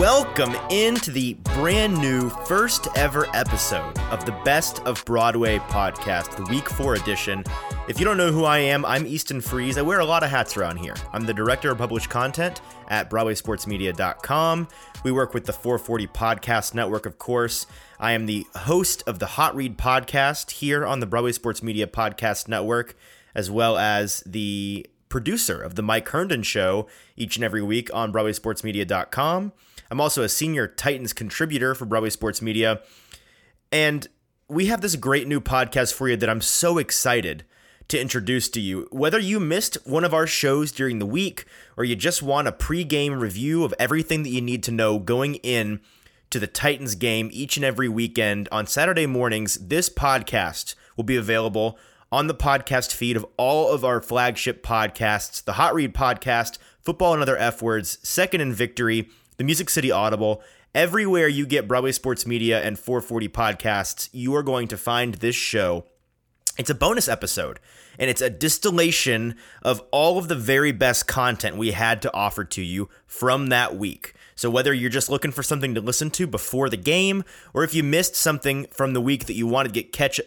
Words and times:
Welcome 0.00 0.56
into 0.70 1.10
the 1.10 1.34
brand 1.44 1.98
new 1.98 2.30
first 2.30 2.88
ever 2.96 3.26
episode 3.34 3.98
of 4.10 4.24
the 4.24 4.32
Best 4.46 4.80
of 4.86 5.04
Broadway 5.04 5.58
podcast, 5.58 6.38
the 6.38 6.50
week 6.50 6.70
four 6.70 6.94
edition. 6.94 7.44
If 7.86 7.98
you 7.98 8.06
don't 8.06 8.16
know 8.16 8.32
who 8.32 8.44
I 8.44 8.60
am, 8.60 8.86
I'm 8.86 9.06
Easton 9.06 9.42
Freeze. 9.42 9.76
I 9.76 9.82
wear 9.82 10.00
a 10.00 10.04
lot 10.06 10.22
of 10.22 10.30
hats 10.30 10.56
around 10.56 10.78
here. 10.78 10.94
I'm 11.12 11.26
the 11.26 11.34
director 11.34 11.70
of 11.70 11.76
published 11.76 12.08
content 12.08 12.62
at 12.88 13.10
BroadwaySportsMedia.com. 13.10 14.68
We 15.04 15.12
work 15.12 15.34
with 15.34 15.44
the 15.44 15.52
440 15.52 16.06
Podcast 16.06 16.72
Network, 16.72 17.04
of 17.04 17.18
course. 17.18 17.66
I 17.98 18.12
am 18.12 18.24
the 18.24 18.46
host 18.56 19.02
of 19.06 19.18
the 19.18 19.26
Hot 19.26 19.54
Read 19.54 19.76
podcast 19.76 20.52
here 20.52 20.86
on 20.86 21.00
the 21.00 21.06
Broadway 21.06 21.32
Sports 21.32 21.62
Media 21.62 21.86
Podcast 21.86 22.48
Network, 22.48 22.96
as 23.34 23.50
well 23.50 23.76
as 23.76 24.22
the 24.24 24.86
producer 25.10 25.60
of 25.60 25.74
the 25.74 25.82
Mike 25.82 26.08
Herndon 26.08 26.42
Show 26.42 26.86
each 27.16 27.36
and 27.36 27.44
every 27.44 27.60
week 27.60 27.92
on 27.92 28.10
BroadwaySportsMedia.com. 28.10 29.52
I'm 29.90 30.00
also 30.00 30.22
a 30.22 30.28
senior 30.28 30.66
Titans 30.66 31.12
contributor 31.12 31.74
for 31.74 31.84
Broadway 31.84 32.10
Sports 32.10 32.40
Media. 32.40 32.80
And 33.70 34.08
we 34.48 34.66
have 34.66 34.80
this 34.80 34.96
great 34.96 35.28
new 35.28 35.40
podcast 35.40 35.92
for 35.92 36.08
you 36.08 36.16
that 36.16 36.30
I'm 36.30 36.40
so 36.40 36.78
excited 36.78 37.44
to 37.88 38.00
introduce 38.00 38.48
to 38.50 38.60
you. 38.60 38.88
Whether 38.92 39.18
you 39.18 39.40
missed 39.40 39.76
one 39.84 40.04
of 40.04 40.14
our 40.14 40.26
shows 40.26 40.70
during 40.70 41.00
the 41.00 41.06
week 41.06 41.44
or 41.76 41.84
you 41.84 41.96
just 41.96 42.22
want 42.22 42.48
a 42.48 42.52
pre-game 42.52 43.18
review 43.18 43.64
of 43.64 43.74
everything 43.78 44.22
that 44.22 44.30
you 44.30 44.40
need 44.40 44.62
to 44.62 44.70
know 44.70 44.98
going 44.98 45.34
in 45.36 45.80
to 46.30 46.38
the 46.38 46.46
Titans 46.46 46.94
game 46.94 47.28
each 47.32 47.56
and 47.56 47.64
every 47.64 47.88
weekend 47.88 48.48
on 48.52 48.68
Saturday 48.68 49.06
mornings, 49.06 49.56
this 49.56 49.88
podcast 49.88 50.76
will 50.96 51.02
be 51.02 51.16
available 51.16 51.76
on 52.12 52.26
the 52.26 52.34
podcast 52.34 52.92
feed 52.92 53.16
of 53.16 53.24
all 53.36 53.72
of 53.72 53.84
our 53.84 54.00
flagship 54.00 54.64
podcasts, 54.64 55.44
the 55.44 55.52
Hot 55.52 55.74
Read 55.74 55.94
podcast, 55.94 56.58
Football 56.80 57.12
and 57.12 57.22
Other 57.22 57.36
F 57.36 57.62
Words, 57.62 57.98
Second 58.02 58.40
and 58.40 58.54
Victory, 58.54 59.08
the 59.36 59.44
Music 59.44 59.70
City 59.70 59.92
Audible. 59.92 60.42
Everywhere 60.74 61.28
you 61.28 61.46
get 61.46 61.68
Broadway 61.68 61.92
Sports 61.92 62.26
Media 62.26 62.60
and 62.62 62.78
440 62.78 63.28
podcasts, 63.28 64.08
you 64.12 64.34
are 64.34 64.42
going 64.42 64.66
to 64.68 64.76
find 64.76 65.14
this 65.14 65.36
show. 65.36 65.84
It's 66.58 66.70
a 66.70 66.74
bonus 66.74 67.08
episode, 67.08 67.60
and 67.98 68.10
it's 68.10 68.20
a 68.20 68.28
distillation 68.28 69.36
of 69.62 69.80
all 69.92 70.18
of 70.18 70.28
the 70.28 70.34
very 70.34 70.72
best 70.72 71.06
content 71.06 71.56
we 71.56 71.70
had 71.70 72.02
to 72.02 72.12
offer 72.12 72.44
to 72.44 72.62
you 72.62 72.88
from 73.06 73.48
that 73.48 73.76
week. 73.76 74.14
So, 74.34 74.50
whether 74.50 74.72
you're 74.72 74.90
just 74.90 75.10
looking 75.10 75.32
for 75.32 75.42
something 75.42 75.74
to 75.74 75.80
listen 75.80 76.10
to 76.12 76.26
before 76.26 76.68
the 76.68 76.76
game, 76.76 77.24
or 77.54 77.62
if 77.62 77.74
you 77.74 77.82
missed 77.82 78.16
something 78.16 78.66
from 78.72 78.94
the 78.94 79.00
week 79.00 79.26
that 79.26 79.34
you 79.34 79.46
want 79.46 79.68
to 79.68 79.72
get 79.72 79.92
catch 79.92 80.20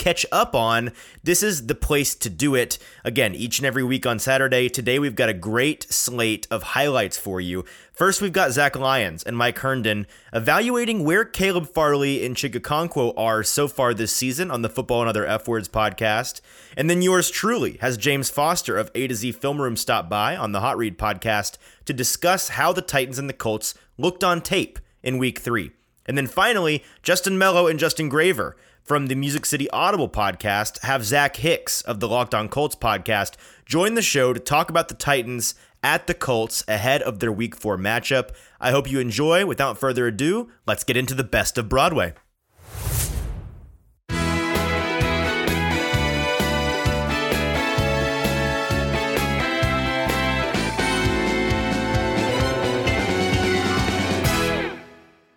catch 0.00 0.24
up 0.32 0.54
on, 0.54 0.92
this 1.22 1.42
is 1.42 1.66
the 1.66 1.74
place 1.74 2.14
to 2.14 2.30
do 2.30 2.54
it. 2.54 2.78
Again, 3.04 3.34
each 3.34 3.58
and 3.58 3.66
every 3.66 3.84
week 3.84 4.06
on 4.06 4.18
Saturday. 4.18 4.70
Today, 4.70 4.98
we've 4.98 5.14
got 5.14 5.28
a 5.28 5.34
great 5.34 5.84
slate 5.92 6.46
of 6.50 6.62
highlights 6.62 7.18
for 7.18 7.38
you. 7.38 7.66
First, 7.92 8.22
we've 8.22 8.32
got 8.32 8.52
Zach 8.52 8.76
Lyons 8.76 9.22
and 9.22 9.36
Mike 9.36 9.58
Herndon 9.58 10.06
evaluating 10.32 11.04
where 11.04 11.26
Caleb 11.26 11.68
Farley 11.68 12.24
and 12.24 12.34
Chig 12.34 12.54
Okonkwo 12.54 13.12
are 13.14 13.42
so 13.42 13.68
far 13.68 13.92
this 13.92 14.10
season 14.10 14.50
on 14.50 14.62
the 14.62 14.70
Football 14.70 15.00
and 15.00 15.08
Other 15.10 15.26
F 15.26 15.46
Words 15.46 15.68
podcast. 15.68 16.40
And 16.78 16.88
then 16.88 17.02
yours 17.02 17.30
truly 17.30 17.76
has 17.82 17.98
James 17.98 18.30
Foster 18.30 18.78
of 18.78 18.90
A 18.94 19.06
to 19.06 19.14
Z 19.14 19.32
Film 19.32 19.60
Room 19.60 19.76
stop 19.76 20.08
by 20.08 20.34
on 20.34 20.52
the 20.52 20.60
Hot 20.60 20.78
Read 20.78 20.96
podcast 20.96 21.58
to 21.84 21.92
discuss 21.92 22.48
how 22.48 22.72
the 22.72 22.80
Titans 22.80 23.18
and 23.18 23.28
the 23.28 23.34
Colts 23.34 23.74
looked 23.98 24.24
on 24.24 24.40
tape 24.40 24.78
in 25.02 25.18
week 25.18 25.40
three. 25.40 25.72
And 26.06 26.16
then 26.16 26.26
finally, 26.26 26.82
Justin 27.02 27.36
Mello 27.36 27.66
and 27.66 27.78
Justin 27.78 28.08
Graver 28.08 28.56
from 28.90 29.06
the 29.06 29.14
Music 29.14 29.46
City 29.46 29.70
Audible 29.70 30.08
podcast 30.08 30.80
have 30.80 31.04
Zach 31.04 31.36
Hicks 31.36 31.80
of 31.82 32.00
the 32.00 32.08
Locked 32.08 32.34
On 32.34 32.48
Colts 32.48 32.74
podcast 32.74 33.34
join 33.64 33.94
the 33.94 34.02
show 34.02 34.32
to 34.32 34.40
talk 34.40 34.68
about 34.68 34.88
the 34.88 34.96
Titans 34.96 35.54
at 35.80 36.08
the 36.08 36.12
Colts 36.12 36.64
ahead 36.66 37.00
of 37.02 37.20
their 37.20 37.30
week 37.30 37.54
four 37.54 37.78
matchup. 37.78 38.30
I 38.60 38.72
hope 38.72 38.90
you 38.90 38.98
enjoy. 38.98 39.46
Without 39.46 39.78
further 39.78 40.08
ado, 40.08 40.50
let's 40.66 40.82
get 40.82 40.96
into 40.96 41.14
the 41.14 41.22
best 41.22 41.56
of 41.56 41.68
Broadway. 41.68 42.14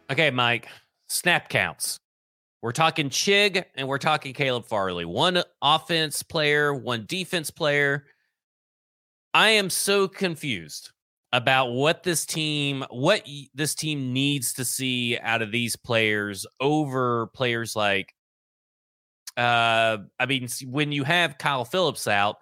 Okay, 0.09 0.31
Mike, 0.31 0.69
snap 1.07 1.49
counts. 1.49 1.99
We're 2.63 2.71
talking 2.71 3.09
Chig 3.09 3.65
and 3.75 3.89
we're 3.89 3.97
talking 3.97 4.33
Caleb 4.33 4.65
Farley. 4.65 5.03
One 5.03 5.43
offense 5.61 6.23
player, 6.23 6.73
one 6.73 7.03
defense 7.05 7.51
player. 7.51 8.05
I 9.33 9.49
am 9.49 9.69
so 9.69 10.07
confused 10.07 10.91
about 11.33 11.73
what 11.73 12.03
this 12.03 12.25
team 12.25 12.85
what 12.89 13.27
this 13.53 13.75
team 13.75 14.13
needs 14.13 14.53
to 14.53 14.63
see 14.63 15.19
out 15.19 15.41
of 15.41 15.51
these 15.51 15.75
players 15.75 16.45
over 16.61 17.27
players 17.33 17.75
like 17.75 18.13
uh 19.35 19.97
I 20.17 20.25
mean 20.25 20.47
when 20.65 20.93
you 20.93 21.03
have 21.03 21.37
Kyle 21.37 21.65
Phillips 21.65 22.07
out, 22.07 22.37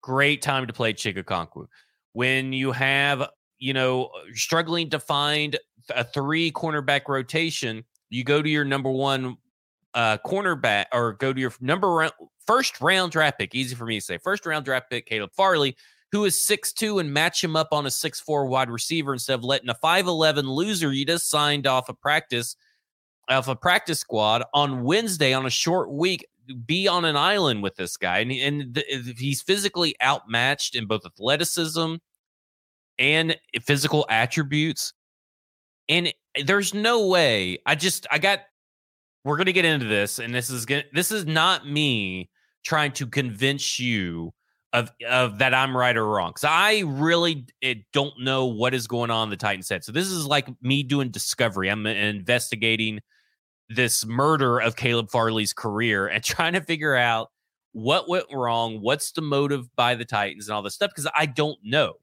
great 0.00 0.40
time 0.40 0.68
to 0.68 0.72
play 0.72 0.94
Chig 0.94 1.22
Okonkwo. 1.22 1.66
When 2.14 2.54
you 2.54 2.72
have, 2.72 3.28
you 3.58 3.74
know, 3.74 4.08
struggling 4.32 4.88
to 4.88 4.98
find 4.98 5.58
a 5.90 6.02
three 6.02 6.50
cornerback 6.50 7.08
rotation, 7.08 7.84
you 8.08 8.24
go 8.24 8.40
to 8.40 8.48
your 8.48 8.64
number 8.64 8.90
one 8.90 9.36
uh, 9.94 10.18
cornerback 10.18 10.86
or 10.92 11.14
go 11.14 11.32
to 11.32 11.40
your 11.40 11.52
number 11.60 11.90
round, 11.90 12.12
first 12.46 12.80
round 12.80 13.12
draft 13.12 13.38
pick. 13.38 13.54
Easy 13.54 13.74
for 13.74 13.86
me 13.86 13.98
to 13.98 14.04
say. 14.04 14.18
First 14.18 14.46
round 14.46 14.64
draft 14.64 14.90
pick, 14.90 15.06
Caleb 15.06 15.30
Farley, 15.34 15.76
who 16.12 16.24
is 16.24 16.44
six 16.44 16.72
two, 16.72 16.98
and 16.98 17.12
match 17.12 17.42
him 17.42 17.56
up 17.56 17.68
on 17.72 17.86
a 17.86 17.90
six 17.90 18.20
four 18.20 18.46
wide 18.46 18.70
receiver 18.70 19.12
instead 19.12 19.34
of 19.34 19.44
letting 19.44 19.68
a 19.68 19.74
5'11 19.74 20.44
loser 20.44 20.92
you 20.92 21.04
just 21.04 21.28
signed 21.28 21.66
off 21.66 21.88
a 21.88 21.94
practice 21.94 22.56
off 23.28 23.48
a 23.48 23.54
practice 23.54 24.00
squad 24.00 24.42
on 24.52 24.82
Wednesday 24.82 25.32
on 25.32 25.46
a 25.46 25.50
short 25.50 25.90
week 25.90 26.26
be 26.66 26.88
on 26.88 27.04
an 27.04 27.16
island 27.16 27.62
with 27.62 27.76
this 27.76 27.96
guy. 27.96 28.18
And, 28.18 28.32
and 28.32 28.74
the, 28.74 29.14
he's 29.16 29.42
physically 29.42 29.94
outmatched 30.02 30.74
in 30.74 30.86
both 30.86 31.04
athleticism 31.06 31.96
and 32.98 33.36
physical 33.62 34.06
attributes. 34.08 34.92
And 35.88 36.12
there's 36.44 36.74
no 36.74 37.06
way. 37.06 37.58
I 37.66 37.74
just 37.74 38.06
I 38.10 38.18
got 38.18 38.40
we're 39.24 39.36
going 39.36 39.46
to 39.46 39.52
get 39.52 39.64
into 39.64 39.86
this 39.86 40.18
and 40.18 40.34
this 40.34 40.50
is 40.50 40.66
gonna, 40.66 40.84
this 40.92 41.10
is 41.10 41.26
not 41.26 41.66
me 41.66 42.30
trying 42.64 42.92
to 42.92 43.06
convince 43.06 43.78
you 43.78 44.32
of 44.72 44.90
of 45.08 45.38
that 45.38 45.52
I'm 45.52 45.76
right 45.76 45.96
or 45.96 46.06
wrong 46.06 46.32
cuz 46.32 46.44
I 46.44 46.84
really 46.86 47.44
don't 47.92 48.14
know 48.20 48.46
what 48.46 48.72
is 48.72 48.86
going 48.86 49.10
on 49.10 49.24
in 49.24 49.30
the 49.30 49.36
Titans 49.36 49.68
head. 49.68 49.82
So 49.82 49.90
this 49.90 50.06
is 50.06 50.26
like 50.26 50.48
me 50.62 50.82
doing 50.84 51.10
discovery. 51.10 51.68
I'm 51.68 51.84
uh, 51.86 51.90
investigating 51.90 53.00
this 53.68 54.04
murder 54.04 54.58
of 54.58 54.76
Caleb 54.76 55.10
Farley's 55.10 55.52
career 55.52 56.06
and 56.06 56.22
trying 56.24 56.52
to 56.52 56.60
figure 56.60 56.94
out 56.94 57.30
what 57.72 58.08
went 58.08 58.26
wrong, 58.32 58.80
what's 58.80 59.12
the 59.12 59.22
motive 59.22 59.74
by 59.76 59.94
the 59.94 60.04
Titans 60.04 60.48
and 60.48 60.54
all 60.54 60.62
this 60.62 60.74
stuff 60.74 60.90
because 60.90 61.10
I 61.16 61.26
don't 61.26 61.58
know. 61.62 61.94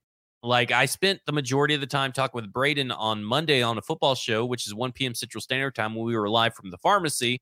Like 0.42 0.70
I 0.70 0.86
spent 0.86 1.20
the 1.26 1.32
majority 1.32 1.74
of 1.74 1.80
the 1.80 1.86
time 1.86 2.12
talking 2.12 2.40
with 2.40 2.52
Braden 2.52 2.92
on 2.92 3.24
Monday 3.24 3.60
on 3.62 3.76
a 3.76 3.82
football 3.82 4.14
show, 4.14 4.44
which 4.44 4.66
is 4.66 4.74
1 4.74 4.92
p.m. 4.92 5.14
Central 5.14 5.40
Standard 5.40 5.74
Time 5.74 5.94
when 5.94 6.06
we 6.06 6.16
were 6.16 6.28
live 6.28 6.54
from 6.54 6.70
the 6.70 6.78
pharmacy. 6.78 7.40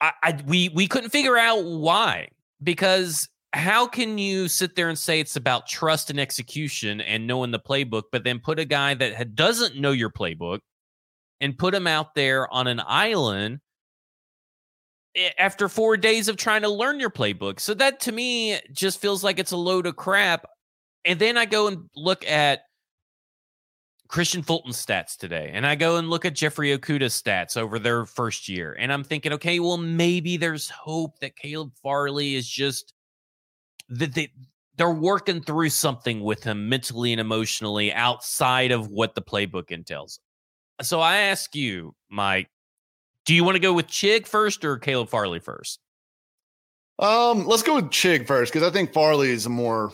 I, 0.00 0.12
I 0.22 0.42
we 0.46 0.70
we 0.70 0.86
couldn't 0.86 1.10
figure 1.10 1.36
out 1.36 1.64
why 1.64 2.28
because 2.62 3.28
how 3.52 3.86
can 3.86 4.18
you 4.18 4.48
sit 4.48 4.74
there 4.74 4.88
and 4.88 4.98
say 4.98 5.20
it's 5.20 5.36
about 5.36 5.68
trust 5.68 6.10
and 6.10 6.18
execution 6.18 7.00
and 7.00 7.26
knowing 7.26 7.52
the 7.52 7.60
playbook, 7.60 8.04
but 8.10 8.24
then 8.24 8.40
put 8.40 8.58
a 8.58 8.64
guy 8.64 8.94
that 8.94 9.34
doesn't 9.34 9.76
know 9.76 9.92
your 9.92 10.10
playbook 10.10 10.58
and 11.40 11.56
put 11.56 11.74
him 11.74 11.86
out 11.86 12.14
there 12.14 12.52
on 12.52 12.66
an 12.66 12.80
island 12.84 13.60
after 15.38 15.68
four 15.68 15.96
days 15.96 16.26
of 16.28 16.36
trying 16.36 16.62
to 16.62 16.68
learn 16.68 16.98
your 16.98 17.10
playbook? 17.10 17.60
So 17.60 17.74
that 17.74 18.00
to 18.00 18.12
me 18.12 18.58
just 18.72 19.00
feels 19.00 19.22
like 19.22 19.38
it's 19.38 19.52
a 19.52 19.56
load 19.56 19.86
of 19.86 19.94
crap. 19.94 20.46
And 21.04 21.18
then 21.18 21.36
I 21.36 21.44
go 21.44 21.68
and 21.68 21.88
look 21.94 22.26
at 22.26 22.62
Kristian 24.08 24.44
Fulton's 24.44 24.84
stats 24.84 25.16
today, 25.16 25.50
and 25.52 25.66
I 25.66 25.74
go 25.74 25.96
and 25.96 26.08
look 26.08 26.24
at 26.24 26.34
Jeffrey 26.34 26.76
Okudah's 26.76 27.20
stats 27.20 27.56
over 27.56 27.78
their 27.78 28.06
first 28.06 28.48
year, 28.48 28.76
and 28.78 28.92
I'm 28.92 29.02
thinking, 29.02 29.32
okay, 29.32 29.58
well, 29.60 29.76
maybe 29.76 30.36
there's 30.36 30.68
hope 30.70 31.18
that 31.20 31.36
Caleb 31.36 31.72
Farley 31.82 32.34
is 32.34 32.48
just 32.48 32.92
that 33.88 34.14
they 34.14 34.30
they're 34.76 34.90
working 34.90 35.40
through 35.40 35.70
something 35.70 36.20
with 36.20 36.42
him 36.42 36.68
mentally 36.68 37.12
and 37.12 37.20
emotionally 37.20 37.92
outside 37.92 38.72
of 38.72 38.88
what 38.88 39.14
the 39.14 39.22
playbook 39.22 39.70
entails. 39.70 40.18
So 40.82 41.00
I 41.00 41.16
ask 41.16 41.54
you, 41.54 41.94
Mike, 42.10 42.50
do 43.24 43.34
you 43.34 43.44
want 43.44 43.54
to 43.54 43.60
go 43.60 43.72
with 43.72 43.86
Chig 43.86 44.26
first 44.26 44.64
or 44.64 44.78
Caleb 44.78 45.08
Farley 45.08 45.38
first? 45.38 45.80
Um, 46.98 47.46
let's 47.46 47.62
go 47.62 47.76
with 47.76 47.86
Chig 47.86 48.26
first 48.26 48.52
because 48.52 48.66
I 48.66 48.72
think 48.72 48.92
Farley 48.92 49.30
is 49.30 49.46
a 49.46 49.50
more 49.50 49.92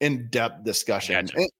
in-depth 0.00 0.64
discussion. 0.64 1.26
Gotcha. 1.26 1.38
And, 1.38 1.50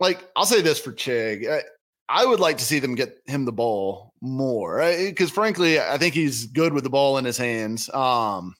like 0.00 0.28
I'll 0.34 0.46
say 0.46 0.60
this 0.60 0.80
for 0.80 0.92
Chig, 0.92 1.48
I, 1.48 1.62
I, 2.08 2.26
would 2.26 2.40
like 2.40 2.58
to 2.58 2.64
see 2.64 2.80
them 2.80 2.96
get 2.96 3.18
him 3.26 3.44
the 3.44 3.52
ball 3.52 4.12
more 4.20 4.78
because 4.78 5.30
right? 5.30 5.34
frankly, 5.34 5.80
I 5.80 5.96
think 5.96 6.14
he's 6.14 6.46
good 6.46 6.72
with 6.72 6.82
the 6.82 6.90
ball 6.90 7.18
in 7.18 7.24
his 7.24 7.38
hands. 7.38 7.88
Um, 7.94 8.54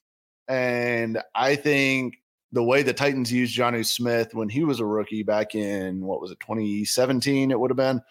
and 0.47 1.21
I 1.35 1.55
think 1.55 2.15
the 2.53 2.63
way 2.63 2.81
the 2.81 2.93
Titans 2.93 3.31
used 3.31 3.57
Jonnu 3.57 3.85
Smith 3.85 4.33
when 4.33 4.47
he 4.47 4.63
was 4.63 4.79
a 4.79 4.85
rookie 4.85 5.23
back 5.23 5.53
in 5.53 6.05
what 6.05 6.21
was 6.21 6.31
it 6.31 6.39
2017 6.39 7.51
it 7.51 7.59
would 7.59 7.71
have 7.71 7.77
been 7.77 8.01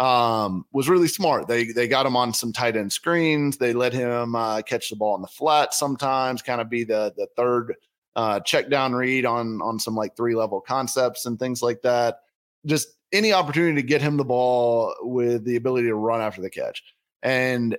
um, 0.00 0.64
was 0.72 0.88
really 0.88 1.08
smart. 1.08 1.46
They 1.46 1.66
they 1.66 1.86
got 1.86 2.06
him 2.06 2.16
on 2.16 2.32
some 2.32 2.52
tight 2.52 2.74
end 2.74 2.90
screens. 2.90 3.58
They 3.58 3.74
let 3.74 3.92
him 3.92 4.34
uh, 4.34 4.62
catch 4.62 4.88
the 4.88 4.96
ball 4.96 5.14
in 5.14 5.20
the 5.20 5.28
flat 5.28 5.74
sometimes, 5.74 6.40
kind 6.40 6.60
of 6.60 6.70
be 6.70 6.84
the 6.84 7.12
the 7.16 7.28
third 7.36 7.74
uh, 8.16 8.40
check 8.40 8.68
down 8.68 8.94
read 8.94 9.24
on 9.24 9.60
on 9.62 9.78
some 9.78 9.94
like 9.94 10.16
three 10.16 10.34
level 10.34 10.60
concepts 10.60 11.26
and 11.26 11.38
things 11.38 11.62
like 11.62 11.82
that. 11.82 12.20
Just 12.66 12.88
any 13.12 13.32
opportunity 13.32 13.80
to 13.80 13.86
get 13.86 14.02
him 14.02 14.16
the 14.16 14.24
ball 14.24 14.94
with 15.00 15.44
the 15.44 15.56
ability 15.56 15.88
to 15.88 15.94
run 15.94 16.20
after 16.20 16.40
the 16.40 16.50
catch. 16.50 16.82
And 17.22 17.76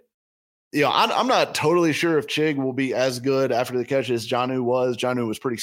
you 0.71 0.81
know, 0.81 0.91
I'm, 0.91 1.11
I'm 1.11 1.27
not 1.27 1.53
totally 1.53 1.91
sure 1.91 2.17
if 2.17 2.27
Chig 2.27 2.55
will 2.55 2.73
be 2.73 2.93
as 2.93 3.19
good 3.19 3.51
after 3.51 3.77
the 3.77 3.85
catch 3.85 4.09
as 4.09 4.27
Jonnu 4.27 4.63
was. 4.63 4.95
Jonnu 4.95 5.27
was 5.27 5.37
pretty 5.37 5.61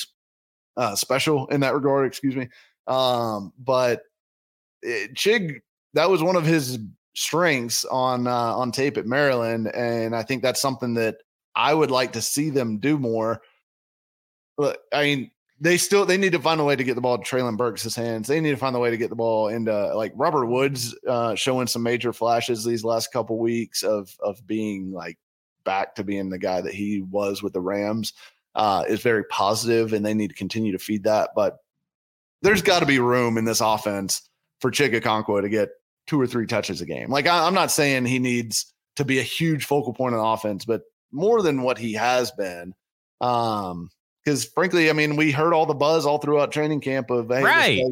uh, 0.77 0.95
special 0.95 1.47
in 1.47 1.61
that 1.61 1.75
regard. 1.75 2.07
Excuse 2.07 2.37
me. 2.37 2.49
Um, 2.87 3.53
but 3.59 4.03
it, 4.83 5.15
Chig 5.15 5.61
that 5.95 6.11
was 6.11 6.23
one 6.23 6.37
of 6.37 6.45
his 6.45 6.79
strengths 7.15 7.85
on 7.87 8.27
uh, 8.27 8.55
on 8.55 8.71
tape 8.73 8.97
at 8.97 9.07
Maryland, 9.07 9.69
and 9.75 10.15
I 10.15 10.23
think 10.23 10.43
that's 10.43 10.61
something 10.61 10.95
that 10.95 11.17
I 11.55 11.75
would 11.75 11.91
like 11.91 12.13
to 12.13 12.23
see 12.23 12.51
them 12.51 12.79
do 12.79 12.99
more. 12.99 13.43
Look, 14.59 14.79
I 14.93 15.03
mean, 15.05 15.31
they 15.61 15.77
still 15.77 16.05
they 16.05 16.19
need 16.19 16.33
to 16.33 16.41
find 16.41 16.61
a 16.61 16.65
way 16.65 16.77
to 16.77 16.85
get 16.85 16.95
the 16.95 17.01
ball 17.01 17.19
to 17.19 17.25
Treylon 17.25 17.57
Burks' 17.57 17.95
hands. 17.95 18.29
They 18.29 18.41
need 18.41 18.51
to 18.51 18.57
find 18.57 18.77
a 18.77 18.79
way 18.79 18.91
to 18.91 18.97
get 18.97 19.11
the 19.11 19.17
ball 19.17 19.49
into 19.49 19.95
like 19.95 20.13
Robert 20.15 20.47
Woods 20.47 20.97
uh, 21.07 21.35
showing 21.35 21.67
some 21.67 21.83
major 21.83 22.13
flashes 22.13 22.65
these 22.65 22.85
last 22.85 23.13
couple 23.13 23.39
weeks 23.39 23.83
of 23.83 24.15
of 24.21 24.47
being 24.47 24.93
like 24.93 25.19
back 25.65 25.95
to 25.97 26.05
being 26.05 26.31
the 26.31 26.39
guy 26.39 26.61
that 26.61 26.75
he 26.75 27.03
was 27.03 27.43
with 27.43 27.53
the 27.53 27.61
Rams 27.61 28.13
uh, 28.55 28.85
is 28.89 29.01
very 29.01 29.25
positive, 29.25 29.93
and 29.93 30.05
they 30.05 30.15
need 30.15 30.29
to 30.29 30.35
continue 30.35 30.73
to 30.73 30.79
feed 30.79 31.05
that. 31.05 31.31
But 31.35 31.59
there's 32.43 32.63
got 32.63 32.81
to 32.81 32.87
be 32.87 32.99
room 32.99 33.37
in 33.37 33.45
this 33.45 33.61
offense 33.61 34.29
for 34.61 34.71
Chig 34.71 34.99
Okonkwo 34.99 35.43
to 35.43 35.49
get 35.49 35.71
two 36.07 36.21
or 36.21 36.27
three 36.27 36.47
touches 36.47 36.81
a 36.81 36.87
game. 36.87 37.11
Like 37.11 37.27
I, 37.27 37.47
am 37.47 37.55
not 37.55 37.71
saying 37.71 38.07
he 38.07 38.19
needs 38.19 38.73
to 38.97 39.05
be 39.05 39.19
a 39.19 39.25
huge 39.25 39.65
focal 39.65 39.93
point 39.93 40.15
of 40.15 40.25
offense, 40.25 40.65
but 40.65 40.83
more 41.13 41.43
than 41.43 41.63
what 41.63 41.79
he 41.79 41.95
has 41.95 42.31
been. 42.33 42.75
Um, 43.21 43.91
because 44.25 44.45
frankly, 44.45 44.91
I 44.91 44.93
mean, 44.93 45.17
we 45.17 45.33
heard 45.33 45.53
all 45.53 45.67
the 45.67 45.75
buzz 45.75 46.07
all 46.07 46.19
throughout 46.19 46.53
training 46.53 46.81
camp 46.81 47.11
of 47.11 47.29
hey, 47.29 47.43
right. 47.43 47.85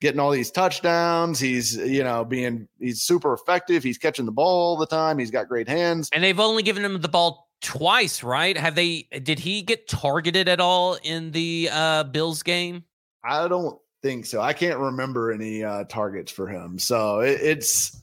getting 0.00 0.20
all 0.20 0.30
these 0.30 0.50
touchdowns. 0.50 1.38
He's 1.40 1.76
you 1.76 2.04
know 2.04 2.24
being 2.24 2.68
he's 2.78 3.02
super 3.02 3.32
effective. 3.32 3.82
He's 3.82 3.98
catching 3.98 4.26
the 4.26 4.32
ball 4.32 4.60
all 4.60 4.76
the 4.76 4.86
time. 4.86 5.18
He's 5.18 5.30
got 5.30 5.48
great 5.48 5.68
hands. 5.68 6.08
And 6.12 6.22
they've 6.22 6.40
only 6.40 6.62
given 6.62 6.84
him 6.84 7.00
the 7.00 7.08
ball 7.08 7.48
twice, 7.60 8.22
right? 8.22 8.56
Have 8.56 8.74
they? 8.74 9.08
Did 9.22 9.38
he 9.38 9.62
get 9.62 9.88
targeted 9.88 10.48
at 10.48 10.60
all 10.60 10.98
in 11.02 11.30
the 11.32 11.68
uh 11.72 12.04
Bills 12.04 12.42
game? 12.42 12.84
I 13.24 13.48
don't 13.48 13.78
think 14.02 14.26
so. 14.26 14.40
I 14.40 14.52
can't 14.52 14.78
remember 14.78 15.30
any 15.30 15.62
uh, 15.62 15.84
targets 15.84 16.32
for 16.32 16.46
him. 16.46 16.78
So 16.78 17.20
it, 17.20 17.40
it's 17.40 18.00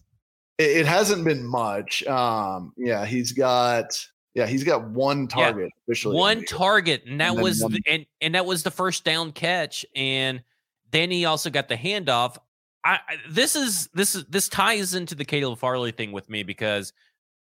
it, 0.58 0.78
it, 0.78 0.86
hasn't 0.86 1.26
been 1.26 1.46
much. 1.46 2.06
Um, 2.06 2.74
yeah, 2.78 3.06
he's 3.06 3.32
got 3.32 3.98
yeah 4.38 4.46
he's 4.46 4.64
got 4.64 4.88
one 4.90 5.28
target 5.28 5.72
yeah, 5.76 5.84
officially. 5.88 6.16
One 6.16 6.46
target, 6.46 7.04
and 7.06 7.20
that 7.20 7.34
and 7.34 7.42
was 7.42 7.60
the, 7.60 7.82
and 7.88 8.06
and 8.22 8.36
that 8.36 8.46
was 8.46 8.64
the 8.64 8.72
first 8.72 9.04
down 9.04 9.32
catch. 9.34 9.86
And 9.96 10.42
then 10.92 11.12
he 11.12 11.26
also 11.26 11.50
got 11.50 11.68
the 11.68 11.76
handoff. 11.76 12.38
I, 12.86 13.00
I 13.08 13.18
this 13.30 13.56
is 13.56 13.90
this 13.94 14.16
is 14.16 14.24
this 14.26 14.48
ties 14.48 14.94
into 14.94 15.16
the 15.16 15.26
Caleb 15.26 15.60
Farley 15.60 15.92
thing 15.92 16.14
with 16.14 16.30
me 16.30 16.44
because 16.44 16.94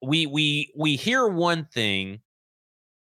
we 0.01 0.25
we 0.25 0.73
we 0.75 0.95
hear 0.95 1.27
one 1.27 1.65
thing 1.65 2.19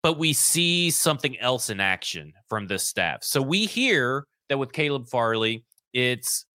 but 0.02 0.18
we 0.18 0.32
see 0.32 0.90
something 0.90 1.38
else 1.38 1.70
in 1.70 1.80
action 1.80 2.32
from 2.48 2.66
this 2.66 2.86
staff. 2.86 3.22
So 3.22 3.42
we 3.42 3.66
hear 3.66 4.26
that 4.48 4.58
with 4.58 4.72
Caleb 4.72 5.08
Farley, 5.08 5.64
it's 5.92 6.46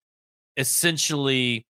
essentially 0.58 1.66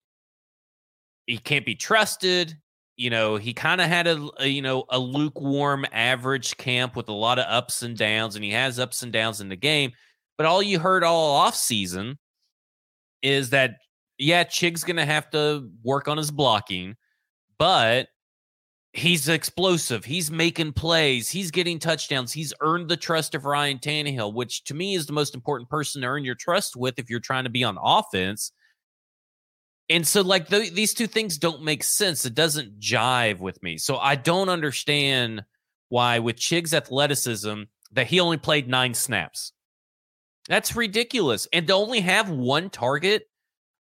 he 1.26 1.38
can't 1.38 1.64
be 1.64 1.74
trusted. 1.74 2.56
You 3.00 3.08
know, 3.08 3.36
he 3.36 3.54
kind 3.54 3.80
of 3.80 3.86
had 3.86 4.06
a, 4.06 4.28
a, 4.40 4.46
you 4.46 4.60
know 4.60 4.84
a 4.90 4.98
lukewarm 4.98 5.86
average 5.90 6.58
camp 6.58 6.96
with 6.96 7.08
a 7.08 7.14
lot 7.14 7.38
of 7.38 7.46
ups 7.48 7.82
and 7.82 7.96
downs, 7.96 8.36
and 8.36 8.44
he 8.44 8.50
has 8.50 8.78
ups 8.78 9.02
and 9.02 9.10
downs 9.10 9.40
in 9.40 9.48
the 9.48 9.56
game. 9.56 9.92
But 10.36 10.46
all 10.46 10.62
you 10.62 10.78
heard 10.78 11.02
all 11.02 11.34
off 11.36 11.56
season 11.56 12.18
is 13.22 13.48
that 13.50 13.76
yeah, 14.18 14.44
Chig's 14.44 14.84
gonna 14.84 15.06
have 15.06 15.30
to 15.30 15.70
work 15.82 16.08
on 16.08 16.18
his 16.18 16.30
blocking, 16.30 16.94
but 17.58 18.08
he's 18.92 19.30
explosive. 19.30 20.04
He's 20.04 20.30
making 20.30 20.74
plays. 20.74 21.30
He's 21.30 21.50
getting 21.50 21.78
touchdowns. 21.78 22.32
He's 22.32 22.52
earned 22.60 22.90
the 22.90 22.98
trust 22.98 23.34
of 23.34 23.46
Ryan 23.46 23.78
Tannehill, 23.78 24.34
which 24.34 24.64
to 24.64 24.74
me 24.74 24.94
is 24.94 25.06
the 25.06 25.14
most 25.14 25.34
important 25.34 25.70
person 25.70 26.02
to 26.02 26.06
earn 26.06 26.22
your 26.22 26.34
trust 26.34 26.76
with 26.76 26.98
if 26.98 27.08
you're 27.08 27.18
trying 27.18 27.44
to 27.44 27.50
be 27.50 27.64
on 27.64 27.78
offense. 27.82 28.52
And 29.90 30.06
so, 30.06 30.22
like, 30.22 30.48
the, 30.48 30.70
these 30.70 30.94
two 30.94 31.06
things 31.06 31.36
don't 31.36 31.62
make 31.62 31.84
sense. 31.84 32.24
It 32.24 32.34
doesn't 32.34 32.78
jive 32.80 33.40
with 33.40 33.62
me. 33.62 33.76
So, 33.76 33.98
I 33.98 34.14
don't 34.14 34.48
understand 34.48 35.44
why, 35.88 36.20
with 36.20 36.36
Chig's 36.36 36.72
athleticism, 36.72 37.62
that 37.92 38.06
he 38.06 38.20
only 38.20 38.38
played 38.38 38.68
nine 38.68 38.94
snaps. 38.94 39.52
That's 40.48 40.76
ridiculous. 40.76 41.48
And 41.52 41.66
to 41.66 41.74
only 41.74 42.00
have 42.00 42.30
one 42.30 42.70
target. 42.70 43.24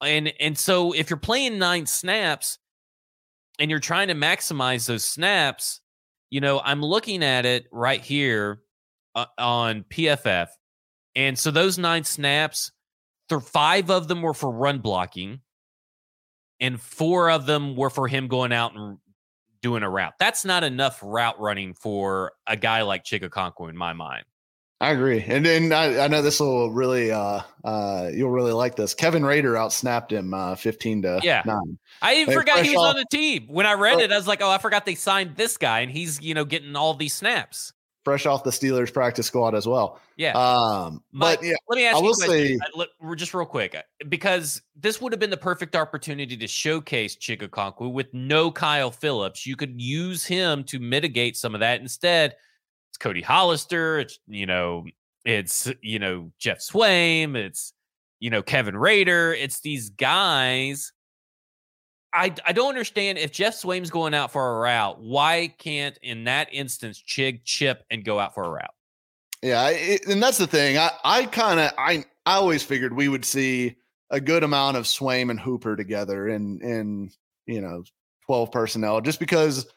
And, 0.01 0.33
and 0.39 0.57
so, 0.57 0.93
if 0.93 1.09
you're 1.09 1.17
playing 1.17 1.59
nine 1.59 1.85
snaps, 1.85 2.57
and 3.59 3.69
you're 3.69 3.79
trying 3.79 4.07
to 4.07 4.15
maximize 4.15 4.87
those 4.87 5.03
snaps, 5.05 5.81
you 6.29 6.39
know, 6.41 6.61
I'm 6.63 6.81
looking 6.81 7.23
at 7.23 7.45
it 7.45 7.65
right 7.71 8.01
here 8.01 8.61
uh, 9.15 9.25
on 9.37 9.83
PFF. 9.83 10.47
And 11.15 11.37
so 11.37 11.51
those 11.51 11.77
nine 11.77 12.05
snaps, 12.05 12.71
five 13.41 13.91
of 13.91 14.07
them 14.07 14.21
were 14.21 14.33
for 14.33 14.49
run 14.49 14.79
blocking, 14.79 15.41
and 16.59 16.79
four 16.79 17.29
of 17.29 17.45
them 17.45 17.75
were 17.75 17.89
for 17.89 18.07
him 18.07 18.27
going 18.27 18.51
out 18.51 18.75
and 18.75 18.97
doing 19.61 19.83
a 19.83 19.89
route. 19.89 20.13
That's 20.19 20.45
not 20.45 20.63
enough 20.63 20.99
route 21.01 21.39
running 21.39 21.73
for 21.73 22.33
a 22.47 22.55
guy 22.55 22.81
like 22.83 23.03
Chig 23.03 23.21
Okonkwo 23.21 23.69
in 23.69 23.77
my 23.77 23.93
mind. 23.93 24.25
I 24.81 24.91
agree, 24.91 25.21
and 25.27 25.45
then 25.45 25.73
I, 25.73 26.05
I, 26.05 26.07
know 26.07 26.21
this 26.21 26.39
will 26.39 26.71
really, 26.71 27.11
uh, 27.11 27.41
uh, 27.65 28.09
you'll 28.13 28.29
really 28.29 28.53
like 28.53 28.77
this. 28.77 28.93
Kevin 28.93 29.25
Rader 29.25 29.55
outsnapped 29.55 30.11
him, 30.11 30.33
uh, 30.33 30.55
fifteen 30.55 31.01
to 31.01 31.19
yeah. 31.21 31.41
nine. 31.45 31.77
I 32.01 32.15
even 32.15 32.33
forgot 32.33 32.63
he 32.63 32.69
was 32.69 32.85
off, 32.85 32.95
on 32.95 32.95
the 32.95 33.05
team 33.11 33.47
when 33.49 33.65
I 33.65 33.73
read 33.73 33.99
it. 33.99 34.09
I 34.09 34.15
was 34.15 34.25
like, 34.25 34.41
oh, 34.41 34.49
I 34.49 34.57
forgot 34.57 34.85
they 34.85 34.95
signed 34.95 35.35
this 35.35 35.57
guy, 35.57 35.81
and 35.81 35.91
he's 35.91 36.21
you 36.21 36.33
know 36.33 36.45
getting 36.45 36.77
all 36.77 36.93
these 36.93 37.13
snaps. 37.13 37.73
Fresh 38.09 38.25
off 38.25 38.43
the 38.43 38.49
Steelers 38.49 38.91
practice 38.91 39.27
squad 39.27 39.53
as 39.53 39.67
well. 39.67 39.99
Yeah. 40.17 40.31
Um, 40.31 41.03
but, 41.13 41.41
but 41.41 41.45
yeah, 41.45 41.53
let 41.67 41.75
me 41.75 41.85
ask 41.85 41.97
I 41.97 41.99
you 41.99 42.09
a 42.09 42.15
question. 42.15 42.59
Say, 42.59 43.15
just 43.15 43.35
real 43.35 43.45
quick, 43.45 43.75
uh, 43.75 43.83
because 44.09 44.63
this 44.75 44.99
would 44.99 45.13
have 45.13 45.19
been 45.19 45.29
the 45.29 45.37
perfect 45.37 45.75
opportunity 45.75 46.35
to 46.35 46.47
showcase 46.47 47.15
Chig 47.15 47.93
with 47.93 48.11
no 48.11 48.49
Kyle 48.49 48.89
Phillips. 48.89 49.45
You 49.45 49.55
could 49.55 49.79
use 49.79 50.25
him 50.25 50.63
to 50.63 50.79
mitigate 50.79 51.37
some 51.37 51.53
of 51.53 51.59
that. 51.59 51.81
Instead, 51.81 52.35
it's 52.89 52.97
Cody 52.97 53.21
Hollister. 53.21 53.99
It's 53.99 54.17
you 54.27 54.47
know, 54.47 54.87
it's 55.23 55.71
you 55.83 55.99
know 55.99 56.31
Geoff 56.39 56.57
Swaim. 56.57 57.35
It's 57.35 57.73
you 58.19 58.31
know 58.31 58.41
Kevin 58.41 58.75
Rader. 58.75 59.35
It's 59.35 59.59
these 59.59 59.91
guys. 59.91 60.93
I 62.13 62.33
I 62.45 62.53
don't 62.53 62.69
understand 62.69 63.17
if 63.17 63.31
Geoff 63.31 63.53
Swaim's 63.53 63.89
going 63.89 64.13
out 64.13 64.31
for 64.31 64.57
a 64.57 64.59
route. 64.59 64.99
Why 64.99 65.53
can't 65.57 65.97
in 66.01 66.25
that 66.25 66.49
instance 66.51 67.03
Chig 67.05 67.41
chip 67.43 67.83
and 67.89 68.03
go 68.03 68.19
out 68.19 68.33
for 68.33 68.43
a 68.43 68.49
route? 68.49 68.73
Yeah, 69.41 69.69
it, 69.69 70.05
and 70.07 70.21
that's 70.21 70.37
the 70.37 70.47
thing. 70.47 70.77
I 70.77 70.91
I 71.03 71.25
kind 71.25 71.59
of 71.59 71.71
I 71.77 72.05
I 72.25 72.35
always 72.35 72.63
figured 72.63 72.95
we 72.95 73.07
would 73.07 73.25
see 73.25 73.75
a 74.09 74.19
good 74.19 74.43
amount 74.43 74.77
of 74.77 74.85
Swaim 74.85 75.29
and 75.29 75.39
Hooper 75.39 75.75
together 75.75 76.27
in 76.27 76.61
in 76.61 77.11
you 77.45 77.61
know 77.61 77.83
12 78.25 78.51
personnel 78.51 79.01
just 79.01 79.19
because 79.19 79.67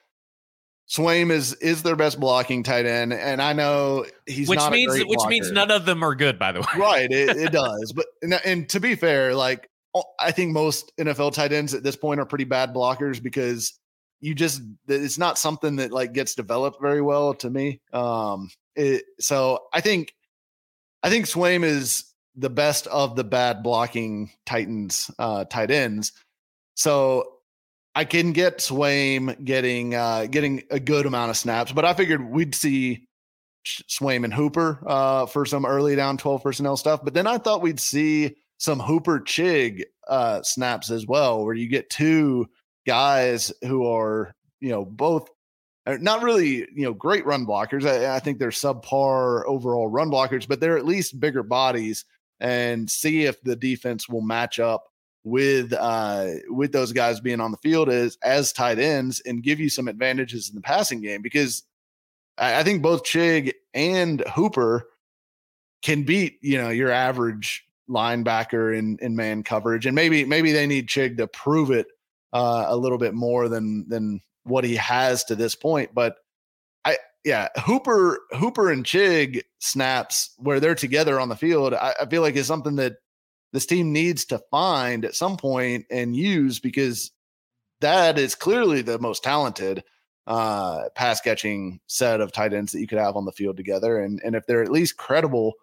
Swaim 0.93 1.31
is 1.31 1.55
is 1.55 1.83
their 1.83 1.97
best 1.97 2.21
blocking 2.21 2.62
tight 2.62 2.85
end, 2.85 3.12
and 3.15 3.41
I 3.41 3.53
know 3.53 4.05
he's 4.27 4.49
which 4.49 4.59
not 4.59 4.73
means 4.73 4.93
which 4.93 5.07
blocker. 5.07 5.31
means 5.31 5.51
none 5.51 5.71
of 5.71 5.87
them 5.87 6.03
are 6.03 6.15
good, 6.15 6.39
by 6.39 6.53
the 6.53 6.61
way. 6.61 6.67
right, 6.77 7.11
it, 7.11 7.37
it 7.37 7.53
does. 7.53 7.93
But 7.93 8.07
and, 8.21 8.35
and, 8.45 8.69
to 8.69 8.81
be 8.81 8.95
fair, 8.95 9.35
like 9.35 9.71
I 10.19 10.31
think 10.31 10.53
most 10.53 10.93
NFL 10.99 11.35
tight 11.35 11.53
ends 11.53 11.75
at 11.75 11.83
this 11.83 11.97
point 11.97 12.21
are 12.21 12.27
pretty 12.27 12.45
bad 12.45 12.75
blockers 12.75 13.23
because 13.23 13.79
you 14.21 14.35
just 14.35 14.63
it's 14.89 15.19
not 15.19 15.39
something 15.39 15.77
that 15.77 15.93
like 15.93 16.13
gets 16.13 16.35
developed 16.35 16.81
very 16.81 17.03
well 17.03 17.35
to 17.35 17.51
me. 17.51 17.81
Um, 17.93 18.49
it, 18.75 19.05
so 19.21 19.59
I 19.73 19.81
think 19.81 20.15
I 21.03 21.11
think 21.11 21.27
Swaim 21.27 21.65
is 21.65 22.05
the 22.37 22.51
best 22.51 22.87
of 22.87 23.17
the 23.17 23.25
bad 23.25 23.63
blocking 23.63 24.31
Titans 24.47 25.11
uh, 25.19 25.45
tight 25.45 25.71
ends. 25.71 26.13
So 26.75 27.33
I 27.95 28.05
can 28.05 28.33
get 28.33 28.59
Swaim 28.59 29.45
getting 29.45 29.95
uh, 29.95 30.27
getting 30.27 30.63
a 30.71 30.81
good 30.81 31.05
amount 31.05 31.31
of 31.31 31.37
snaps, 31.37 31.73
but 31.73 31.85
I 31.85 31.93
figured 31.93 32.25
we'd 32.25 32.55
see 32.55 33.07
Swaim 33.67 34.25
and 34.25 34.33
Hooper 34.33 34.83
uh, 34.87 35.27
for 35.27 35.45
some 35.45 35.67
early 35.67 35.95
down 35.97 36.17
12 36.17 36.43
personnel 36.43 36.77
stuff. 36.77 37.01
But 37.05 37.15
then 37.15 37.27
I 37.27 37.39
thought 37.39 37.61
we'd 37.61 37.81
see 37.81 38.37
some 38.62 38.78
Hooper 38.78 39.19
Chig 39.19 39.83
uh, 40.07 40.40
snaps 40.42 40.92
as 40.92 41.04
well, 41.04 41.45
where 41.45 41.54
you 41.54 41.69
get 41.69 41.90
two 41.90 42.49
guys 42.87 43.52
who 43.62 43.85
are, 43.87 44.37
you 44.61 44.69
know, 44.69 44.85
both 44.85 45.28
uh, 45.85 45.99
not 46.00 46.23
really, 46.23 46.59
you 46.73 46.85
know, 46.85 46.95
great 46.95 47.26
run 47.26 47.45
blockers. 47.45 47.85
I, 47.85 48.14
I 48.14 48.21
think 48.21 48.38
they're 48.38 48.50
subpar 48.50 49.45
overall 49.47 49.88
run 49.88 50.12
blockers, 50.12 50.47
but 50.47 50.61
they're 50.61 50.78
at 50.78 50.87
least 50.87 51.19
bigger 51.19 51.42
bodies 51.42 52.04
and 52.38 52.88
see 52.88 53.25
if 53.25 53.42
the 53.42 53.57
defense 53.57 54.09
will 54.09 54.23
match 54.23 54.61
up 54.61 54.85
with 55.25 55.73
uh 55.73 56.26
with 56.49 56.73
those 56.73 56.92
guys 56.92 57.21
being 57.21 57.40
on 57.40 57.52
the 57.52 57.57
field 57.59 57.88
as 57.88 58.19
as 58.25 58.52
tight 58.52 58.81
ends 58.81 59.23
and 59.25 59.45
give 59.45 59.61
you 59.61 59.69
some 59.69 59.87
advantages 59.87 60.49
in 60.49 60.57
the 60.57 60.61
passing 60.61 61.00
game 61.00 61.23
because 61.23 61.62
I, 62.38 62.61
I 62.61 62.62
think 62.64 62.83
both 62.83 63.04
Chig 63.04 63.52
and 63.73 64.21
Hooper 64.35 64.88
can 65.81 66.02
beat 66.02 66.38
you 66.42 66.59
know 66.59 66.71
your 66.71 66.90
average 66.90 67.64
linebacker 67.93 68.77
in 68.77 68.99
in 69.01 69.15
man 69.17 69.43
coverage 69.43 69.87
and 69.87 69.95
maybe 69.95 70.25
maybe 70.25 70.53
they 70.53 70.67
need 70.67 70.89
Chig 70.89 71.17
to 71.19 71.27
prove 71.27 71.71
it 71.71 71.87
uh, 72.33 72.65
a 72.69 72.77
little 72.77 72.99
bit 72.99 73.15
more 73.15 73.49
than 73.49 73.89
than 73.89 74.21
what 74.45 74.65
he 74.65 74.77
has 74.77 75.25
to 75.25 75.37
this 75.37 75.55
point 75.55 75.91
but 75.95 76.17
I 76.85 76.97
yeah 77.25 77.49
Hooper 77.65 78.19
Hooper 78.33 78.71
and 78.71 78.85
Chig 78.85 79.43
snaps 79.61 80.35
where 80.39 80.61
they're 80.61 80.75
together 80.75 81.21
on 81.21 81.29
the 81.29 81.37
field 81.37 81.75
I, 81.75 81.95
I 82.01 82.07
feel 82.07 82.23
like 82.23 82.35
is 82.35 82.47
something 82.47 82.77
that 82.77 82.97
this 83.53 83.67
team 83.67 83.93
needs 83.93 84.25
to 84.27 84.41
find 84.51 85.05
at 85.05 85.15
some 85.15 85.37
point 85.37 85.87
and 85.91 86.17
use 86.17 86.59
because 86.59 87.11
that 87.81 88.19
is 88.19 88.35
clearly 88.35 88.81
the 88.81 88.99
most 88.99 89.23
talented 89.23 89.85
uh, 90.27 90.89
pass 90.95 91.21
catching 91.21 91.81
set 91.87 92.21
of 92.21 92.33
tight 92.33 92.55
ends 92.55 92.73
that 92.73 92.81
you 92.81 92.87
could 92.87 92.99
have 92.99 93.17
on 93.17 93.25
the 93.25 93.33
field 93.33 93.57
together. 93.57 93.99
And 93.99 94.21
and 94.25 94.35
if 94.35 94.47
they're 94.47 94.63
at 94.63 94.71
least 94.71 94.97
credible 94.97 95.55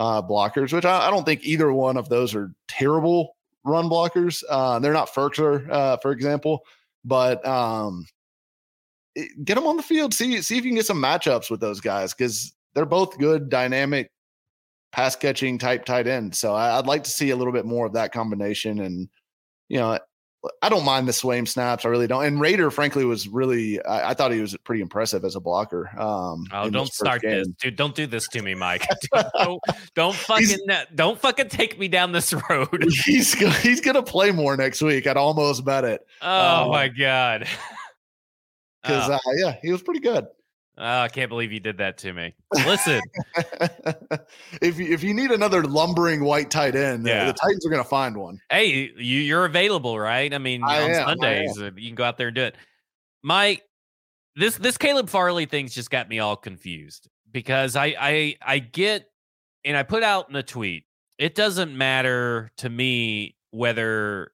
uh, 0.00 0.22
blockers, 0.22 0.72
which 0.72 0.86
I, 0.86 1.06
I 1.06 1.10
don't 1.10 1.24
think 1.24 1.44
either 1.44 1.72
one 1.72 1.96
of 1.98 2.08
those 2.08 2.34
are 2.34 2.52
terrible 2.66 3.36
run 3.64 3.84
blockers. 3.84 4.42
Uh, 4.48 4.78
they're 4.78 4.94
not 4.94 5.12
Firkser, 5.12 5.70
uh, 5.70 5.98
for 5.98 6.10
example, 6.10 6.64
but 7.04 7.46
um, 7.46 8.06
get 9.44 9.54
them 9.54 9.66
on 9.66 9.76
the 9.76 9.82
field. 9.82 10.14
See 10.14 10.40
see 10.40 10.56
if 10.56 10.64
you 10.64 10.70
can 10.70 10.76
get 10.76 10.86
some 10.86 11.00
matchups 11.00 11.50
with 11.50 11.60
those 11.60 11.80
guys 11.80 12.14
because 12.14 12.54
they're 12.74 12.86
both 12.86 13.18
good, 13.18 13.50
dynamic 13.50 14.10
pass 14.90 15.14
catching 15.14 15.58
type 15.58 15.84
tight 15.84 16.06
end. 16.06 16.34
So 16.34 16.54
I, 16.54 16.76
would 16.76 16.86
like 16.86 17.04
to 17.04 17.10
see 17.10 17.30
a 17.30 17.36
little 17.36 17.52
bit 17.52 17.66
more 17.66 17.86
of 17.86 17.92
that 17.92 18.10
combination. 18.10 18.80
And 18.80 19.06
you 19.68 19.78
know, 19.78 19.98
I 20.62 20.70
don't 20.70 20.84
mind 20.86 21.06
the 21.06 21.12
Swaim 21.12 21.46
snaps. 21.46 21.84
I 21.84 21.88
really 21.88 22.06
don't. 22.06 22.24
And 22.24 22.40
Rader, 22.40 22.70
frankly, 22.70 23.04
was 23.04 23.28
really 23.28 23.82
I, 23.84 24.10
I 24.10 24.14
thought 24.14 24.32
he 24.32 24.40
was 24.40 24.56
pretty 24.64 24.80
impressive 24.80 25.24
as 25.24 25.36
a 25.36 25.40
blocker. 25.40 25.90
Um, 25.98 26.46
oh, 26.52 26.70
don't 26.70 26.90
start 26.90 27.22
game. 27.22 27.30
this, 27.30 27.48
dude! 27.60 27.76
Don't 27.76 27.94
do 27.94 28.06
this 28.06 28.26
to 28.28 28.42
me, 28.42 28.54
Mike. 28.54 28.86
Dude, 28.88 29.24
don't, 29.38 29.60
don't 29.94 30.16
fucking 30.16 30.58
don't 30.94 31.20
fucking 31.20 31.48
take 31.48 31.78
me 31.78 31.88
down 31.88 32.12
this 32.12 32.32
road. 32.48 32.86
he's 33.04 33.34
he's 33.60 33.80
gonna 33.82 34.02
play 34.02 34.30
more 34.30 34.56
next 34.56 34.80
week. 34.80 35.06
I'd 35.06 35.18
almost 35.18 35.64
bet 35.64 35.84
it. 35.84 36.00
Oh 36.22 36.64
um, 36.64 36.70
my 36.70 36.88
god. 36.88 37.46
Because 38.82 39.10
oh. 39.10 39.14
uh, 39.14 39.18
yeah, 39.36 39.56
he 39.60 39.70
was 39.70 39.82
pretty 39.82 40.00
good. 40.00 40.26
Oh, 40.82 41.00
I 41.00 41.08
can't 41.08 41.28
believe 41.28 41.52
you 41.52 41.60
did 41.60 41.76
that 41.76 41.98
to 41.98 42.12
me. 42.14 42.32
Listen, 42.54 43.02
if 44.62 44.78
you, 44.78 44.86
if 44.86 45.02
you 45.02 45.12
need 45.12 45.30
another 45.30 45.62
lumbering 45.62 46.24
white 46.24 46.50
tight 46.50 46.74
end, 46.74 47.06
yeah. 47.06 47.26
the 47.26 47.34
Titans 47.34 47.66
are 47.66 47.68
going 47.68 47.82
to 47.82 47.88
find 47.88 48.16
one. 48.16 48.40
Hey, 48.48 48.90
you, 48.96 49.36
are 49.36 49.44
available, 49.44 50.00
right? 50.00 50.32
I 50.32 50.38
mean, 50.38 50.62
I 50.64 50.82
on 50.82 50.90
am, 50.90 51.06
Sundays, 51.06 51.60
uh, 51.60 51.70
you 51.76 51.90
can 51.90 51.96
go 51.96 52.04
out 52.04 52.16
there 52.16 52.28
and 52.28 52.34
do 52.34 52.44
it. 52.44 52.56
Mike, 53.22 53.62
this 54.36 54.56
this 54.56 54.78
Caleb 54.78 55.10
Farley 55.10 55.44
thing's 55.44 55.74
just 55.74 55.90
got 55.90 56.08
me 56.08 56.18
all 56.18 56.36
confused 56.36 57.10
because 57.30 57.76
I 57.76 57.94
I 58.00 58.36
I 58.40 58.58
get 58.58 59.10
and 59.66 59.76
I 59.76 59.82
put 59.82 60.02
out 60.02 60.30
in 60.30 60.36
a 60.36 60.42
tweet. 60.42 60.84
It 61.18 61.34
doesn't 61.34 61.76
matter 61.76 62.50
to 62.56 62.70
me 62.70 63.36
whether 63.50 64.32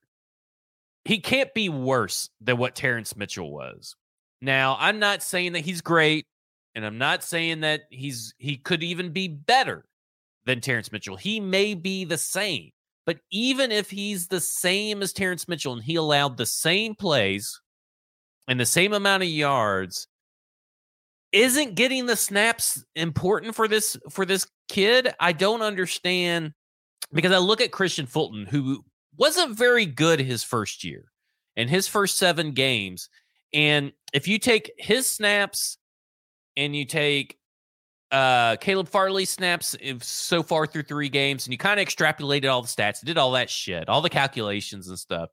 he 1.04 1.18
can't 1.18 1.52
be 1.54 1.68
worse 1.68 2.30
than 2.40 2.56
what 2.56 2.76
Terrance 2.76 3.16
Mitchell 3.16 3.50
was. 3.50 3.96
Now, 4.40 4.76
I'm 4.78 5.00
not 5.00 5.24
saying 5.24 5.54
that 5.54 5.60
he's 5.60 5.80
great. 5.80 6.26
And 6.76 6.84
I'm 6.84 6.98
not 6.98 7.24
saying 7.24 7.60
that 7.60 7.84
he's 7.90 8.34
he 8.38 8.58
could 8.58 8.82
even 8.82 9.10
be 9.10 9.28
better 9.28 9.86
than 10.44 10.60
Terrance 10.60 10.92
Mitchell. 10.92 11.16
He 11.16 11.40
may 11.40 11.72
be 11.74 12.04
the 12.04 12.18
same. 12.18 12.70
But 13.06 13.18
even 13.30 13.72
if 13.72 13.90
he's 13.90 14.28
the 14.28 14.40
same 14.40 15.02
as 15.02 15.12
Terrance 15.12 15.48
Mitchell 15.48 15.72
and 15.72 15.82
he 15.82 15.94
allowed 15.94 16.36
the 16.36 16.44
same 16.44 16.94
plays 16.94 17.60
and 18.46 18.60
the 18.60 18.66
same 18.66 18.92
amount 18.92 19.22
of 19.22 19.28
yards, 19.30 20.06
isn't 21.32 21.76
getting 21.76 22.06
the 22.06 22.16
snaps 22.16 22.84
important 22.94 23.54
for 23.54 23.68
this 23.68 23.96
for 24.10 24.26
this 24.26 24.46
kid? 24.68 25.14
I 25.18 25.32
don't 25.32 25.62
understand 25.62 26.52
because 27.10 27.32
I 27.32 27.38
look 27.38 27.62
at 27.62 27.70
Kristian 27.70 28.06
Fulton, 28.06 28.44
who 28.44 28.84
wasn't 29.16 29.56
very 29.56 29.86
good 29.86 30.20
his 30.20 30.44
first 30.44 30.84
year 30.84 31.04
in 31.56 31.68
his 31.68 31.88
first 31.88 32.18
seven 32.18 32.52
games. 32.52 33.08
And 33.54 33.92
if 34.12 34.28
you 34.28 34.38
take 34.38 34.72
his 34.76 35.08
snaps 35.08 35.78
and 36.56 36.74
you 36.74 36.84
take 36.84 37.38
uh 38.12 38.56
Caleb 38.56 38.88
Farley 38.88 39.24
snaps 39.24 39.76
so 40.00 40.42
far 40.42 40.66
through 40.66 40.84
three 40.84 41.08
games, 41.08 41.46
and 41.46 41.52
you 41.52 41.58
kind 41.58 41.80
of 41.80 41.86
extrapolated 41.86 42.50
all 42.50 42.62
the 42.62 42.68
stats, 42.68 43.04
did 43.04 43.18
all 43.18 43.32
that 43.32 43.50
shit, 43.50 43.88
all 43.88 44.00
the 44.00 44.10
calculations 44.10 44.88
and 44.88 44.98
stuff. 44.98 45.30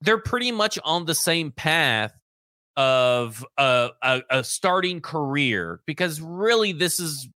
They're 0.00 0.18
pretty 0.18 0.52
much 0.52 0.78
on 0.84 1.06
the 1.06 1.14
same 1.14 1.50
path 1.50 2.12
of 2.76 3.44
a, 3.56 3.90
a, 4.02 4.22
a 4.30 4.44
starting 4.44 5.00
career 5.00 5.80
because 5.86 6.20
really 6.20 6.72
this 6.72 7.00
is 7.00 7.28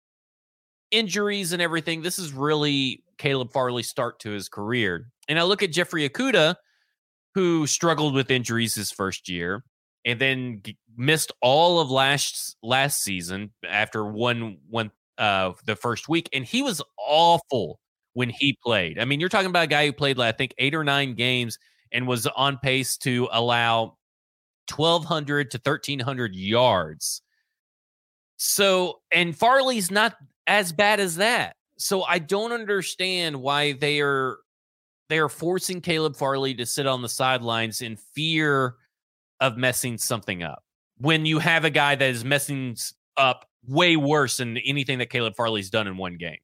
injuries 0.91 1.51
and 1.51 1.61
everything. 1.61 2.03
This 2.03 2.19
is 2.19 2.31
really 2.31 3.03
Caleb 3.17 3.51
Farley's 3.51 3.87
start 3.87 4.19
to 4.19 4.29
his 4.29 4.49
career. 4.49 5.07
And 5.27 5.39
I 5.39 5.43
look 5.43 5.63
at 5.63 5.71
Jeffrey 5.71 6.07
Okudah, 6.07 6.55
who 7.33 7.65
struggled 7.65 8.13
with 8.13 8.29
injuries 8.29 8.75
his 8.75 8.91
first 8.91 9.29
year 9.29 9.63
and 10.05 10.19
then 10.19 10.61
g- 10.63 10.77
missed 10.97 11.31
all 11.41 11.79
of 11.79 11.89
last 11.91 12.57
last 12.63 13.03
season 13.03 13.51
after 13.67 14.05
one 14.05 14.57
one 14.69 14.91
uh 15.17 15.51
the 15.65 15.75
first 15.75 16.09
week 16.09 16.29
and 16.33 16.45
he 16.45 16.61
was 16.61 16.81
awful 16.97 17.79
when 18.13 18.29
he 18.29 18.57
played. 18.63 18.99
I 18.99 19.05
mean, 19.05 19.19
you're 19.19 19.29
talking 19.29 19.49
about 19.49 19.63
a 19.63 19.67
guy 19.67 19.85
who 19.85 19.93
played 19.93 20.17
like, 20.17 20.33
I 20.33 20.37
think 20.37 20.53
8 20.57 20.75
or 20.75 20.83
9 20.83 21.15
games 21.15 21.57
and 21.91 22.07
was 22.07 22.27
on 22.27 22.57
pace 22.57 22.97
to 22.99 23.29
allow 23.31 23.97
1200 24.73 25.51
to 25.51 25.57
1300 25.63 26.35
yards. 26.35 27.21
So, 28.37 29.01
and 29.13 29.35
Farley's 29.35 29.91
not 29.91 30.15
as 30.47 30.71
bad 30.73 30.99
as 30.99 31.17
that. 31.17 31.55
So 31.77 32.03
I 32.03 32.19
don't 32.19 32.51
understand 32.51 33.41
why 33.41 33.73
they 33.73 34.01
are 34.01 34.37
they 35.09 35.19
are 35.19 35.29
forcing 35.29 35.81
Caleb 35.81 36.15
Farley 36.15 36.53
to 36.55 36.65
sit 36.65 36.87
on 36.87 37.01
the 37.01 37.09
sidelines 37.09 37.81
in 37.81 37.97
fear 37.97 38.75
of 39.41 39.57
messing 39.57 39.97
something 39.97 40.43
up 40.43 40.63
when 40.97 41.25
you 41.25 41.39
have 41.39 41.65
a 41.65 41.69
guy 41.69 41.95
that 41.95 42.09
is 42.09 42.23
messing 42.23 42.77
up 43.17 43.49
way 43.67 43.97
worse 43.97 44.37
than 44.37 44.57
anything 44.59 44.99
that 44.99 45.09
Caleb 45.09 45.35
Farley's 45.35 45.69
done 45.69 45.87
in 45.87 45.97
one 45.97 46.15
game. 46.15 46.37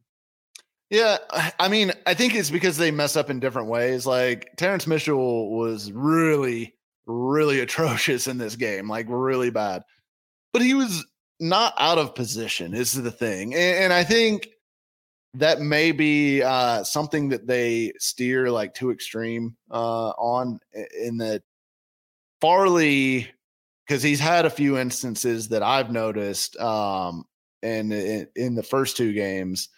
Yeah, 0.89 1.18
I 1.60 1.68
mean, 1.68 1.92
I 2.06 2.13
think 2.13 2.34
it's 2.34 2.50
because 2.50 2.77
they 2.77 2.92
mess 2.92 3.16
up 3.16 3.30
in 3.30 3.39
different 3.39 3.68
ways. 3.68 4.06
Like 4.06 4.50
Terrance 4.58 4.88
Mitchell 4.88 5.56
was 5.56 5.92
really, 5.92 6.75
really 7.06 7.60
atrocious 7.60 8.27
in 8.27 8.38
this 8.38 8.56
game, 8.56 8.89
like 8.89 9.06
really 9.10 9.50
bad. 9.50 9.84
But 10.54 10.62
he 10.62 10.74
was 10.74 11.06
not 11.39 11.74
out 11.77 11.98
of 11.98 12.16
position, 12.16 12.74
is 12.74 12.94
the 12.94 13.12
thing. 13.12 13.54
And, 13.54 13.86
and 13.86 13.94
I 13.94 14.04
think 14.04 14.48
that 15.34 15.60
may 15.60 15.92
be 15.92 16.42
uh, 16.42 16.84
something 16.84 17.30
that 17.30 17.48
they 17.48 17.92
steer 18.00 18.50
like 18.50 18.74
too 18.74 18.89
extreme 18.89 19.56
uh, 19.70 20.10
on 20.12 20.60
in 21.00 21.18
that 21.18 21.44
Farley, 22.41 23.27
because 23.86 24.03
he's 24.03 24.20
had 24.20 24.46
a 24.46 24.50
few 24.50 24.77
instances 24.77 25.50
that 25.50 25.63
I've 25.63 25.91
noticed, 25.91 26.58
um, 26.58 27.25
and 27.63 27.91
in, 27.91 28.27
in 28.36 28.56
the 28.56 28.63
first 28.63 28.98
two 28.98 29.13
games 29.13 29.70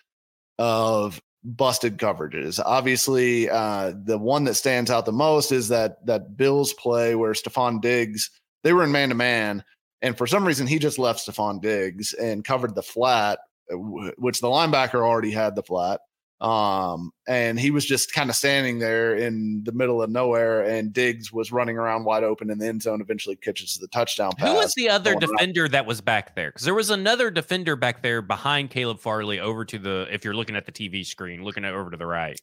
of 0.58 1.22
busted 1.44 1.98
coverages. 1.98 2.60
Obviously, 2.64 3.50
uh, 3.50 3.94
the 4.04 4.18
one 4.18 4.44
that 4.44 4.56
stands 4.56 4.92
out 4.92 5.06
the 5.06 5.12
most 5.12 5.52
is 5.52 5.70
that 5.70 6.06
that 6.06 6.36
Bills 6.36 6.74
play 6.74 7.16
where 7.16 7.34
Stefon 7.34 7.82
Diggs 7.82 8.30
they 8.64 8.74
were 8.74 8.84
in 8.84 8.92
man 8.92 9.10
to 9.10 9.16
man, 9.16 9.64
and 10.02 10.18
for 10.18 10.28
some 10.28 10.46
reason 10.46 10.68
he 10.68 10.80
just 10.80 11.00
left 11.00 11.26
Stefon 11.26 11.62
Diggs 11.62 12.14
and 12.14 12.44
covered 12.44 12.76
the 12.76 12.84
flat, 12.84 13.40
uh, 13.72 13.76
which 14.18 14.42
the 14.42 14.48
linebacker 14.48 15.02
already 15.02 15.32
had 15.32 15.56
the 15.56 15.64
flat. 15.64 16.02
Um, 16.42 17.12
and 17.28 17.60
he 17.60 17.70
was 17.70 17.86
just 17.86 18.14
kind 18.14 18.30
of 18.30 18.36
standing 18.36 18.80
there 18.80 19.16
in 19.16 19.62
the 19.66 19.74
middle 19.74 20.02
of 20.02 20.10
nowhere, 20.10 20.64
and 20.64 20.94
Diggs 20.94 21.34
was 21.34 21.52
running 21.52 21.78
around 21.78 22.06
wide 22.06 22.24
open 22.24 22.50
in 22.50 22.60
the 22.60 22.68
end 22.68 22.82
zone. 22.82 23.02
Eventually, 23.02 23.36
catches 23.36 23.78
the 23.78 23.88
touchdown 23.88 24.32
pass. 24.38 24.48
Who 24.48 24.56
was 24.56 24.74
the 24.76 24.90
other 24.90 25.16
defender 25.16 25.68
that 25.68 25.86
was 25.86 26.00
back 26.00 26.36
there? 26.36 26.50
Because 26.50 26.64
there 26.64 26.74
was 26.74 26.92
another 26.92 27.30
defender 27.30 27.76
back 27.76 28.02
there 28.02 28.22
behind 28.22 28.70
Caleb 28.70 29.02
Farley 29.02 29.40
over 29.40 29.66
to 29.66 29.78
the. 29.78 30.08
If 30.12 30.24
you're 30.24 30.34
looking 30.34 30.56
at 30.56 30.66
the 30.66 30.72
TV 30.72 31.06
screen, 31.06 31.44
looking 31.44 31.66
at 31.66 31.74
over 31.74 31.92
to 31.92 31.98
the 31.98 32.06
right. 32.06 32.40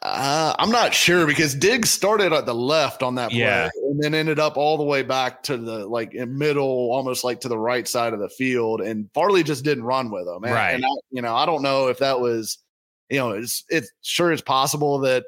Uh, 0.00 0.54
I'm 0.58 0.70
not 0.70 0.94
sure 0.94 1.26
because 1.26 1.54
Diggs 1.54 1.90
started 1.90 2.32
at 2.32 2.46
the 2.46 2.54
left 2.54 3.02
on 3.02 3.14
that 3.16 3.30
play 3.30 3.40
yeah. 3.40 3.68
and 3.84 4.02
then 4.02 4.14
ended 4.14 4.38
up 4.38 4.56
all 4.56 4.78
the 4.78 4.84
way 4.84 5.02
back 5.02 5.42
to 5.44 5.56
the 5.56 5.86
like 5.86 6.14
middle, 6.14 6.90
almost 6.92 7.24
like 7.24 7.40
to 7.40 7.48
the 7.48 7.58
right 7.58 7.86
side 7.86 8.12
of 8.12 8.18
the 8.18 8.28
field. 8.28 8.80
And 8.80 9.10
Farley 9.12 9.42
just 9.42 9.64
didn't 9.64 9.84
run 9.84 10.10
with 10.10 10.26
him. 10.26 10.44
And, 10.44 10.54
right. 10.54 10.74
And 10.74 10.84
I, 10.84 10.88
you 11.10 11.22
know, 11.22 11.34
I 11.34 11.46
don't 11.46 11.62
know 11.62 11.88
if 11.88 11.98
that 11.98 12.20
was 12.20 12.58
you 13.12 13.18
know, 13.18 13.32
it's 13.32 13.64
it's 13.68 13.92
sure 14.00 14.32
it's 14.32 14.40
possible 14.40 14.98
that 15.00 15.24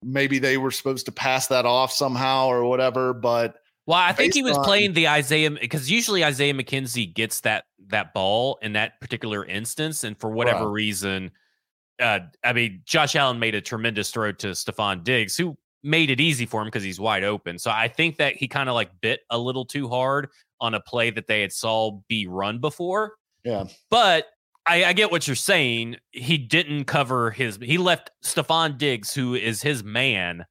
maybe 0.00 0.38
they 0.38 0.58
were 0.58 0.70
supposed 0.70 1.06
to 1.06 1.12
pass 1.12 1.48
that 1.48 1.66
off 1.66 1.90
somehow 1.90 2.46
or 2.46 2.64
whatever, 2.64 3.12
but 3.12 3.56
well, 3.84 3.98
I 3.98 4.12
think 4.12 4.32
he 4.32 4.44
was 4.44 4.56
on, 4.56 4.64
playing 4.64 4.92
the 4.92 5.08
Isaiah 5.08 5.50
because 5.50 5.90
usually 5.90 6.24
Isaiah 6.24 6.54
McKenzie 6.54 7.12
gets 7.12 7.40
that 7.40 7.64
that 7.88 8.14
ball 8.14 8.60
in 8.62 8.74
that 8.74 9.00
particular 9.00 9.44
instance, 9.44 10.04
and 10.04 10.16
for 10.16 10.30
whatever 10.30 10.66
right. 10.66 10.72
reason, 10.72 11.32
uh, 12.00 12.20
I 12.44 12.52
mean, 12.52 12.82
Josh 12.84 13.16
Allen 13.16 13.40
made 13.40 13.56
a 13.56 13.60
tremendous 13.60 14.12
throw 14.12 14.30
to 14.30 14.48
Stefon 14.48 15.02
Diggs, 15.02 15.36
who 15.36 15.56
made 15.82 16.10
it 16.10 16.20
easy 16.20 16.46
for 16.46 16.60
him 16.60 16.68
because 16.68 16.84
he's 16.84 17.00
wide 17.00 17.24
open. 17.24 17.58
So 17.58 17.72
I 17.72 17.88
think 17.88 18.18
that 18.18 18.36
he 18.36 18.46
kind 18.46 18.68
of 18.68 18.76
like 18.76 18.90
bit 19.00 19.22
a 19.30 19.38
little 19.38 19.64
too 19.64 19.88
hard 19.88 20.28
on 20.60 20.74
a 20.74 20.80
play 20.80 21.10
that 21.10 21.26
they 21.26 21.40
had 21.40 21.52
saw 21.52 21.98
be 22.06 22.28
run 22.28 22.60
before. 22.60 23.14
Yeah. 23.42 23.64
But 23.90 24.26
I, 24.66 24.84
I 24.84 24.92
get 24.92 25.10
what 25.10 25.26
you're 25.26 25.36
saying. 25.36 25.96
He 26.10 26.38
didn't 26.38 26.84
cover 26.84 27.30
his 27.30 27.58
he 27.60 27.78
left 27.78 28.10
Stefon 28.24 28.78
Diggs, 28.78 29.14
who 29.14 29.34
is 29.34 29.62
his 29.62 29.82
man, 29.82 30.46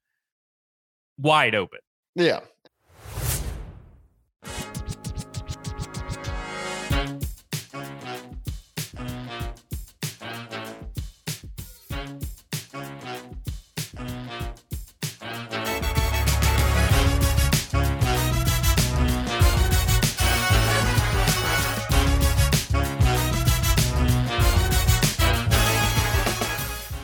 wide 1.18 1.54
open. 1.54 1.80
Yeah. 2.14 2.40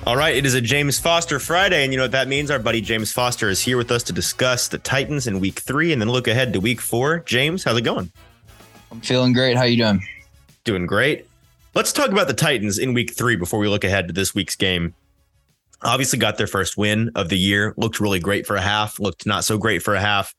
All 0.09 0.17
right, 0.17 0.35
it 0.35 0.47
is 0.47 0.55
a 0.55 0.62
James 0.62 0.99
Foster 0.99 1.38
Friday, 1.38 1.85
and 1.85 1.93
you 1.93 1.99
know 1.99 2.05
what 2.05 2.12
that 2.12 2.29
means? 2.29 2.50
Our 2.50 2.59
buddy 2.59 2.81
James 2.81 3.12
Foster 3.12 3.50
is 3.50 3.61
here 3.61 3.77
with 3.77 3.93
us 3.93 4.03
to 4.05 4.12
discuss 4.15 4.69
the 4.69 4.79
Titans 4.79 5.27
in 5.27 5.38
week 5.38 5.59
three 5.59 5.93
and 5.93 6.00
then 6.00 6.09
look 6.09 6.27
ahead 6.27 6.55
to 6.55 6.61
week 6.61 6.81
four. 6.81 7.19
James, 7.27 7.62
how's 7.62 7.77
it 7.77 7.83
going? 7.83 8.11
I'm 8.91 9.03
feeling 9.03 9.35
great. 9.35 9.59
How 9.59 9.65
you 9.65 9.77
doing? 9.77 10.00
Doing 10.65 10.87
great. 10.87 11.27
Let's 11.75 11.93
talk 11.93 12.09
about 12.09 12.27
the 12.27 12.33
Titans 12.33 12.79
in 12.79 12.95
week 12.95 13.15
three 13.15 13.37
before 13.37 13.61
we 13.61 13.69
look 13.69 13.85
ahead 13.85 14.09
to 14.09 14.15
this 14.15 14.35
week's 14.35 14.57
game. 14.57 14.95
Obviously, 15.83 16.19
got 16.19 16.38
their 16.38 16.47
first 16.47 16.79
win 16.79 17.11
of 17.15 17.29
the 17.29 17.37
year. 17.37 17.75
Looked 17.77 18.00
really 18.00 18.19
great 18.19 18.47
for 18.47 18.57
a 18.57 18.62
half, 18.62 18.99
looked 18.99 19.27
not 19.27 19.45
so 19.45 19.59
great 19.59 19.83
for 19.83 19.95
a 19.95 20.00
half. 20.00 20.35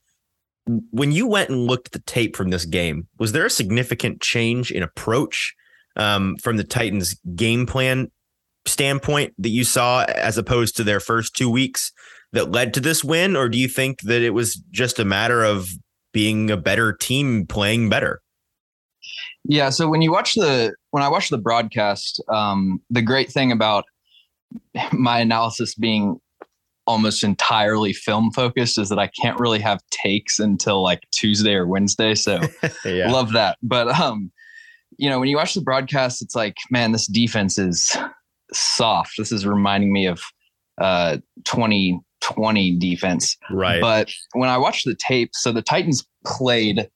When 0.66 1.12
you 1.12 1.28
went 1.28 1.52
and 1.52 1.68
looked 1.68 1.90
at 1.90 1.92
the 1.92 2.12
tape 2.12 2.36
from 2.36 2.50
this 2.50 2.66
game, 2.66 3.08
was 3.20 3.34
there 3.34 3.46
a 3.46 3.52
significant 3.52 4.20
change 4.20 4.72
in 4.72 4.82
approach 4.82 5.54
um, 5.96 6.38
from 6.38 6.58
the 6.58 6.64
Titans' 6.64 7.20
game 7.36 7.68
plan 7.68 8.10
standpoint 8.70 9.34
that 9.38 9.50
you 9.50 9.64
saw 9.64 10.04
as 10.04 10.38
opposed 10.38 10.78
to 10.78 10.84
their 10.84 11.00
first 11.00 11.36
two 11.36 11.50
weeks 11.50 11.92
that 12.32 12.52
led 12.52 12.74
to 12.76 12.80
this 12.80 13.04
win? 13.04 13.36
Or 13.36 13.50
do 13.50 13.58
you 13.58 13.68
think 13.68 14.02
that 14.02 14.22
it 14.22 14.32
was 14.32 14.56
just 14.72 15.00
a 15.00 15.06
matter 15.06 15.44
of 15.44 15.70
being 16.14 16.50
a 16.50 16.58
better 16.58 16.94
team 16.94 17.46
playing 17.46 17.90
better? 17.90 18.22
Yeah. 19.44 19.70
So 19.70 19.90
when 19.90 20.02
you 20.02 20.12
watch 20.12 20.36
the 20.36 20.74
when 20.92 21.04
I 21.04 21.10
watch 21.10 21.30
the 21.30 21.38
broadcast, 21.38 22.22
um, 22.30 22.82
the 22.90 23.02
great 23.02 23.32
thing 23.32 23.52
about 23.52 23.86
my 24.92 25.20
analysis 25.20 25.76
being 25.76 26.20
almost 26.88 27.24
entirely 27.24 27.94
film 27.94 28.32
focused 28.32 28.80
is 28.80 28.90
that 28.90 28.98
I 28.98 29.08
can't 29.22 29.40
really 29.40 29.60
have 29.60 29.80
takes 29.92 30.40
until 30.40 30.82
like 30.82 31.08
Tuesday 31.12 31.54
or 31.54 31.68
Wednesday. 31.68 32.16
So 32.16 32.42
yeah. 32.86 33.12
love 33.12 33.32
that. 33.34 33.58
But 33.62 33.90
um, 33.90 34.32
you 34.98 35.10
know, 35.10 35.20
when 35.20 35.30
you 35.30 35.38
watch 35.38 35.54
the 35.54 35.62
broadcast, 35.62 36.22
it's 36.22 36.36
like, 36.36 36.58
man, 36.72 36.92
this 36.92 37.08
defense 37.08 37.58
is 37.58 37.96
soft. 38.54 39.14
This 39.18 39.32
is 39.32 39.46
reminding 39.46 39.94
me 39.94 40.06
of 40.06 40.22
uh 40.80 41.18
2020 41.46 42.78
defense. 42.78 43.38
Right. 43.52 43.82
But 43.82 44.12
when 44.34 44.50
I 44.50 44.58
watched 44.58 44.86
the 44.86 44.96
tape, 44.96 45.32
so 45.34 45.52
the 45.52 45.62
Titans 45.62 46.06
played 46.26 46.90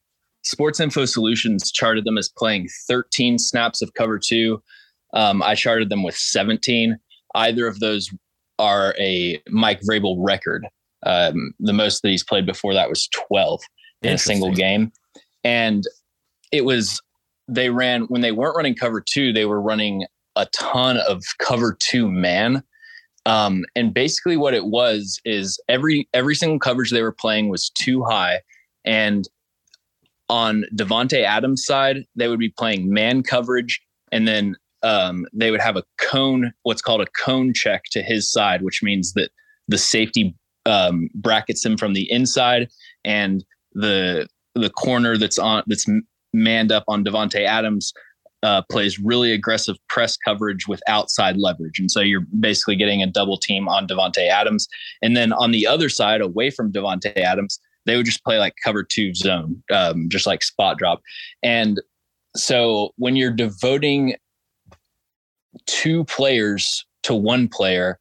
Sports 0.44 0.80
Info 0.80 1.06
Solutions 1.06 1.72
charted 1.72 2.06
them 2.06 2.18
as 2.18 2.30
playing 2.30 2.68
13 2.88 3.40
snaps 3.40 3.82
of 3.82 3.94
cover 3.94 4.20
two. 4.20 4.62
Um, 5.14 5.42
I 5.42 5.56
charted 5.56 5.90
them 5.90 6.04
with 6.04 6.16
17. 6.16 6.98
Either 7.36 7.68
of 7.68 7.80
those 7.80 8.10
are 8.60 8.94
a 9.00 9.42
Mike 9.50 9.82
Vrabel 9.82 10.18
record. 10.20 10.68
Um, 11.06 11.54
the 11.60 11.74
most 11.74 12.02
that 12.02 12.10
he's 12.10 12.24
played 12.24 12.46
before 12.46 12.74
that 12.74 12.90
was 12.90 13.08
12 13.30 13.62
in 14.04 14.14
a 14.14 14.18
single 14.18 14.52
game. 14.52 14.92
And 15.44 15.84
it 16.52 16.66
was, 16.66 17.02
they 17.48 17.70
ran, 17.70 18.04
when 18.04 18.22
they 18.22 18.32
weren't 18.32 18.56
running 18.56 18.76
cover 18.76 19.02
two, 19.02 19.34
they 19.34 19.46
were 19.46 19.62
running 19.62 20.06
a 20.36 20.46
ton 20.48 20.98
of 20.98 21.24
cover 21.40 21.78
two 21.80 22.10
man. 22.10 22.64
Um, 23.26 23.64
and 23.76 23.94
basically 23.94 24.36
what 24.36 24.54
it 24.54 24.66
was 24.66 25.20
is 25.24 25.60
every 25.70 26.10
every 26.14 26.36
single 26.36 26.60
coverage 26.60 26.92
they 26.92 27.02
were 27.02 27.14
playing 27.14 27.50
was 27.50 27.70
too 27.70 28.04
high. 28.04 28.42
And 28.84 29.28
on 30.30 30.66
Davante 30.76 31.24
Adams' 31.24 31.66
side, 31.66 32.06
they 32.16 32.28
would 32.28 32.40
be 32.40 32.50
playing 32.50 32.92
man 32.92 33.24
coverage, 33.24 33.82
and 34.12 34.28
then 34.28 34.56
um, 34.82 35.26
they 35.34 35.52
would 35.52 35.62
have 35.62 35.78
a 35.78 35.84
cone, 35.98 36.54
what's 36.64 36.82
called 36.82 37.02
a 37.02 37.24
cone 37.24 37.54
check 37.54 37.84
to 37.92 38.02
his 38.02 38.30
side, 38.30 38.62
which 38.62 38.84
means 38.84 39.14
that 39.14 39.32
the 39.68 39.78
safety 39.78 40.36
um, 40.66 41.10
brackets 41.16 41.66
him 41.66 41.78
from 41.78 41.94
the 41.94 42.12
inside, 42.12 42.70
and 43.06 43.46
the 43.74 44.28
the 44.56 44.70
corner 44.70 45.18
that's 45.18 45.38
on 45.38 45.64
that's 45.68 45.86
manned 46.34 46.72
up 46.72 46.84
on 46.88 47.04
Davante 47.04 47.46
Adams 47.46 47.94
uh, 48.44 48.62
plays 48.70 49.00
really 49.00 49.32
aggressive 49.32 49.78
press 49.88 50.18
coverage 50.18 50.68
with 50.68 50.82
outside 50.88 51.38
leverage. 51.38 51.80
And 51.80 51.90
so 51.90 52.02
you're 52.02 52.26
basically 52.40 52.76
getting 52.76 53.02
a 53.02 53.08
double 53.08 53.38
team 53.38 53.68
on 53.68 53.88
Davante 53.88 54.28
Adams. 54.28 54.68
And 55.02 55.16
then 55.16 55.34
on 55.34 55.52
the 55.52 55.66
other 55.66 55.90
side, 55.90 56.22
away 56.22 56.50
from 56.50 56.72
Davante 56.72 57.16
Adams, 57.18 57.60
they 57.86 57.96
would 57.96 58.06
just 58.06 58.24
play 58.24 58.38
like 58.38 58.54
cover 58.64 58.84
two 58.84 59.14
zone, 59.14 59.64
um, 59.72 60.10
just 60.10 60.28
like 60.28 60.44
spot 60.44 60.78
drop. 60.78 61.02
And 61.42 61.82
so 62.36 62.94
when 62.98 63.16
you're 63.16 63.32
devoting 63.32 64.16
two 65.66 66.04
players 66.06 66.86
to 67.04 67.16
one 67.16 67.48
player, 67.48 68.00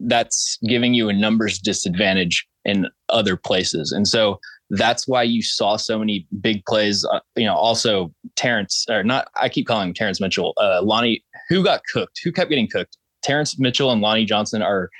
that's 0.00 0.58
giving 0.66 0.94
you 0.94 1.08
a 1.08 1.12
numbers 1.12 1.58
disadvantage 1.58 2.46
in 2.64 2.88
other 3.08 3.36
places. 3.36 3.92
And 3.92 4.08
so 4.08 4.40
that's 4.76 5.06
why 5.08 5.22
you 5.22 5.42
saw 5.42 5.76
so 5.76 5.98
many 5.98 6.26
big 6.40 6.64
plays. 6.66 7.04
Uh, 7.04 7.20
you 7.36 7.44
know, 7.44 7.54
also 7.54 8.12
Terrance 8.36 8.86
or 8.88 9.02
not. 9.02 9.28
I 9.40 9.48
keep 9.48 9.66
calling 9.66 9.88
him 9.88 9.94
Terrance 9.94 10.20
Mitchell. 10.20 10.54
Uh, 10.56 10.80
Lonnie, 10.82 11.24
who 11.48 11.62
got 11.62 11.82
cooked? 11.92 12.20
Who 12.24 12.32
kept 12.32 12.50
getting 12.50 12.68
cooked? 12.68 12.96
Terrance 13.22 13.58
Mitchell 13.58 13.90
and 13.90 14.00
Lonnie 14.00 14.24
Johnson 14.24 14.62
are 14.62 14.90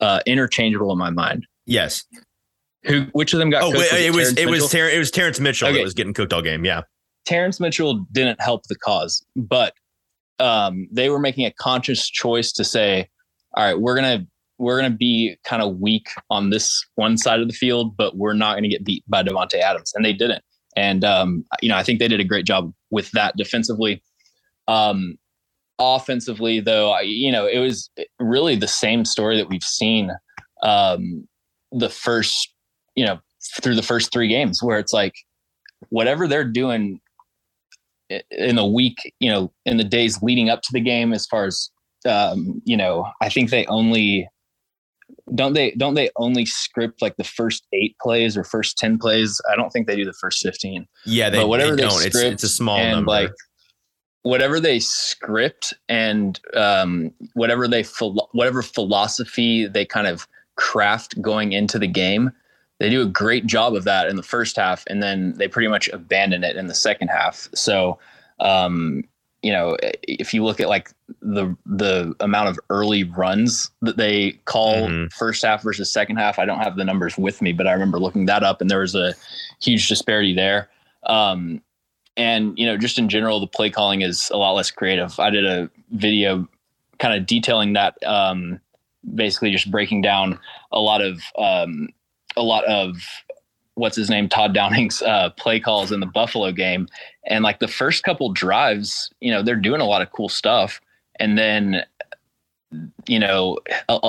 uh, 0.00 0.20
interchangeable 0.26 0.92
in 0.92 0.98
my 0.98 1.10
mind. 1.10 1.46
Yes. 1.66 2.04
Who? 2.84 3.06
Which 3.12 3.32
of 3.32 3.38
them 3.38 3.50
got? 3.50 3.62
Oh, 3.62 3.72
cooked? 3.72 3.92
Wait, 3.92 4.06
it 4.06 4.14
was 4.14 4.36
it 4.36 4.48
was 4.48 4.70
Ter- 4.70 4.88
it 4.88 4.98
was 4.98 5.10
Terrance 5.10 5.40
Mitchell 5.40 5.68
okay. 5.68 5.78
that 5.78 5.84
was 5.84 5.94
getting 5.94 6.14
cooked 6.14 6.32
all 6.32 6.42
game. 6.42 6.64
Yeah. 6.64 6.82
Terrance 7.26 7.60
Mitchell 7.60 8.06
didn't 8.12 8.40
help 8.40 8.66
the 8.66 8.76
cause, 8.76 9.24
but 9.36 9.74
um, 10.38 10.88
they 10.90 11.10
were 11.10 11.18
making 11.18 11.44
a 11.44 11.52
conscious 11.52 12.08
choice 12.08 12.50
to 12.52 12.64
say, 12.64 13.08
"All 13.54 13.64
right, 13.64 13.78
we're 13.78 13.94
gonna 13.94 14.26
we're 14.60 14.78
going 14.78 14.92
to 14.92 14.96
be 14.96 15.36
kind 15.42 15.62
of 15.62 15.78
weak 15.78 16.06
on 16.28 16.50
this 16.50 16.84
one 16.96 17.16
side 17.16 17.40
of 17.40 17.48
the 17.48 17.54
field, 17.54 17.96
but 17.96 18.16
we're 18.18 18.34
not 18.34 18.52
going 18.52 18.62
to 18.64 18.68
get 18.68 18.84
beat 18.84 19.02
by 19.08 19.22
Davante 19.22 19.54
Adams, 19.54 19.92
and 19.94 20.04
they 20.04 20.12
didn't. 20.12 20.44
And 20.76 21.02
um, 21.02 21.44
you 21.62 21.70
know, 21.70 21.76
I 21.76 21.82
think 21.82 21.98
they 21.98 22.08
did 22.08 22.20
a 22.20 22.24
great 22.24 22.44
job 22.44 22.72
with 22.90 23.10
that 23.12 23.36
defensively. 23.36 24.02
Um, 24.68 25.16
offensively, 25.78 26.60
though, 26.60 26.90
I, 26.90 27.00
you 27.00 27.32
know, 27.32 27.46
it 27.46 27.58
was 27.58 27.90
really 28.20 28.54
the 28.54 28.68
same 28.68 29.06
story 29.06 29.38
that 29.38 29.48
we've 29.48 29.64
seen 29.64 30.12
um, 30.62 31.26
the 31.72 31.88
first, 31.88 32.52
you 32.94 33.06
know, 33.06 33.18
through 33.62 33.76
the 33.76 33.82
first 33.82 34.12
three 34.12 34.28
games, 34.28 34.62
where 34.62 34.78
it's 34.78 34.92
like 34.92 35.14
whatever 35.88 36.28
they're 36.28 36.44
doing 36.44 37.00
in 38.30 38.56
the 38.56 38.66
week, 38.66 38.98
you 39.20 39.30
know, 39.30 39.50
in 39.64 39.78
the 39.78 39.84
days 39.84 40.22
leading 40.22 40.50
up 40.50 40.60
to 40.62 40.72
the 40.72 40.80
game, 40.80 41.14
as 41.14 41.26
far 41.26 41.46
as 41.46 41.70
um, 42.06 42.60
you 42.66 42.76
know, 42.76 43.06
I 43.22 43.30
think 43.30 43.48
they 43.48 43.64
only 43.66 44.28
don't 45.34 45.52
they 45.52 45.72
don't 45.72 45.94
they 45.94 46.10
only 46.16 46.44
script 46.44 47.02
like 47.02 47.16
the 47.16 47.24
first 47.24 47.66
eight 47.72 47.96
plays 48.00 48.36
or 48.36 48.44
first 48.44 48.78
10 48.78 48.98
plays? 48.98 49.40
I 49.50 49.56
don't 49.56 49.70
think 49.70 49.86
they 49.86 49.96
do 49.96 50.04
the 50.04 50.12
first 50.12 50.42
15 50.42 50.86
yeah 51.06 51.30
they, 51.30 51.38
but 51.38 51.48
whatever 51.48 51.76
they, 51.76 51.82
don't. 51.82 52.04
It's, 52.04 52.16
it's 52.16 52.42
a 52.42 52.48
small 52.48 52.78
and 52.78 52.92
number. 52.92 53.10
like 53.10 53.32
whatever 54.22 54.60
they 54.60 54.78
script 54.80 55.72
and 55.88 56.40
um, 56.54 57.12
whatever 57.34 57.66
they 57.66 57.84
whatever 58.32 58.62
philosophy 58.62 59.66
they 59.66 59.84
kind 59.84 60.06
of 60.06 60.26
craft 60.56 61.20
going 61.22 61.52
into 61.52 61.78
the 61.78 61.86
game 61.86 62.30
they 62.80 62.88
do 62.88 63.02
a 63.02 63.06
great 63.06 63.46
job 63.46 63.74
of 63.74 63.84
that 63.84 64.08
in 64.08 64.16
the 64.16 64.22
first 64.22 64.56
half 64.56 64.84
and 64.88 65.02
then 65.02 65.34
they 65.36 65.46
pretty 65.46 65.68
much 65.68 65.88
abandon 65.90 66.42
it 66.42 66.56
in 66.56 66.66
the 66.66 66.74
second 66.74 67.08
half. 67.08 67.48
So 67.54 67.98
um, 68.40 69.04
you 69.42 69.52
know, 69.52 69.76
if 70.02 70.34
you 70.34 70.44
look 70.44 70.60
at 70.60 70.68
like 70.68 70.90
the 71.22 71.56
the 71.64 72.14
amount 72.20 72.48
of 72.48 72.58
early 72.68 73.04
runs 73.04 73.70
that 73.80 73.96
they 73.96 74.32
call 74.44 74.88
mm-hmm. 74.88 75.06
first 75.08 75.42
half 75.42 75.62
versus 75.62 75.92
second 75.92 76.16
half, 76.16 76.38
I 76.38 76.44
don't 76.44 76.58
have 76.58 76.76
the 76.76 76.84
numbers 76.84 77.16
with 77.16 77.40
me, 77.40 77.52
but 77.52 77.66
I 77.66 77.72
remember 77.72 77.98
looking 77.98 78.26
that 78.26 78.42
up, 78.42 78.60
and 78.60 78.70
there 78.70 78.80
was 78.80 78.94
a 78.94 79.14
huge 79.60 79.88
disparity 79.88 80.34
there. 80.34 80.68
Um, 81.04 81.62
and 82.16 82.58
you 82.58 82.66
know, 82.66 82.76
just 82.76 82.98
in 82.98 83.08
general, 83.08 83.40
the 83.40 83.46
play 83.46 83.70
calling 83.70 84.02
is 84.02 84.30
a 84.30 84.36
lot 84.36 84.52
less 84.52 84.70
creative. 84.70 85.18
I 85.18 85.30
did 85.30 85.46
a 85.46 85.70
video 85.90 86.46
kind 86.98 87.18
of 87.18 87.26
detailing 87.26 87.72
that, 87.72 87.96
um, 88.04 88.60
basically 89.14 89.50
just 89.50 89.70
breaking 89.70 90.02
down 90.02 90.38
a 90.70 90.80
lot 90.80 91.00
of 91.00 91.22
um, 91.38 91.88
a 92.36 92.42
lot 92.42 92.64
of 92.64 92.96
what's 93.74 93.96
his 93.96 94.10
name 94.10 94.28
Todd 94.28 94.54
Downing's 94.54 95.02
uh, 95.02 95.30
play 95.30 95.60
calls 95.60 95.92
in 95.92 96.00
the 96.00 96.06
Buffalo 96.06 96.52
game, 96.52 96.88
and 97.26 97.44
like 97.44 97.60
the 97.60 97.68
first 97.68 98.02
couple 98.02 98.32
drives, 98.32 99.12
you 99.20 99.30
know, 99.30 99.42
they're 99.42 99.56
doing 99.56 99.80
a 99.80 99.86
lot 99.86 100.02
of 100.02 100.10
cool 100.12 100.28
stuff, 100.28 100.80
and 101.18 101.38
then 101.38 101.82
you 103.06 103.18
know, 103.18 103.58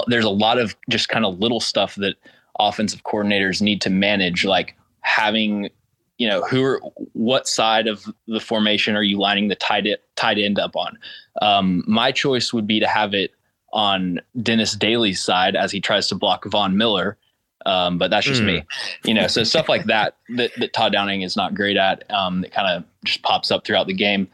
there's 0.08 0.26
a 0.26 0.30
lot 0.30 0.60
of 0.60 0.76
just 0.90 1.10
kind 1.10 1.26
of 1.26 1.40
little 1.40 1.60
stuff 1.60 1.96
that 1.96 2.16
offensive 2.60 3.04
coordinators 3.04 3.62
need 3.62 3.82
to 3.82 3.90
manage, 3.90 4.46
like 4.46 4.76
having, 5.02 5.70
you 6.18 6.28
know, 6.28 6.44
who 6.44 6.64
are 6.64 6.80
what 7.14 7.48
side 7.48 7.88
of 7.88 8.06
the 8.28 8.40
formation 8.40 8.96
are 8.96 9.04
you 9.04 9.18
lining 9.18 9.48
the 9.48 9.56
tight 9.56 9.88
tight 10.16 10.38
end 10.38 10.60
up 10.60 10.76
on? 10.76 10.98
Um, 11.42 11.84
my 11.88 12.12
choice 12.12 12.54
would 12.54 12.68
be 12.68 12.80
to 12.80 12.88
have 12.88 13.14
it 13.14 13.32
on 13.74 14.20
Dennis 14.42 14.76
Daly's 14.76 15.24
side 15.24 15.56
as 15.56 15.72
he 15.72 15.80
tries 15.80 16.08
to 16.10 16.16
block 16.16 16.46
Von 16.46 16.78
Miller. 16.78 17.18
Um, 17.66 17.98
but 17.98 18.10
that's 18.12 18.26
just 18.26 18.42
mm. 18.42 18.46
me, 18.46 18.60
hmm. 18.60 19.08
you 19.08 19.14
know. 19.14 19.28
So 19.28 19.44
stuff 19.44 19.70
like 19.70 19.86
that, 19.86 20.18
that 20.36 20.52
that 20.58 20.74
Todd 20.74 20.94
Downing 20.94 21.22
is 21.22 21.36
not 21.36 21.54
great 21.54 21.78
at. 21.78 22.10
Um, 22.12 22.44
it 22.44 22.52
kind 22.52 22.68
of 22.68 22.84
just 23.06 23.22
pops 23.24 23.52
up 23.52 23.66
throughout 23.66 23.88
the 23.88 23.94
game. 23.94 24.28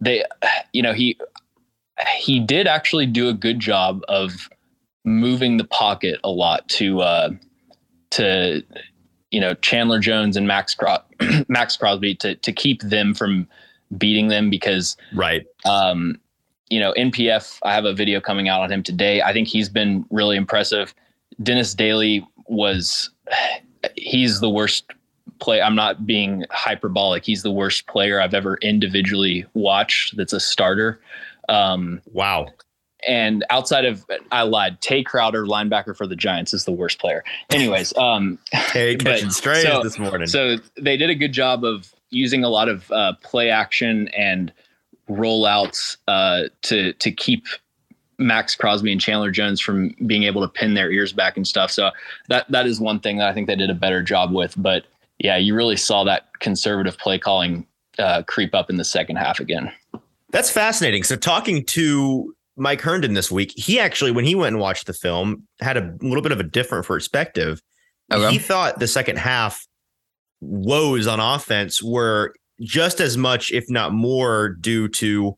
They, 0.00 0.24
you 0.72 0.82
know, 0.82 0.92
he 0.92 1.18
he 2.16 2.40
did 2.40 2.66
actually 2.66 3.06
do 3.06 3.28
a 3.28 3.34
good 3.34 3.60
job 3.60 4.02
of 4.08 4.48
moving 5.04 5.56
the 5.56 5.64
pocket 5.64 6.20
a 6.22 6.30
lot 6.30 6.68
to 6.68 7.00
uh, 7.00 7.30
to 8.10 8.62
you 9.30 9.40
know 9.40 9.54
Chandler 9.54 9.98
Jones 9.98 10.36
and 10.36 10.46
Max 10.46 10.74
Cros- 10.74 11.00
Maxx 11.48 11.76
Crosby 11.76 12.14
to 12.16 12.34
to 12.36 12.52
keep 12.52 12.82
them 12.82 13.14
from 13.14 13.48
beating 13.96 14.28
them 14.28 14.50
because 14.50 14.96
right 15.14 15.46
um, 15.64 16.20
you 16.68 16.80
know 16.80 16.92
NPF 16.96 17.58
I 17.62 17.74
have 17.74 17.84
a 17.84 17.94
video 17.94 18.20
coming 18.20 18.48
out 18.48 18.60
on 18.60 18.70
him 18.70 18.82
today 18.82 19.22
I 19.22 19.32
think 19.32 19.48
he's 19.48 19.68
been 19.68 20.04
really 20.10 20.36
impressive 20.36 20.94
Dennis 21.42 21.74
Daly 21.74 22.26
was 22.48 23.10
he's 23.96 24.40
the 24.40 24.50
worst 24.50 24.84
play 25.38 25.62
I'm 25.62 25.76
not 25.76 26.06
being 26.06 26.44
hyperbolic 26.50 27.24
he's 27.24 27.42
the 27.42 27.52
worst 27.52 27.86
player 27.86 28.20
I've 28.20 28.34
ever 28.34 28.58
individually 28.62 29.46
watched 29.54 30.16
that's 30.16 30.32
a 30.32 30.40
starter 30.40 31.00
um, 31.48 32.00
wow. 32.12 32.48
And 33.06 33.44
outside 33.50 33.84
of, 33.84 34.04
I 34.32 34.42
lied. 34.42 34.80
Tae 34.80 35.02
Crowder, 35.02 35.46
linebacker 35.46 35.96
for 35.96 36.06
the 36.06 36.16
Giants, 36.16 36.52
is 36.52 36.64
the 36.64 36.72
worst 36.72 36.98
player. 36.98 37.24
Anyways, 37.50 37.96
um, 37.96 38.38
hey, 38.52 38.96
catching 39.00 39.30
strays 39.30 39.62
so, 39.62 39.82
this 39.82 39.98
morning. 39.98 40.26
So 40.26 40.56
they 40.76 40.96
did 40.96 41.08
a 41.08 41.14
good 41.14 41.32
job 41.32 41.64
of 41.64 41.94
using 42.10 42.42
a 42.42 42.48
lot 42.48 42.68
of 42.68 42.90
uh, 42.90 43.12
play 43.22 43.50
action 43.50 44.08
and 44.08 44.52
rollouts 45.08 45.96
uh, 46.08 46.44
to 46.62 46.92
to 46.94 47.10
keep 47.12 47.46
Maxx 48.18 48.54
Crosby 48.54 48.92
and 48.92 49.00
Chandler 49.00 49.30
Jones 49.30 49.60
from 49.60 49.94
being 50.06 50.24
able 50.24 50.42
to 50.42 50.48
pin 50.48 50.74
their 50.74 50.90
ears 50.90 51.12
back 51.12 51.36
and 51.36 51.46
stuff. 51.46 51.70
So 51.70 51.90
that 52.28 52.50
that 52.50 52.66
is 52.66 52.80
one 52.80 53.00
thing 53.00 53.18
that 53.18 53.28
I 53.28 53.34
think 53.34 53.46
they 53.46 53.56
did 53.56 53.70
a 53.70 53.74
better 53.74 54.02
job 54.02 54.32
with. 54.32 54.54
But 54.56 54.84
yeah, 55.18 55.36
you 55.36 55.54
really 55.54 55.76
saw 55.76 56.04
that 56.04 56.38
conservative 56.40 56.98
play 56.98 57.18
calling 57.18 57.66
uh, 57.98 58.22
creep 58.22 58.54
up 58.54 58.70
in 58.70 58.76
the 58.76 58.84
second 58.84 59.16
half 59.16 59.40
again. 59.40 59.72
That's 60.30 60.50
fascinating. 60.50 61.04
So 61.04 61.16
talking 61.16 61.64
to 61.66 62.34
Mike 62.56 62.80
Herndon 62.80 63.14
this 63.14 63.30
week, 63.30 63.52
he 63.56 63.80
actually, 63.80 64.10
when 64.10 64.24
he 64.24 64.34
went 64.34 64.54
and 64.54 64.60
watched 64.60 64.86
the 64.86 64.92
film, 64.92 65.44
had 65.60 65.76
a 65.76 65.94
little 66.00 66.22
bit 66.22 66.32
of 66.32 66.40
a 66.40 66.44
different 66.44 66.86
perspective. 66.86 67.62
Okay. 68.12 68.30
He 68.30 68.38
thought 68.38 68.78
the 68.78 68.86
second 68.86 69.18
half 69.18 69.66
woes 70.40 71.06
on 71.06 71.20
offense 71.20 71.82
were 71.82 72.34
just 72.60 73.00
as 73.00 73.16
much, 73.16 73.52
if 73.52 73.64
not 73.68 73.92
more, 73.92 74.50
due 74.50 74.88
to 74.88 75.36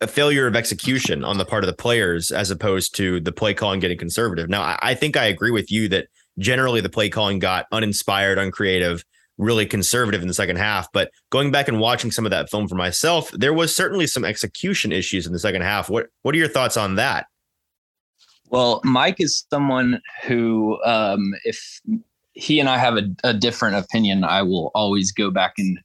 a 0.00 0.06
failure 0.06 0.46
of 0.46 0.56
execution 0.56 1.24
on 1.24 1.38
the 1.38 1.44
part 1.44 1.62
of 1.62 1.68
the 1.68 1.76
players 1.76 2.30
as 2.30 2.50
opposed 2.50 2.94
to 2.96 3.20
the 3.20 3.32
play 3.32 3.52
calling 3.52 3.80
getting 3.80 3.98
conservative. 3.98 4.48
Now, 4.48 4.62
I, 4.62 4.78
I 4.82 4.94
think 4.94 5.16
I 5.16 5.24
agree 5.24 5.50
with 5.50 5.70
you 5.70 5.88
that 5.88 6.08
generally 6.38 6.80
the 6.80 6.88
play 6.88 7.08
calling 7.08 7.38
got 7.38 7.66
uninspired, 7.70 8.38
uncreative, 8.38 9.04
really 9.36 9.66
conservative 9.66 10.22
in 10.22 10.28
the 10.28 10.34
second 10.34 10.56
half. 10.56 10.90
But 10.92 11.10
going 11.30 11.50
back 11.50 11.68
and 11.68 11.80
watching 11.80 12.10
some 12.10 12.24
of 12.24 12.30
that 12.30 12.50
film 12.50 12.68
for 12.68 12.76
myself, 12.76 13.30
there 13.32 13.54
was 13.54 13.74
certainly 13.74 14.06
some 14.06 14.24
execution 14.24 14.92
issues 14.92 15.26
in 15.26 15.32
the 15.32 15.38
second 15.38 15.62
half. 15.62 15.90
What 15.90 16.06
What 16.22 16.34
are 16.34 16.38
your 16.38 16.48
thoughts 16.48 16.76
on 16.76 16.94
that? 16.96 17.26
Well, 18.48 18.80
Mike 18.82 19.20
is 19.20 19.46
someone 19.48 20.00
who, 20.24 20.82
um, 20.82 21.34
if 21.44 21.80
he 22.32 22.58
and 22.58 22.68
I 22.68 22.78
have 22.78 22.96
a, 22.96 23.02
a, 23.22 23.32
different 23.32 23.76
opinion, 23.76 24.24
I 24.24 24.42
will 24.42 24.72
always 24.74 25.12
go 25.12 25.30
back 25.30 25.54
and 25.58 25.78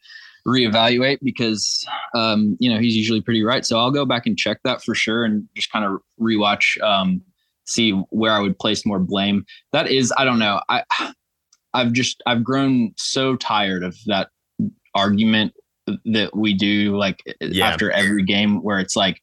reevaluate 0.48 1.18
because, 1.24 1.86
um, 2.14 2.56
you 2.60 2.72
know, 2.72 2.80
he's 2.80 2.96
usually 2.96 3.22
pretty 3.22 3.44
right. 3.44 3.66
So 3.66 3.80
I'll 3.80 3.92
go 3.92 4.06
back 4.06 4.26
and 4.26 4.38
check 4.38 4.60
that 4.64 4.84
for 4.84 4.94
sure 4.94 5.26
and 5.26 5.48
just 5.56 5.72
kind 5.72 5.86
of 5.86 6.00
rewatch, 6.20 6.80
um, 6.82 7.22
see 7.66 7.92
where 8.10 8.32
I 8.32 8.40
would 8.40 8.58
place 8.60 8.86
more 8.86 9.00
blame. 9.00 9.46
That 9.72 9.90
is, 9.90 10.14
I 10.18 10.24
don't 10.24 10.40
know. 10.40 10.62
I 10.70 10.84
I've 11.76 11.92
just 11.92 12.24
I've 12.26 12.44
grown 12.44 12.94
so 12.96 13.36
tired 13.36 13.84
of 13.84 13.98
that 14.06 14.30
argument 14.96 15.54
that 16.06 16.36
we 16.36 16.54
do 16.54 16.98
like 16.98 17.22
yeah. 17.42 17.68
after 17.68 17.92
every 17.92 18.24
game 18.24 18.64
where 18.64 18.80
it's 18.80 18.96
like 18.96 19.22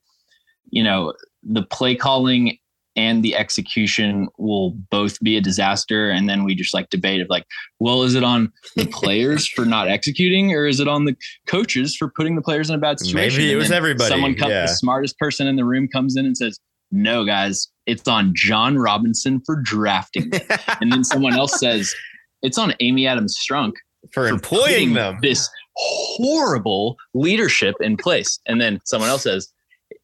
you 0.70 0.84
know 0.84 1.14
the 1.42 1.62
play 1.62 1.96
calling 1.96 2.58
and 2.94 3.22
the 3.22 3.34
execution 3.34 4.28
will 4.38 4.70
both 4.90 5.18
be 5.20 5.36
a 5.36 5.40
disaster 5.40 6.10
and 6.10 6.28
then 6.28 6.44
we 6.44 6.54
just 6.54 6.74
like 6.74 6.90
debate 6.90 7.20
of 7.20 7.28
like 7.30 7.44
well 7.80 8.02
is 8.02 8.14
it 8.14 8.24
on 8.24 8.52
the 8.76 8.86
players 8.92 9.48
for 9.48 9.64
not 9.64 9.88
executing 9.88 10.52
or 10.52 10.66
is 10.66 10.80
it 10.80 10.88
on 10.88 11.04
the 11.04 11.16
coaches 11.46 11.96
for 11.96 12.10
putting 12.10 12.36
the 12.36 12.42
players 12.42 12.68
in 12.68 12.74
a 12.74 12.78
bad 12.78 12.98
situation 12.98 13.38
maybe 13.38 13.52
it 13.52 13.56
was 13.56 13.70
everybody 13.70 14.10
someone 14.10 14.34
comes 14.34 14.50
yeah. 14.50 14.62
the 14.62 14.68
smartest 14.68 15.18
person 15.18 15.46
in 15.46 15.56
the 15.56 15.64
room 15.64 15.88
comes 15.88 16.16
in 16.16 16.26
and 16.26 16.36
says 16.36 16.58
no 16.90 17.24
guys 17.24 17.68
it's 17.86 18.06
on 18.06 18.32
jon 18.36 18.76
robinson 18.76 19.40
for 19.46 19.56
drafting 19.56 20.30
and 20.80 20.92
then 20.92 21.02
someone 21.02 21.32
else 21.32 21.58
says 21.60 21.94
it's 22.42 22.58
on 22.58 22.74
Amy 22.80 23.06
Adams 23.06 23.38
Strunk 23.38 23.74
for, 24.10 24.26
for 24.26 24.26
employing 24.26 24.94
them. 24.94 25.18
This 25.22 25.48
horrible 25.76 26.96
leadership 27.14 27.76
in 27.80 27.96
place. 27.96 28.38
And 28.46 28.60
then 28.60 28.80
someone 28.84 29.08
else 29.08 29.22
says, 29.22 29.52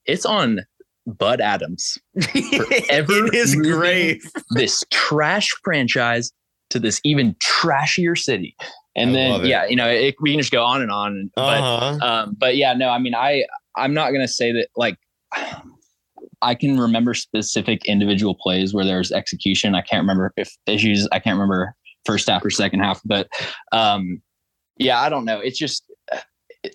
it's 0.06 0.24
on 0.24 0.60
Bud 1.08 1.40
Adams 1.40 1.98
for 2.20 2.66
ever 2.90 3.12
in 3.26 3.32
his 3.32 3.54
grave. 3.54 4.22
this 4.50 4.84
trash 4.90 5.50
franchise 5.64 6.32
to 6.70 6.78
this 6.78 7.00
even 7.04 7.34
trashier 7.42 8.16
city. 8.16 8.54
And 8.94 9.10
I 9.10 9.12
then, 9.12 9.46
yeah, 9.46 9.66
you 9.66 9.76
know, 9.76 9.88
it, 9.88 10.16
we 10.20 10.32
can 10.32 10.40
just 10.40 10.52
go 10.52 10.62
on 10.62 10.82
and 10.82 10.90
on. 10.90 11.30
Uh-huh. 11.36 11.96
But, 11.98 12.06
um, 12.06 12.36
but 12.38 12.56
yeah, 12.56 12.74
no, 12.74 12.90
I 12.90 12.98
mean, 12.98 13.14
I, 13.14 13.44
I'm 13.76 13.94
not 13.94 14.10
going 14.10 14.20
to 14.20 14.32
say 14.32 14.52
that 14.52 14.68
like, 14.76 14.96
I 16.42 16.54
can 16.54 16.78
remember 16.78 17.14
specific 17.14 17.84
individual 17.86 18.34
plays 18.34 18.72
where 18.72 18.84
there's 18.84 19.10
execution. 19.10 19.74
I 19.74 19.82
can't 19.82 20.02
remember 20.02 20.32
if 20.36 20.56
issues. 20.66 21.08
I 21.10 21.18
can't 21.18 21.34
remember 21.34 21.74
first 22.04 22.28
half 22.28 22.44
or 22.44 22.50
second 22.50 22.80
half. 22.80 23.00
But 23.04 23.28
um, 23.72 24.22
yeah, 24.76 25.00
I 25.00 25.08
don't 25.08 25.24
know. 25.24 25.40
It's 25.40 25.58
just 25.58 25.84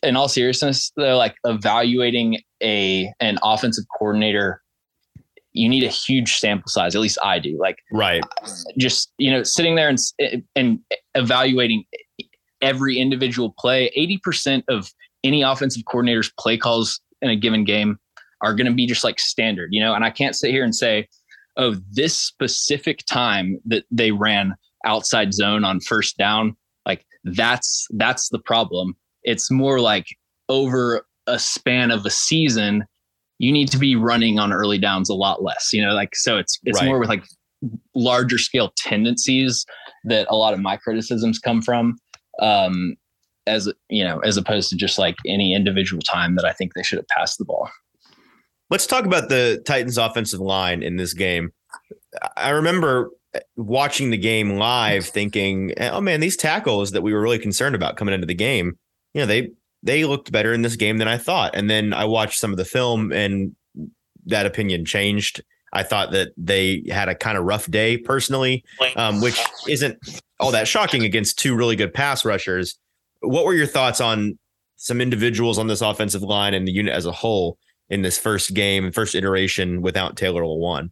in 0.02 0.16
all 0.16 0.28
seriousness, 0.28 0.92
they're 0.96 1.16
like 1.16 1.36
evaluating 1.46 2.40
a 2.62 3.12
an 3.20 3.38
offensive 3.44 3.86
coordinator. 3.98 4.62
You 5.54 5.70
need 5.70 5.84
a 5.84 5.90
huge 5.90 6.36
sample 6.36 6.70
size. 6.70 6.96
At 6.96 7.02
least 7.02 7.18
I 7.24 7.40
do. 7.40 7.58
Like 7.60 7.78
right, 7.92 8.24
just 8.78 9.12
you 9.18 9.32
know, 9.32 9.44
sitting 9.44 9.76
there 9.76 9.90
and 9.90 9.98
eh, 10.20 10.38
and 10.56 10.80
evaluating 11.16 11.84
every 12.62 12.98
individual 12.98 13.54
play. 13.58 13.92
Eighty 13.96 14.18
percent 14.18 14.66
of 14.68 14.92
any 15.24 15.42
offensive 15.42 15.84
coordinator's 15.86 16.32
play 16.40 16.58
calls 16.58 17.00
in 17.22 17.30
a 17.30 17.36
given 17.36 17.64
game 17.64 17.98
are 18.42 18.54
going 18.54 18.68
to 18.68 18.74
be 18.74 18.86
just 18.86 19.04
like 19.04 19.20
standard, 19.20 19.70
you 19.72 19.82
know. 19.82 19.94
And 19.94 20.04
I 20.04 20.10
can't 20.10 20.36
sit 20.36 20.52
here 20.52 20.64
and 20.64 20.76
say, 20.76 21.08
"Oh, 21.58 21.76
this 21.92 22.18
specific 22.18 23.06
time 23.06 23.60
that 23.66 23.86
they 23.92 24.12
ran 24.12 24.56
outside 24.86 25.34
zone 25.34 25.64
on 25.64 25.80
first 25.80 26.18
down, 26.18 26.56
like 26.86 27.06
that's 27.24 27.88
that's 27.92 28.30
the 28.30 28.40
problem. 28.40 28.96
It's 29.24 29.52
more 29.52 29.80
like 29.80 30.08
over 30.50 31.06
a 31.28 31.40
span 31.40 31.92
of 31.92 32.06
a 32.06 32.10
season, 32.10 32.86
you 33.40 33.52
need 33.52 33.70
to 33.72 33.78
be 33.78 33.96
running 33.96 34.40
on 34.40 34.54
early 34.54 34.78
downs 34.78 35.10
a 35.10 35.14
lot 35.14 35.44
less. 35.44 35.72
You 35.74 35.86
know, 35.86 35.94
like 35.94 36.16
so 36.16 36.38
it's 36.38 36.60
it's 36.64 36.80
right. 36.80 36.88
more 36.88 37.00
with 37.00 37.10
like 37.10 37.24
larger 37.96 38.38
scale 38.38 38.74
tendencies 38.76 39.66
that 40.06 40.28
a 40.30 40.36
lot 40.36 40.54
of 40.54 40.60
my 40.60 40.78
criticisms 40.78 41.40
come 41.40 41.62
from. 41.62 41.98
Um, 42.40 42.96
as 43.46 43.72
you 43.90 44.04
know, 44.04 44.20
as 44.20 44.38
opposed 44.38 44.70
to 44.70 44.76
just 44.76 44.98
like 44.98 45.16
any 45.28 45.54
individual 45.54 46.02
time 46.02 46.36
that 46.36 46.46
I 46.46 46.54
think 46.54 46.74
they 46.74 46.84
should 46.84 47.00
have 47.00 47.08
passed 47.08 47.38
the 47.38 47.46
ball. 47.46 47.70
Let's 48.70 48.88
talk 48.88 49.06
about 49.06 49.30
the 49.30 49.62
Titans 49.66 49.98
offensive 49.98 50.40
line 50.40 50.82
in 50.82 50.96
this 50.96 51.14
game. 51.14 51.52
I 52.38 52.50
remember 52.50 53.12
watching 53.56 54.10
the 54.10 54.18
game 54.18 54.58
live 54.58 55.06
thinking, 55.06 55.74
oh 55.80 56.02
man, 56.02 56.20
these 56.20 56.38
tackles 56.38 56.92
that 56.92 57.02
we 57.02 57.14
were 57.14 57.22
really 57.22 57.40
concerned 57.40 57.76
about 57.76 57.98
coming 57.98 58.14
into 58.14 58.28
the 58.28 58.34
game, 58.34 58.78
you 59.14 59.22
know, 59.22 59.26
they 59.26 59.52
they 59.84 60.06
looked 60.06 60.32
better 60.32 60.54
in 60.54 60.62
this 60.62 60.76
game 60.76 60.98
than 60.98 61.08
I 61.08 61.18
thought. 61.18 61.56
And 61.56 61.70
then 61.70 61.94
I 61.94 62.06
watched 62.06 62.40
some 62.40 62.52
of 62.52 62.58
the 62.58 62.66
film 62.66 63.12
and 63.12 63.56
that 64.26 64.46
opinion 64.46 64.86
changed. 64.86 65.44
I 65.74 65.84
thought 65.84 66.12
that 66.12 66.30
they 66.38 66.84
had 66.90 67.10
a 67.10 67.16
kind 67.16 67.38
of 67.38 67.44
rough 67.44 67.70
day 67.70 67.98
personally, 67.98 68.64
um, 68.96 69.22
which 69.22 69.40
isn't 69.68 69.98
all 70.40 70.52
that 70.52 70.68
shocking 70.68 71.04
against 71.04 71.38
two 71.38 71.56
really 71.56 71.76
good 71.76 71.94
pass 71.94 72.24
rushers. 72.24 72.78
What 73.22 73.46
were 73.46 73.54
your 73.54 73.68
thoughts 73.68 74.00
on 74.00 74.38
some 74.78 75.02
individuals 75.02 75.58
on 75.58 75.68
this 75.68 75.82
offensive 75.82 76.22
line 76.22 76.54
and 76.54 76.68
the 76.68 76.72
unit 76.72 76.94
as 76.94 77.06
a 77.06 77.12
whole 77.12 77.58
in 77.90 78.04
this 78.04 78.18
first 78.18 78.54
game, 78.54 78.92
first 78.92 79.16
iteration 79.16 79.82
without 79.82 80.16
Taylor 80.16 80.44
Lewan? 80.44 80.92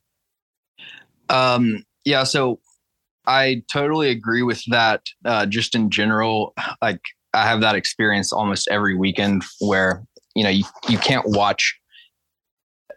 Um, 1.30 1.84
yeah, 2.04 2.24
so 2.24 2.60
I 3.26 3.64
totally 3.72 4.10
agree 4.10 4.44
with 4.44 4.64
that. 4.68 5.08
Uh, 5.24 5.46
just 5.46 5.76
in 5.76 5.90
general, 5.90 6.54
like 6.82 7.02
I 7.34 7.44
have 7.48 7.62
that 7.62 7.76
experience 7.76 8.34
almost 8.34 8.68
every 8.70 8.96
weekend 8.96 9.44
where 9.60 10.04
you 10.36 10.44
know 10.44 10.50
you 10.50 10.64
you 10.88 10.98
can't 10.98 11.26
watch 11.28 11.78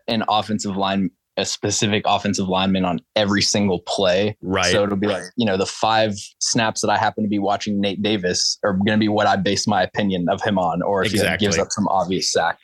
an 0.08 0.24
offensive 0.28 0.76
line 0.76 1.10
a 1.36 1.44
specific 1.44 2.04
offensive 2.06 2.48
lineman 2.48 2.84
on 2.84 3.00
every 3.16 3.42
single 3.42 3.80
play. 3.80 4.36
Right. 4.40 4.66
So 4.66 4.84
it'll 4.84 4.96
be 4.96 5.08
like, 5.08 5.24
you 5.36 5.44
know, 5.44 5.56
the 5.56 5.66
five 5.66 6.14
snaps 6.38 6.80
that 6.82 6.90
I 6.90 6.96
happen 6.96 7.24
to 7.24 7.28
be 7.28 7.40
watching 7.40 7.80
Nate 7.80 8.00
Davis 8.02 8.58
are 8.62 8.72
going 8.72 8.92
to 8.92 8.98
be 8.98 9.08
what 9.08 9.26
I 9.26 9.36
base 9.36 9.66
my 9.66 9.82
opinion 9.82 10.28
of 10.28 10.40
him 10.42 10.58
on, 10.58 10.80
or 10.82 11.04
if 11.04 11.12
Exactly. 11.12 11.44
he 11.44 11.50
gives 11.50 11.58
up 11.58 11.68
some 11.70 11.88
obvious 11.88 12.30
sack. 12.30 12.58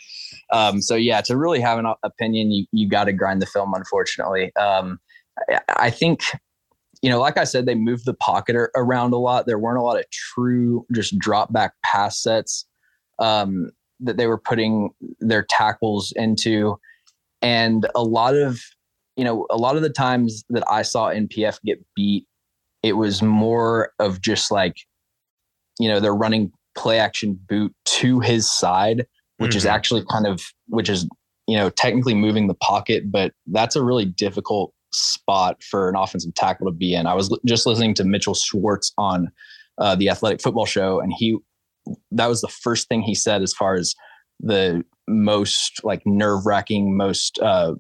Um, 0.53 0.81
so 0.81 0.95
yeah, 0.95 1.21
to 1.23 1.37
really 1.37 1.61
have 1.61 1.79
an 1.79 1.93
opinion, 2.05 2.53
you, 2.53 2.67
you 2.73 2.89
got 2.89 3.05
to 3.05 3.13
grind 3.13 3.43
the 3.43 3.47
film, 3.47 3.75
unfortunately. 3.75 4.55
Um, 4.55 5.01
I, 5.49 5.61
I 5.69 5.91
think, 5.91 6.23
you 7.03 7.11
know, 7.11 7.19
like 7.19 7.39
I 7.39 7.45
said, 7.45 7.67
they 7.67 7.75
moved 7.75 8.05
the 8.05 8.15
pocket 8.15 8.57
around 8.77 9.13
a 9.13 9.19
lot. 9.19 9.47
There 9.47 9.59
weren't 9.59 9.79
a 9.79 9.83
lot 9.83 9.99
of 9.99 10.05
true 10.11 10.87
just 10.93 11.19
drop 11.19 11.53
back 11.53 11.73
pass 11.83 12.23
sets 12.23 12.67
um, 13.19 13.71
that 14.01 14.17
they 14.17 14.27
were 14.27 14.39
putting 14.39 14.91
their 15.19 15.43
tackles 15.43 16.13
into. 16.17 16.79
And 17.43 17.87
a 17.95 18.03
lot 18.03 18.35
of, 18.35 18.61
you 19.17 19.25
know, 19.25 19.47
a 19.51 19.57
lot 19.57 19.77
of 19.77 19.83
the 19.83 19.91
times 19.91 20.45
that 20.51 20.65
I 20.71 20.83
saw 20.83 21.09
NPF 21.09 21.59
get 21.65 21.79
beat, 21.97 22.27
it 22.83 22.95
was 22.95 23.23
more 23.23 23.93
of 23.99 24.21
just 24.21 24.51
like, 24.51 24.77
you 25.79 25.89
know, 25.89 26.01
they're 26.01 26.15
running 26.15 26.53
play 26.77 26.99
action 26.99 27.39
boot 27.49 27.75
to 27.85 28.21
his 28.21 28.51
side, 28.51 29.07
which 29.39 29.57
is 29.57 29.65
Mhm. 29.65 29.71
actually 29.71 30.05
kind 30.11 30.27
of, 30.27 30.43
which 30.69 30.91
is, 30.91 31.09
you 31.47 31.57
know, 31.57 31.71
technically 31.71 32.15
moving 32.15 32.47
the 32.47 32.55
pocket, 32.55 33.11
but 33.11 33.33
that's 33.47 33.75
a 33.75 33.83
really 33.83 34.05
difficult 34.05 34.73
spot 34.93 35.63
for 35.63 35.89
an 35.89 35.97
offensive 35.97 36.35
tackle 36.35 36.67
to 36.67 36.73
be 36.73 36.95
in. 36.95 37.07
I 37.07 37.15
was 37.15 37.37
just 37.47 37.67
listening 37.67 37.95
to 37.95 38.05
Mitchell 38.05 38.35
Schwartz 38.35 38.93
on 38.99 39.31
uh, 39.79 39.95
the 39.95 40.09
Athletic 40.09 40.41
Football 40.41 40.67
Show, 40.67 41.01
and 41.01 41.13
he 41.17 41.39
that 42.13 42.27
was 42.27 42.41
the 42.41 42.49
first 42.49 42.89
thing 42.89 43.03
he 43.03 43.15
said 43.15 43.43
as 43.43 43.53
far 43.55 43.75
as 43.75 43.95
the 44.41 44.85
most 45.09 45.81
like 45.85 46.03
nerve 46.05 46.47
wracking, 46.47 46.97
most 46.97 47.39
uh, 47.41 47.75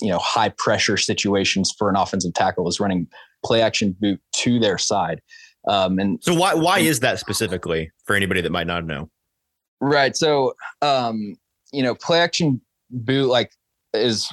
you 0.00 0.10
know 0.10 0.18
high 0.18 0.50
pressure 0.50 0.96
situations 0.96 1.72
for 1.76 1.88
an 1.88 1.96
offensive 1.96 2.34
tackle 2.34 2.68
is 2.68 2.80
running 2.80 3.06
play 3.44 3.62
action 3.62 3.96
boot 4.00 4.20
to 4.32 4.58
their 4.58 4.78
side. 4.78 5.20
Um, 5.68 5.98
and 5.98 6.18
So 6.22 6.34
why 6.34 6.54
why 6.54 6.80
is 6.80 7.00
that 7.00 7.18
specifically 7.18 7.90
for 8.04 8.16
anybody 8.16 8.40
that 8.40 8.52
might 8.52 8.66
not 8.66 8.84
know? 8.84 9.10
Right. 9.80 10.16
So, 10.16 10.54
um, 10.80 11.34
you 11.72 11.82
know, 11.82 11.94
play 11.94 12.20
action 12.20 12.60
boot 12.90 13.28
like 13.28 13.52
is 13.94 14.32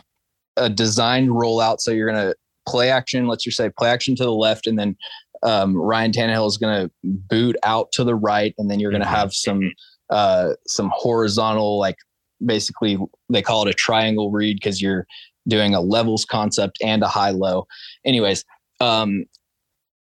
a 0.60 0.70
designed 0.70 1.30
rollout. 1.30 1.80
So 1.80 1.92
you're 1.92 2.10
gonna 2.10 2.34
play 2.68 2.90
action. 2.92 3.28
Let's 3.28 3.44
just 3.44 3.58
say 3.58 3.70
play 3.78 3.90
action 3.90 4.16
to 4.18 4.24
the 4.24 4.32
left, 4.34 4.68
and 4.68 4.78
then 4.78 4.96
um, 5.44 5.76
Ryan 5.76 6.12
Tannehill 6.12 6.48
is 6.48 6.58
gonna 6.58 6.92
boot 7.04 7.56
out 7.64 7.92
to 7.94 8.04
the 8.04 8.16
right, 8.16 8.54
and 8.58 8.70
then 8.70 8.80
you're 8.80 8.92
gonna 8.92 9.06
Mhm. 9.06 9.10
have 9.10 9.34
some 9.34 9.72
uh, 10.12 10.54
some 10.68 10.92
horizontal, 10.94 11.78
like 11.80 11.96
basically 12.46 12.98
they 13.30 13.42
call 13.44 13.68
it 13.68 13.70
a 13.70 13.74
triangle 13.74 14.32
read 14.32 14.56
because 14.56 14.82
you're 14.82 15.06
doing 15.48 15.76
a 15.76 15.82
levels 15.82 16.26
concept 16.26 16.78
and 16.84 17.04
a 17.04 17.08
high 17.08 17.30
low. 17.32 17.68
Anyways, 18.06 18.44
um, 18.82 19.26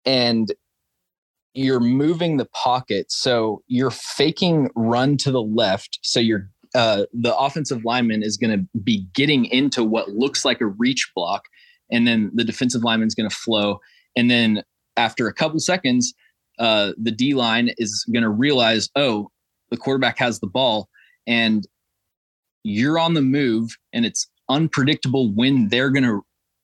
and 0.04 0.52
you're 1.54 1.80
moving 1.80 2.36
the 2.36 2.44
pocket 2.54 3.10
so 3.10 3.62
you're 3.66 3.90
faking 3.90 4.68
run 4.76 5.16
to 5.16 5.30
the 5.30 5.40
left 5.40 5.98
so 6.02 6.20
you're 6.20 6.50
uh, 6.76 7.06
the 7.12 7.36
offensive 7.36 7.84
lineman 7.84 8.22
is 8.22 8.36
going 8.36 8.56
to 8.56 8.78
be 8.80 9.06
getting 9.14 9.46
into 9.46 9.82
what 9.82 10.10
looks 10.10 10.44
like 10.44 10.60
a 10.60 10.66
reach 10.66 11.10
block 11.14 11.44
and 11.90 12.06
then 12.06 12.30
the 12.34 12.44
defensive 12.44 12.84
lineman 12.84 13.08
is 13.08 13.14
going 13.14 13.28
to 13.28 13.34
flow 13.34 13.80
and 14.16 14.30
then 14.30 14.62
after 14.96 15.26
a 15.26 15.32
couple 15.32 15.58
seconds 15.58 16.14
uh, 16.58 16.92
the 17.00 17.10
d 17.10 17.34
line 17.34 17.70
is 17.78 18.04
going 18.12 18.22
to 18.22 18.30
realize 18.30 18.90
oh 18.94 19.30
the 19.70 19.76
quarterback 19.76 20.18
has 20.18 20.40
the 20.40 20.46
ball 20.46 20.88
and 21.26 21.66
you're 22.62 22.98
on 22.98 23.14
the 23.14 23.22
move 23.22 23.76
and 23.92 24.04
it's 24.04 24.28
unpredictable 24.48 25.32
when 25.32 25.68
they're 25.68 25.90
going 25.90 26.04
to 26.04 26.22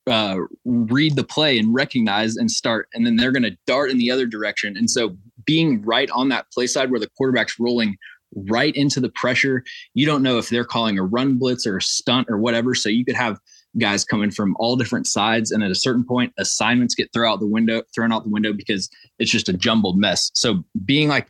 uh, 0.09 0.37
read 0.65 1.17
the 1.17 1.25
play 1.25 1.59
and 1.59 1.73
recognize 1.73 2.37
and 2.37 2.51
start, 2.51 2.89
and 2.93 3.07
then 3.07 3.17
they're 3.17 3.31
going 3.31 3.45
to 3.45 3.57
dart 3.67 3.89
in 3.89 3.99
the 3.99 4.11
other 4.11 4.27
direction. 4.27 4.77
And 4.77 4.91
so, 4.91 5.17
being 5.45 5.83
right 5.83 6.11
on 6.11 6.29
that 6.29 6.47
play 6.53 6.67
side 6.67 6.91
where 6.91 7.01
the 7.01 7.11
quarterback's 7.17 7.59
rolling 7.59 7.97
right 8.35 8.75
into 8.75 9.01
the 9.01 9.09
pressure, 9.11 9.65
you 9.95 10.07
don't 10.07 10.23
know 10.23 10.39
if 10.39 10.49
they're 10.49 10.65
calling 10.65 10.99
a 10.99 11.05
run 11.05 11.39
blitz 11.39 11.67
or 11.67 11.79
a 11.79 11.83
stunt 11.83 12.29
or 12.31 12.39
whatever. 12.39 12.75
So 12.75 12.89
you 12.89 13.05
could 13.05 13.17
have 13.17 13.39
guys 13.79 14.05
coming 14.05 14.31
from 14.31 14.55
all 14.59 14.77
different 14.77 15.07
sides, 15.07 15.51
and 15.51 15.63
at 15.63 15.71
a 15.71 15.75
certain 15.75 16.05
point, 16.05 16.33
assignments 16.39 16.95
get 16.95 17.13
thrown 17.13 17.33
out 17.33 17.41
the 17.41 17.47
window, 17.47 17.83
thrown 17.95 18.13
out 18.13 18.25
the 18.25 18.31
window 18.31 18.53
because 18.53 18.91
it's 19.19 19.31
just 19.31 19.49
a 19.49 19.53
jumbled 19.53 19.99
mess. 19.99 20.31
So 20.35 20.65
being 20.85 21.09
like 21.09 21.29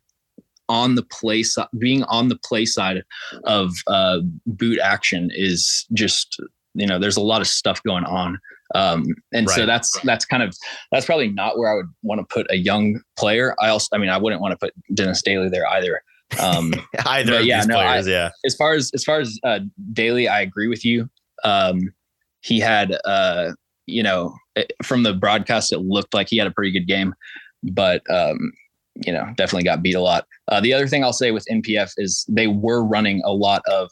on 0.69 0.95
the 0.95 1.03
play 1.03 1.43
side, 1.43 1.69
being 1.79 2.03
on 2.05 2.29
the 2.29 2.38
play 2.38 2.65
side 2.65 3.03
of 3.45 3.73
uh, 3.87 4.21
boot 4.47 4.79
action 4.79 5.31
is 5.33 5.87
just 5.93 6.41
you 6.75 6.87
know 6.87 6.99
there's 6.99 7.17
a 7.17 7.23
lot 7.23 7.41
of 7.41 7.47
stuff 7.47 7.83
going 7.83 8.05
on 8.05 8.38
um, 8.75 9.07
and 9.33 9.49
so 9.51 9.67
that's 9.67 9.99
that's 10.01 10.25
kind 10.25 10.43
of 10.43 10.57
that's 10.91 11.07
probably 11.07 11.29
not 11.29 11.59
where 11.59 11.71
I 11.71 11.75
would 11.75 11.88
want 12.03 12.21
to 12.21 12.35
put 12.35 12.47
a 12.51 12.57
young 12.57 13.01
player. 13.17 13.55
I 13.61 13.69
also 13.69 13.88
I 13.93 13.99
mean 13.99 14.09
I 14.09 14.19
wouldn't 14.19 14.41
want 14.41 14.53
to 14.53 14.57
put 14.57 14.75
Dennis 14.95 15.23
Daly 15.23 15.49
there 15.49 15.67
either. 15.69 16.03
Um, 16.40 16.73
Either 17.07 17.35
of 17.40 17.45
yeah, 17.45 17.59
these 17.61 17.66
no, 17.68 17.75
players, 17.77 18.07
yeah. 18.09 18.31
as 18.47 18.55
far 18.55 18.75
as 18.75 18.90
as 18.95 19.05
far 19.05 19.21
as 19.21 19.38
uh, 19.45 19.61
Daly, 19.92 20.29
I 20.29 20.40
agree 20.40 20.68
with 20.68 20.85
you. 20.85 21.09
Um, 21.45 21.92
he 22.40 22.61
had 22.61 22.97
uh, 23.05 23.53
you 23.87 24.03
know 24.03 24.35
it- 24.57 24.73
from 24.83 25.03
the 25.03 25.12
broadcast 25.14 25.73
it 25.73 25.79
looked 25.81 26.14
like 26.14 26.29
he 26.29 26.38
had 26.38 26.47
a 26.47 26.51
pretty 26.53 26.71
good 26.73 26.87
game, 26.87 27.14
but 27.62 28.03
um, 28.11 28.53
you 29.07 29.12
know 29.12 29.27
definitely 29.37 29.64
got 29.64 29.83
beat 29.83 29.95
a 29.95 30.01
lot. 30.01 30.27
Uh, 30.49 30.61
the 30.61 30.73
other 30.73 30.87
thing 30.88 31.03
I'll 31.05 31.12
say 31.12 31.31
with 31.31 31.45
NPF 31.51 31.92
is 31.97 32.25
they 32.29 32.47
were 32.47 32.85
running 32.85 33.23
a 33.25 33.33
lot 33.33 33.62
of 33.71 33.90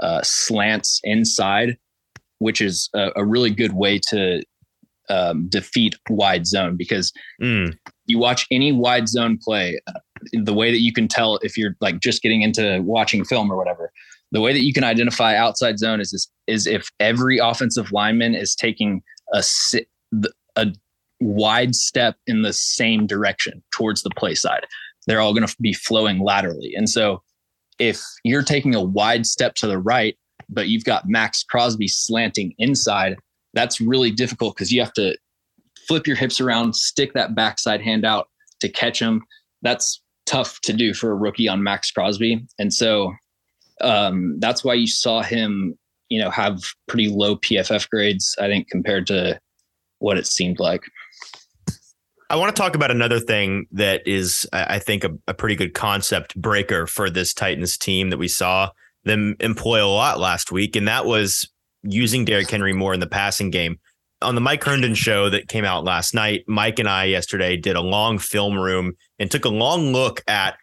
uh, 0.00 0.20
slants 0.22 1.00
inside, 1.04 1.76
which 2.38 2.60
is 2.60 2.88
a, 2.94 3.10
a 3.16 3.24
really 3.24 3.50
good 3.50 3.72
way 3.74 3.98
to 4.08 4.42
um, 5.10 5.48
defeat 5.48 5.94
wide 6.08 6.46
zone 6.46 6.76
because 6.76 7.12
Mm, 7.42 7.76
you 8.06 8.18
watch 8.18 8.46
any 8.50 8.72
wide 8.72 9.08
zone 9.08 9.38
play, 9.42 9.80
uh, 9.86 9.98
the 10.32 10.54
way 10.54 10.70
that 10.70 10.80
you 10.80 10.92
can 10.92 11.08
tell 11.08 11.36
if 11.38 11.56
you're 11.56 11.76
like 11.80 12.00
just 12.00 12.22
getting 12.22 12.42
into 12.42 12.80
watching 12.82 13.24
film 13.24 13.50
or 13.50 13.56
whatever, 13.56 13.92
the 14.30 14.40
way 14.40 14.52
that 14.52 14.64
you 14.64 14.72
can 14.72 14.84
identify 14.84 15.36
outside 15.36 15.78
zone 15.78 16.00
is 16.00 16.12
is, 16.12 16.28
is 16.46 16.66
if 16.66 16.90
every 17.00 17.38
offensive 17.38 17.92
lineman 17.92 18.34
is 18.34 18.54
taking 18.54 19.02
a 19.32 19.42
a 20.56 20.66
wide 21.20 21.74
step 21.74 22.16
in 22.26 22.42
the 22.42 22.52
same 22.52 23.06
direction 23.06 23.62
towards 23.72 24.02
the 24.02 24.10
play 24.16 24.34
side. 24.34 24.66
They're 25.06 25.20
all 25.20 25.32
going 25.32 25.46
to 25.46 25.56
be 25.60 25.72
flowing 25.72 26.20
laterally, 26.20 26.74
and 26.76 26.88
so 26.88 27.22
if 27.78 28.00
you're 28.24 28.42
taking 28.42 28.74
a 28.74 28.82
wide 28.82 29.26
step 29.26 29.54
to 29.56 29.66
the 29.66 29.78
right, 29.78 30.16
but 30.48 30.68
you've 30.68 30.84
got 30.84 31.08
Maxx 31.08 31.42
Crosby 31.42 31.88
slanting 31.88 32.54
inside, 32.58 33.16
that's 33.54 33.80
really 33.80 34.10
difficult 34.10 34.54
because 34.54 34.72
you 34.72 34.80
have 34.80 34.92
to 34.94 35.16
flip 35.88 36.06
your 36.06 36.16
hips 36.16 36.40
around, 36.40 36.74
stick 36.74 37.12
that 37.14 37.34
backside 37.34 37.80
hand 37.80 38.04
out 38.04 38.28
to 38.60 38.68
catch 38.68 39.00
him. 39.00 39.22
That's 39.62 40.01
tough 40.26 40.60
to 40.62 40.72
do 40.72 40.94
for 40.94 41.10
a 41.10 41.14
rookie 41.14 41.48
on 41.48 41.62
Maxx 41.62 41.90
Crosby. 41.90 42.44
And 42.58 42.72
so 42.72 43.12
um, 43.80 44.38
that's 44.38 44.64
why 44.64 44.74
you 44.74 44.86
saw 44.86 45.22
him, 45.22 45.78
you 46.08 46.20
know, 46.20 46.30
have 46.30 46.62
pretty 46.88 47.08
low 47.08 47.36
PFF 47.36 47.88
grades, 47.90 48.36
I 48.38 48.46
think, 48.46 48.68
compared 48.68 49.06
to 49.08 49.40
what 49.98 50.18
it 50.18 50.26
seemed 50.26 50.58
like. 50.58 50.82
I 52.30 52.36
want 52.36 52.54
to 52.54 52.60
talk 52.60 52.74
about 52.74 52.90
another 52.90 53.20
thing 53.20 53.66
that 53.72 54.06
is, 54.06 54.48
I 54.54 54.78
think, 54.78 55.04
a, 55.04 55.10
a 55.28 55.34
pretty 55.34 55.54
good 55.54 55.74
concept 55.74 56.34
breaker 56.34 56.86
for 56.86 57.10
this 57.10 57.34
Titans 57.34 57.76
team 57.76 58.08
that 58.08 58.16
we 58.16 58.28
saw 58.28 58.70
them 59.04 59.36
employ 59.40 59.84
a 59.84 59.86
lot 59.86 60.18
last 60.18 60.50
week, 60.50 60.74
and 60.74 60.88
that 60.88 61.04
was 61.04 61.50
using 61.82 62.24
Derrick 62.24 62.50
Henry 62.50 62.72
more 62.72 62.94
in 62.94 63.00
the 63.00 63.06
passing 63.06 63.50
game. 63.50 63.78
On 64.22 64.34
the 64.34 64.40
Mike 64.40 64.64
Herndon 64.64 64.94
show 64.94 65.28
that 65.28 65.48
came 65.48 65.64
out 65.64 65.84
last 65.84 66.14
night, 66.14 66.44
Mike 66.46 66.78
and 66.78 66.88
I 66.88 67.04
yesterday 67.04 67.56
did 67.56 67.76
a 67.76 67.80
long 67.80 68.18
film 68.18 68.56
room 68.56 68.94
and 69.22 69.30
took 69.30 69.44
a 69.44 69.48
long 69.48 69.92
look 69.92 70.22
at 70.28 70.56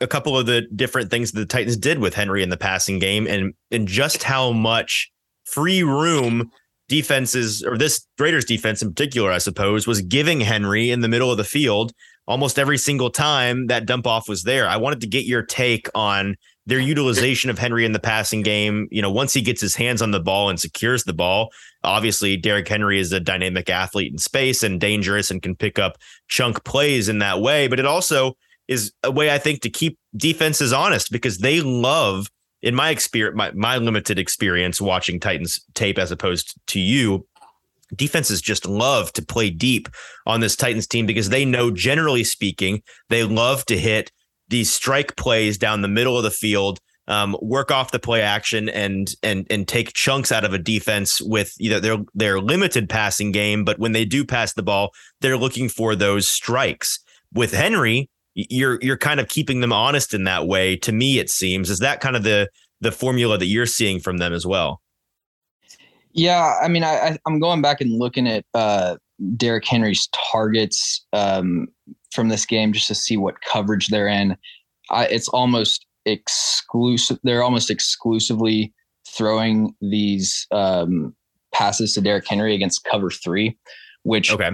a 0.00 0.06
couple 0.06 0.38
of 0.38 0.46
the 0.46 0.62
different 0.74 1.10
things 1.10 1.32
that 1.32 1.40
the 1.40 1.46
Titans 1.46 1.76
did 1.76 1.98
with 1.98 2.14
Henry 2.14 2.42
in 2.42 2.48
the 2.48 2.56
passing 2.56 2.98
game 2.98 3.26
and 3.26 3.52
and 3.70 3.86
just 3.86 4.22
how 4.22 4.52
much 4.52 5.10
free 5.44 5.82
room 5.82 6.50
defenses 6.88 7.62
or 7.62 7.76
this 7.76 8.06
Raiders 8.18 8.44
defense 8.44 8.82
in 8.82 8.88
particular, 8.90 9.30
I 9.30 9.38
suppose, 9.38 9.86
was 9.86 10.00
giving 10.00 10.40
Henry 10.40 10.90
in 10.90 11.00
the 11.00 11.08
middle 11.08 11.30
of 11.30 11.36
the 11.36 11.44
field 11.44 11.92
almost 12.26 12.58
every 12.58 12.78
single 12.78 13.10
time 13.10 13.66
that 13.66 13.86
dump 13.86 14.06
off 14.06 14.28
was 14.28 14.44
there. 14.44 14.68
I 14.68 14.76
wanted 14.76 15.00
to 15.02 15.06
get 15.06 15.24
your 15.24 15.42
take 15.42 15.88
on 15.94 16.36
their 16.66 16.78
utilization 16.78 17.50
of 17.50 17.58
Henry 17.58 17.84
in 17.84 17.92
the 17.92 17.98
passing 17.98 18.42
game. 18.42 18.88
You 18.90 19.02
know, 19.02 19.10
once 19.10 19.32
he 19.34 19.42
gets 19.42 19.60
his 19.60 19.76
hands 19.76 20.00
on 20.00 20.10
the 20.10 20.20
ball 20.20 20.48
and 20.48 20.58
secures 20.58 21.04
the 21.04 21.12
ball, 21.12 21.50
obviously 21.82 22.36
Derrick 22.36 22.68
Henry 22.68 22.98
is 22.98 23.12
a 23.12 23.20
dynamic 23.20 23.68
athlete 23.68 24.12
in 24.12 24.18
space 24.18 24.62
and 24.62 24.80
dangerous 24.80 25.30
and 25.30 25.42
can 25.42 25.54
pick 25.54 25.78
up 25.78 25.98
chunk 26.28 26.64
plays 26.64 27.08
in 27.08 27.18
that 27.18 27.40
way. 27.40 27.68
But 27.68 27.80
it 27.80 27.86
also 27.86 28.36
is 28.66 28.92
a 29.02 29.10
way 29.10 29.30
I 29.30 29.38
think 29.38 29.60
to 29.62 29.70
keep 29.70 29.98
defenses 30.16 30.72
honest 30.72 31.12
because 31.12 31.38
they 31.38 31.60
love 31.60 32.30
in 32.62 32.74
my 32.74 32.88
experience, 32.88 33.36
my, 33.36 33.52
my 33.52 33.76
limited 33.76 34.18
experience 34.18 34.80
watching 34.80 35.20
Titans 35.20 35.60
tape 35.74 35.98
as 35.98 36.10
opposed 36.10 36.54
to 36.68 36.80
you, 36.80 37.26
defenses 37.94 38.40
just 38.40 38.66
love 38.66 39.12
to 39.12 39.22
play 39.22 39.50
deep 39.50 39.88
on 40.26 40.40
this 40.40 40.56
Titans 40.56 40.86
team 40.86 41.04
because 41.04 41.28
they 41.28 41.44
know, 41.44 41.70
generally 41.70 42.24
speaking, 42.24 42.82
they 43.10 43.22
love 43.22 43.66
to 43.66 43.78
hit 43.78 44.10
these 44.48 44.72
strike 44.72 45.16
plays 45.16 45.58
down 45.58 45.82
the 45.82 45.88
middle 45.88 46.16
of 46.16 46.24
the 46.24 46.30
field 46.30 46.80
um, 47.06 47.36
work 47.42 47.70
off 47.70 47.90
the 47.90 47.98
play 47.98 48.22
action 48.22 48.68
and 48.68 49.14
and 49.22 49.46
and 49.50 49.68
take 49.68 49.92
chunks 49.92 50.32
out 50.32 50.44
of 50.44 50.54
a 50.54 50.58
defense 50.58 51.20
with 51.20 51.54
know 51.60 51.80
their 51.80 51.98
their 52.14 52.40
limited 52.40 52.88
passing 52.88 53.30
game, 53.30 53.64
but 53.64 53.78
when 53.78 53.92
they 53.92 54.04
do 54.04 54.24
pass 54.24 54.54
the 54.54 54.62
ball, 54.62 54.92
they're 55.20 55.36
looking 55.36 55.68
for 55.68 55.94
those 55.94 56.26
strikes. 56.26 56.98
With 57.32 57.52
Henry, 57.52 58.08
you're 58.34 58.78
you're 58.80 58.96
kind 58.96 59.20
of 59.20 59.28
keeping 59.28 59.60
them 59.60 59.72
honest 59.72 60.14
in 60.14 60.24
that 60.24 60.46
way. 60.46 60.76
To 60.76 60.92
me, 60.92 61.18
it 61.18 61.28
seems 61.28 61.68
is 61.68 61.80
that 61.80 62.00
kind 62.00 62.16
of 62.16 62.22
the 62.22 62.48
the 62.80 62.92
formula 62.92 63.36
that 63.38 63.46
you're 63.46 63.66
seeing 63.66 64.00
from 64.00 64.18
them 64.18 64.32
as 64.32 64.46
well. 64.46 64.80
Yeah, 66.12 66.58
I 66.62 66.68
mean, 66.68 66.84
I, 66.84 66.94
I 66.94 67.18
am 67.26 67.40
going 67.40 67.60
back 67.60 67.80
and 67.80 67.90
looking 67.90 68.28
at 68.28 68.44
uh, 68.54 68.96
Derrick 69.36 69.66
Henry's 69.66 70.08
targets 70.12 71.04
um, 71.12 71.66
from 72.14 72.28
this 72.28 72.46
game 72.46 72.72
just 72.72 72.88
to 72.88 72.94
see 72.94 73.16
what 73.16 73.40
coverage 73.40 73.88
they're 73.88 74.08
in. 74.08 74.36
I, 74.90 75.06
it's 75.06 75.28
almost 75.28 75.86
exclusive. 76.06 77.18
They're 77.22 77.42
almost 77.42 77.70
exclusively 77.70 78.72
throwing 79.08 79.74
these 79.80 80.46
um, 80.50 81.14
passes 81.52 81.94
to 81.94 82.00
Derrick 82.00 82.26
Henry 82.28 82.54
against 82.54 82.84
cover 82.84 83.10
three, 83.10 83.56
which 84.02 84.32
okay. 84.32 84.50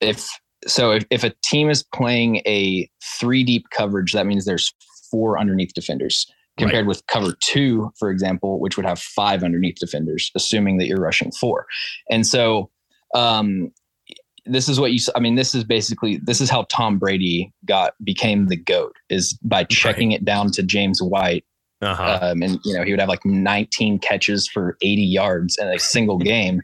if 0.00 0.28
so, 0.66 0.92
if, 0.92 1.04
if 1.10 1.24
a 1.24 1.32
team 1.44 1.70
is 1.70 1.84
playing 1.94 2.36
a 2.46 2.88
three 3.18 3.44
deep 3.44 3.64
coverage, 3.70 4.12
that 4.12 4.26
means 4.26 4.44
there's 4.44 4.72
four 5.10 5.38
underneath 5.38 5.72
defenders 5.74 6.26
compared 6.58 6.86
right. 6.86 6.88
with 6.88 7.06
cover 7.06 7.34
two, 7.40 7.90
for 7.98 8.10
example, 8.10 8.60
which 8.60 8.76
would 8.76 8.86
have 8.86 8.98
five 8.98 9.42
underneath 9.42 9.76
defenders, 9.80 10.30
assuming 10.34 10.76
that 10.78 10.86
you're 10.86 11.00
rushing 11.00 11.32
four. 11.32 11.66
And 12.10 12.26
so, 12.26 12.70
um, 13.14 13.72
this 14.46 14.68
is 14.68 14.80
what 14.80 14.92
you 14.92 14.98
i 15.14 15.20
mean 15.20 15.34
this 15.34 15.54
is 15.54 15.64
basically 15.64 16.20
this 16.24 16.40
is 16.40 16.50
how 16.50 16.64
tom 16.68 16.98
brady 16.98 17.52
got 17.64 17.94
became 18.04 18.46
the 18.46 18.56
goat 18.56 18.96
is 19.08 19.34
by 19.42 19.64
checking 19.64 20.10
right. 20.10 20.20
it 20.20 20.24
down 20.24 20.50
to 20.50 20.62
james 20.62 21.02
white 21.02 21.44
uh-huh. 21.82 22.18
um, 22.20 22.42
and 22.42 22.58
you 22.64 22.74
know 22.74 22.82
he 22.82 22.90
would 22.90 23.00
have 23.00 23.08
like 23.08 23.24
19 23.24 23.98
catches 23.98 24.46
for 24.46 24.76
80 24.82 25.02
yards 25.02 25.56
in 25.58 25.68
a 25.68 25.78
single 25.78 26.18
game 26.32 26.60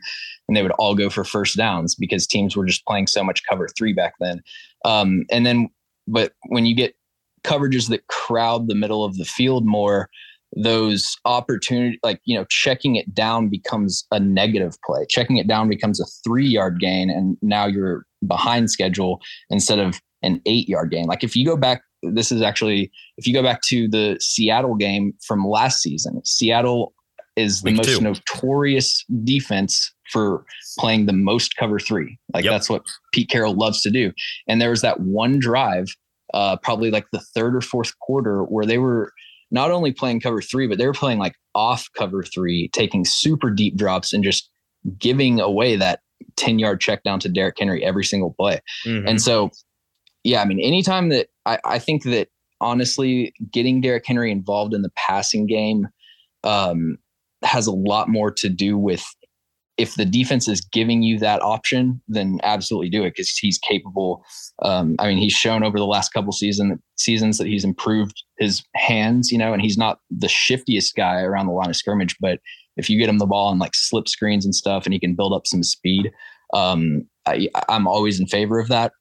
and 0.49 0.57
they 0.57 0.63
would 0.63 0.73
all 0.73 0.95
go 0.95 1.11
for 1.11 1.25
first 1.25 1.57
downs 1.57 1.95
because 1.95 2.27
teams 2.27 2.57
were 2.57 2.67
just 2.67 2.85
playing 2.87 3.07
so 3.07 3.25
much 3.25 3.43
cover 3.49 3.69
three 3.77 3.93
back 3.93 4.15
then 4.21 4.43
um, 4.85 5.25
and 5.31 5.47
then 5.47 5.69
but 6.07 6.33
when 6.49 6.67
you 6.67 6.75
get 6.75 6.95
coverages 7.45 7.89
that 7.89 8.07
crowd 8.09 8.69
the 8.69 8.75
middle 8.75 9.05
of 9.05 9.17
the 9.17 9.25
field 9.25 9.67
more 9.67 10.09
those 10.57 11.17
opportunity 11.27 11.99
like 12.03 12.21
you 12.25 12.37
know 12.37 12.47
checking 12.49 12.97
it 12.97 13.15
down 13.15 13.49
becomes 13.49 14.07
a 14.11 14.19
negative 14.19 14.75
play 14.85 15.05
checking 15.09 15.37
it 15.37 15.47
down 15.47 15.69
becomes 15.69 16.01
a 16.01 16.07
three 16.25 16.47
yard 16.47 16.81
gain 16.81 17.11
and 17.11 17.37
now 17.43 17.67
you're 17.67 18.07
behind 18.27 18.71
schedule 18.71 19.21
instead 19.51 19.79
of 19.79 20.01
an 20.23 20.41
eight 20.47 20.67
yard 20.67 20.91
gain 20.91 21.05
like 21.05 21.23
if 21.23 21.37
you 21.37 21.45
go 21.45 21.57
back 21.57 21.83
this 22.03 22.33
is 22.33 22.41
actually 22.41 22.91
if 23.19 23.27
you 23.27 23.35
go 23.35 23.43
back 23.43 23.61
to 23.61 23.87
the 23.89 24.17
seattle 24.19 24.75
game 24.75 25.13
from 25.27 25.47
last 25.47 25.83
season 25.83 26.23
seattle 26.25 26.95
is 27.37 27.61
the 27.61 27.73
Week 27.73 27.77
most 27.77 27.99
two. 27.99 28.01
notorious 28.01 29.05
defense 29.25 29.93
for 30.11 30.47
playing 30.79 31.05
the 31.05 31.13
most 31.13 31.55
cover 31.57 31.79
three 31.79 32.19
like 32.33 32.45
yep. 32.45 32.53
that's 32.53 32.71
what 32.71 32.83
pete 33.13 33.29
carroll 33.29 33.55
loves 33.55 33.83
to 33.83 33.91
do 33.91 34.11
and 34.49 34.59
there 34.59 34.71
was 34.71 34.81
that 34.81 35.01
one 35.01 35.39
drive 35.39 35.89
uh, 36.35 36.57
probably 36.57 36.91
like 36.91 37.07
the 37.13 37.21
third 37.21 37.55
or 37.55 37.61
fourth 37.61 37.99
quarter 38.01 38.43
where 38.43 38.67
they 38.67 38.79
were 38.79 39.13
not 39.51 39.71
only 39.71 39.93
playing 39.93 40.21
cover 40.21 40.43
three, 40.43 40.67
but 40.67 40.79
they 40.79 40.87
were 40.87 40.93
playing 40.93 41.19
like 41.19 41.35
off 41.55 41.89
cover 41.97 42.23
three, 42.23 42.69
taking 42.73 43.05
super 43.05 43.51
deep 43.51 43.77
drops 43.77 44.13
and 44.13 44.25
just 44.25 44.51
giving 44.99 45.41
away 45.41 45.77
that 45.77 46.01
10 46.37 46.59
yard 46.59 46.81
check 46.81 47.03
down 47.03 47.21
to 47.21 47.29
Derrick 47.29 47.57
Henry 47.59 47.85
every 47.85 48.05
single 48.05 48.35
play. 48.35 48.61
Mm-hmm. 48.85 49.09
And 49.09 49.23
so, 49.23 49.51
yeah, 50.25 50.43
I 50.43 50.45
mean, 50.45 50.61
anytime 50.61 51.09
that 51.11 51.29
I, 51.45 51.59
I 51.65 51.79
think 51.79 52.05
that 52.05 52.29
honestly, 52.61 53.35
getting 53.51 53.81
Derrick 53.81 54.07
Henry 54.07 54.31
involved 54.31 54.75
in 54.75 54.83
the 54.83 54.93
passing 54.97 55.47
game 55.47 55.89
um, 56.45 56.99
has 57.45 57.67
a 57.67 57.73
lot 57.73 58.09
more 58.09 58.31
to 58.31 58.49
do 58.49 58.79
with 58.79 59.05
if 59.79 59.95
the 59.95 60.05
defense 60.05 60.49
is 60.49 60.61
giving 60.61 61.03
you 61.03 61.19
that 61.19 61.43
option, 61.43 62.01
then 62.09 62.39
absolutely 62.43 62.89
do 62.89 63.03
it 63.05 63.11
because 63.11 63.29
he's 63.37 63.59
capable. 63.59 64.25
Um, 64.63 64.97
I 64.99 65.09
mean, 65.09 65.19
he's 65.19 65.35
shown 65.35 65.63
over 65.63 65.79
the 65.79 65.87
last 65.87 66.13
couple 66.13 66.33
season 66.33 66.83
seasons 66.97 67.37
that 67.39 67.47
he's 67.47 67.65
improved 67.65 68.23
his 68.39 68.63
hands, 68.75 69.31
you 69.31 69.37
know, 69.37 69.53
and 69.53 69.61
he's 69.61 69.77
not 69.77 69.99
the 70.11 70.29
shiftiest 70.29 70.95
guy 70.97 71.21
around 71.21 71.47
the 71.47 71.53
line 71.53 71.69
of 71.69 71.77
scrimmage. 71.77 72.17
But 72.21 72.41
if 72.77 72.89
you 72.89 72.99
get 72.99 73.09
him 73.09 73.19
the 73.19 73.27
ball 73.27 73.51
and 73.51 73.61
like 73.61 73.75
slip 73.75 74.09
screens 74.09 74.45
and 74.45 74.55
stuff, 74.55 74.87
and 74.87 74.95
he 74.95 75.01
can 75.01 75.15
build 75.15 75.35
up 75.35 75.47
some 75.47 75.63
speed, 75.63 76.11
um, 76.55 77.03
I, 77.27 77.49
I'm 77.69 77.87
always 77.87 78.19
in 78.19 78.27
favor 78.27 78.59
of 78.59 78.69
that. 78.69 78.93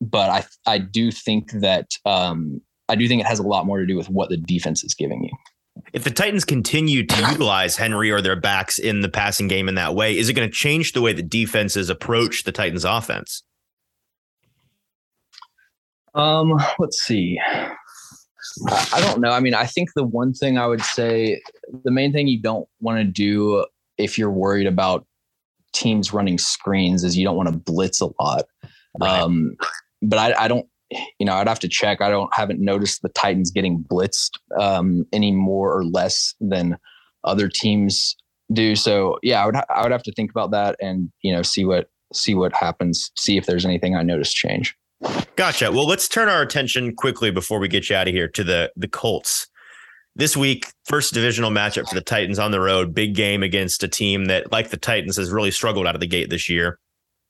But 0.00 0.30
I 0.30 0.44
I 0.66 0.78
do 0.78 1.12
think 1.12 1.52
that 1.52 1.90
um, 2.04 2.60
I 2.88 2.96
do 2.96 3.06
think 3.06 3.20
it 3.20 3.26
has 3.26 3.38
a 3.38 3.46
lot 3.46 3.64
more 3.64 3.78
to 3.78 3.86
do 3.86 3.96
with 3.96 4.10
what 4.10 4.28
the 4.28 4.36
defense 4.36 4.82
is 4.82 4.94
giving 4.94 5.22
you 5.22 5.30
if 5.92 6.04
the 6.04 6.10
Titans 6.10 6.44
continue 6.44 7.04
to 7.06 7.30
utilize 7.30 7.76
Henry 7.76 8.10
or 8.10 8.20
their 8.20 8.36
backs 8.36 8.78
in 8.78 9.00
the 9.00 9.08
passing 9.08 9.48
game 9.48 9.68
in 9.68 9.74
that 9.76 9.94
way, 9.94 10.16
is 10.16 10.28
it 10.28 10.34
going 10.34 10.48
to 10.48 10.54
change 10.54 10.92
the 10.92 11.00
way 11.00 11.12
the 11.12 11.22
defenses 11.22 11.90
approach 11.90 12.44
the 12.44 12.52
Titans 12.52 12.84
offense? 12.84 13.42
Um, 16.14 16.54
let's 16.78 17.02
see. 17.02 17.38
I 18.68 19.00
don't 19.00 19.20
know. 19.20 19.30
I 19.30 19.40
mean, 19.40 19.54
I 19.54 19.66
think 19.66 19.90
the 19.94 20.04
one 20.04 20.32
thing 20.32 20.56
I 20.56 20.66
would 20.66 20.82
say, 20.82 21.40
the 21.84 21.90
main 21.90 22.12
thing 22.12 22.26
you 22.26 22.40
don't 22.40 22.66
want 22.80 22.98
to 22.98 23.04
do 23.04 23.66
if 23.98 24.16
you're 24.18 24.30
worried 24.30 24.66
about 24.66 25.06
teams 25.72 26.12
running 26.12 26.38
screens 26.38 27.04
is 27.04 27.16
you 27.18 27.24
don't 27.24 27.36
want 27.36 27.50
to 27.50 27.56
blitz 27.56 28.00
a 28.00 28.08
lot. 28.20 28.46
Right. 28.98 29.20
Um, 29.20 29.56
but 30.00 30.18
I, 30.18 30.44
I 30.44 30.48
don't 30.48 30.66
you 30.90 31.26
know, 31.26 31.34
I'd 31.34 31.48
have 31.48 31.60
to 31.60 31.68
check. 31.68 32.00
I 32.00 32.08
don't 32.08 32.32
haven't 32.34 32.60
noticed 32.60 33.02
the 33.02 33.08
Titans 33.10 33.50
getting 33.50 33.84
blitzed 33.84 34.30
um, 34.58 35.06
any 35.12 35.32
more 35.32 35.76
or 35.76 35.84
less 35.84 36.34
than 36.40 36.78
other 37.24 37.48
teams 37.48 38.16
do. 38.52 38.76
So 38.76 39.18
yeah, 39.22 39.42
I 39.42 39.46
would 39.46 39.56
I 39.56 39.82
would 39.82 39.92
have 39.92 40.04
to 40.04 40.12
think 40.12 40.30
about 40.30 40.50
that 40.52 40.76
and 40.80 41.10
you 41.22 41.32
know 41.32 41.42
see 41.42 41.64
what 41.64 41.90
see 42.12 42.34
what 42.34 42.54
happens. 42.54 43.10
See 43.16 43.36
if 43.36 43.46
there's 43.46 43.66
anything 43.66 43.96
I 43.96 44.02
notice 44.02 44.32
change. 44.32 44.76
Gotcha. 45.36 45.70
Well, 45.70 45.86
let's 45.86 46.08
turn 46.08 46.28
our 46.28 46.42
attention 46.42 46.94
quickly 46.94 47.30
before 47.30 47.58
we 47.58 47.68
get 47.68 47.90
you 47.90 47.96
out 47.96 48.08
of 48.08 48.14
here 48.14 48.28
to 48.28 48.44
the 48.44 48.72
the 48.76 48.88
Colts. 48.88 49.48
This 50.14 50.34
week, 50.34 50.72
first 50.86 51.12
divisional 51.12 51.50
matchup 51.50 51.88
for 51.88 51.94
the 51.94 52.00
Titans 52.00 52.38
on 52.38 52.50
the 52.50 52.60
road, 52.60 52.94
big 52.94 53.14
game 53.14 53.42
against 53.42 53.82
a 53.82 53.88
team 53.88 54.26
that, 54.26 54.50
like 54.50 54.70
the 54.70 54.78
Titans, 54.78 55.18
has 55.18 55.30
really 55.30 55.50
struggled 55.50 55.86
out 55.86 55.94
of 55.94 56.00
the 56.00 56.06
gate 56.06 56.30
this 56.30 56.48
year. 56.48 56.78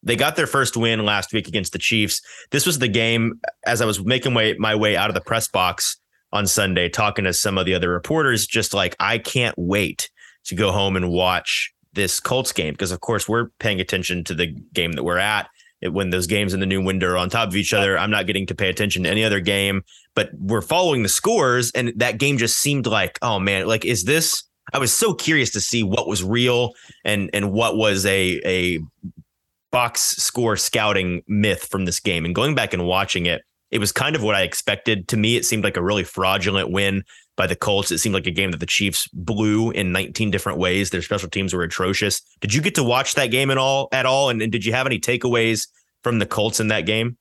They 0.06 0.16
got 0.16 0.36
their 0.36 0.46
first 0.46 0.76
win 0.76 1.04
last 1.04 1.32
week 1.32 1.48
against 1.48 1.72
the 1.72 1.78
Chiefs. 1.78 2.22
This 2.52 2.64
was 2.64 2.78
the 2.78 2.88
game 2.88 3.40
as 3.66 3.82
I 3.82 3.86
was 3.86 4.04
making 4.04 4.32
my, 4.32 4.54
my 4.58 4.74
way 4.74 4.96
out 4.96 5.10
of 5.10 5.14
the 5.14 5.20
press 5.20 5.48
box 5.48 5.98
on 6.32 6.46
Sunday, 6.46 6.88
talking 6.88 7.24
to 7.24 7.32
some 7.32 7.58
of 7.58 7.66
the 7.66 7.74
other 7.74 7.90
reporters, 7.90 8.46
just 8.46 8.72
like, 8.72 8.94
I 9.00 9.18
can't 9.18 9.54
wait 9.58 10.08
to 10.44 10.54
go 10.54 10.70
home 10.70 10.96
and 10.96 11.10
watch 11.10 11.72
this 11.92 12.20
Colts 12.20 12.52
game 12.52 12.74
because, 12.74 12.92
of 12.92 13.00
course, 13.00 13.28
we're 13.28 13.48
paying 13.58 13.80
attention 13.80 14.22
to 14.24 14.34
the 14.34 14.54
game 14.72 14.92
that 14.92 15.02
we're 15.02 15.18
at. 15.18 15.48
It, 15.80 15.92
when 15.92 16.10
those 16.10 16.26
games 16.26 16.54
in 16.54 16.60
the 16.60 16.66
new 16.66 16.82
window 16.82 17.08
are 17.08 17.16
on 17.16 17.28
top 17.28 17.48
of 17.48 17.56
each 17.56 17.74
other, 17.74 17.98
I'm 17.98 18.10
not 18.10 18.26
getting 18.26 18.46
to 18.46 18.54
pay 18.54 18.68
attention 18.68 19.02
to 19.02 19.10
any 19.10 19.24
other 19.24 19.40
game, 19.40 19.82
but 20.14 20.30
we're 20.38 20.62
following 20.62 21.02
the 21.02 21.08
scores. 21.08 21.72
And 21.72 21.92
that 21.96 22.18
game 22.18 22.38
just 22.38 22.58
seemed 22.58 22.86
like, 22.86 23.18
oh 23.22 23.38
man, 23.38 23.66
like, 23.66 23.84
is 23.84 24.04
this? 24.04 24.44
I 24.72 24.78
was 24.78 24.92
so 24.92 25.14
curious 25.14 25.50
to 25.50 25.60
see 25.60 25.82
what 25.82 26.08
was 26.08 26.24
real 26.24 26.72
and 27.04 27.30
and 27.32 27.52
what 27.52 27.76
was 27.76 28.04
a 28.04 28.40
a 28.44 28.80
box 29.76 30.00
score 30.00 30.56
scouting 30.56 31.22
myth 31.28 31.66
from 31.66 31.84
this 31.84 32.00
game. 32.00 32.24
And 32.24 32.34
going 32.34 32.54
back 32.54 32.72
and 32.72 32.86
watching 32.86 33.26
it, 33.26 33.42
it 33.70 33.78
was 33.78 33.92
kind 33.92 34.16
of 34.16 34.22
what 34.22 34.34
I 34.34 34.40
expected. 34.40 35.06
To 35.08 35.18
me, 35.18 35.36
it 35.36 35.44
seemed 35.44 35.64
like 35.64 35.76
a 35.76 35.82
really 35.82 36.02
fraudulent 36.02 36.70
win 36.70 37.04
by 37.36 37.46
the 37.46 37.56
Colts. 37.56 37.92
It 37.92 37.98
seemed 37.98 38.14
like 38.14 38.26
a 38.26 38.30
game 38.30 38.52
that 38.52 38.60
the 38.60 38.64
Chiefs 38.64 39.06
blew 39.08 39.72
in 39.72 39.92
19 39.92 40.30
different 40.30 40.58
ways. 40.58 40.88
Their 40.88 41.02
special 41.02 41.28
teams 41.28 41.52
were 41.52 41.62
atrocious. 41.62 42.22
Did 42.40 42.54
you 42.54 42.62
get 42.62 42.74
to 42.76 42.82
watch 42.82 43.16
that 43.16 43.26
game 43.26 43.50
at 43.50 43.58
all? 43.58 43.90
At 43.92 44.06
all? 44.06 44.30
And, 44.30 44.40
and 44.40 44.50
did 44.50 44.64
you 44.64 44.72
have 44.72 44.86
any 44.86 44.98
takeaways 44.98 45.68
from 46.02 46.20
the 46.20 46.26
Colts 46.26 46.58
in 46.58 46.68
that 46.68 46.86
game? 46.86 47.18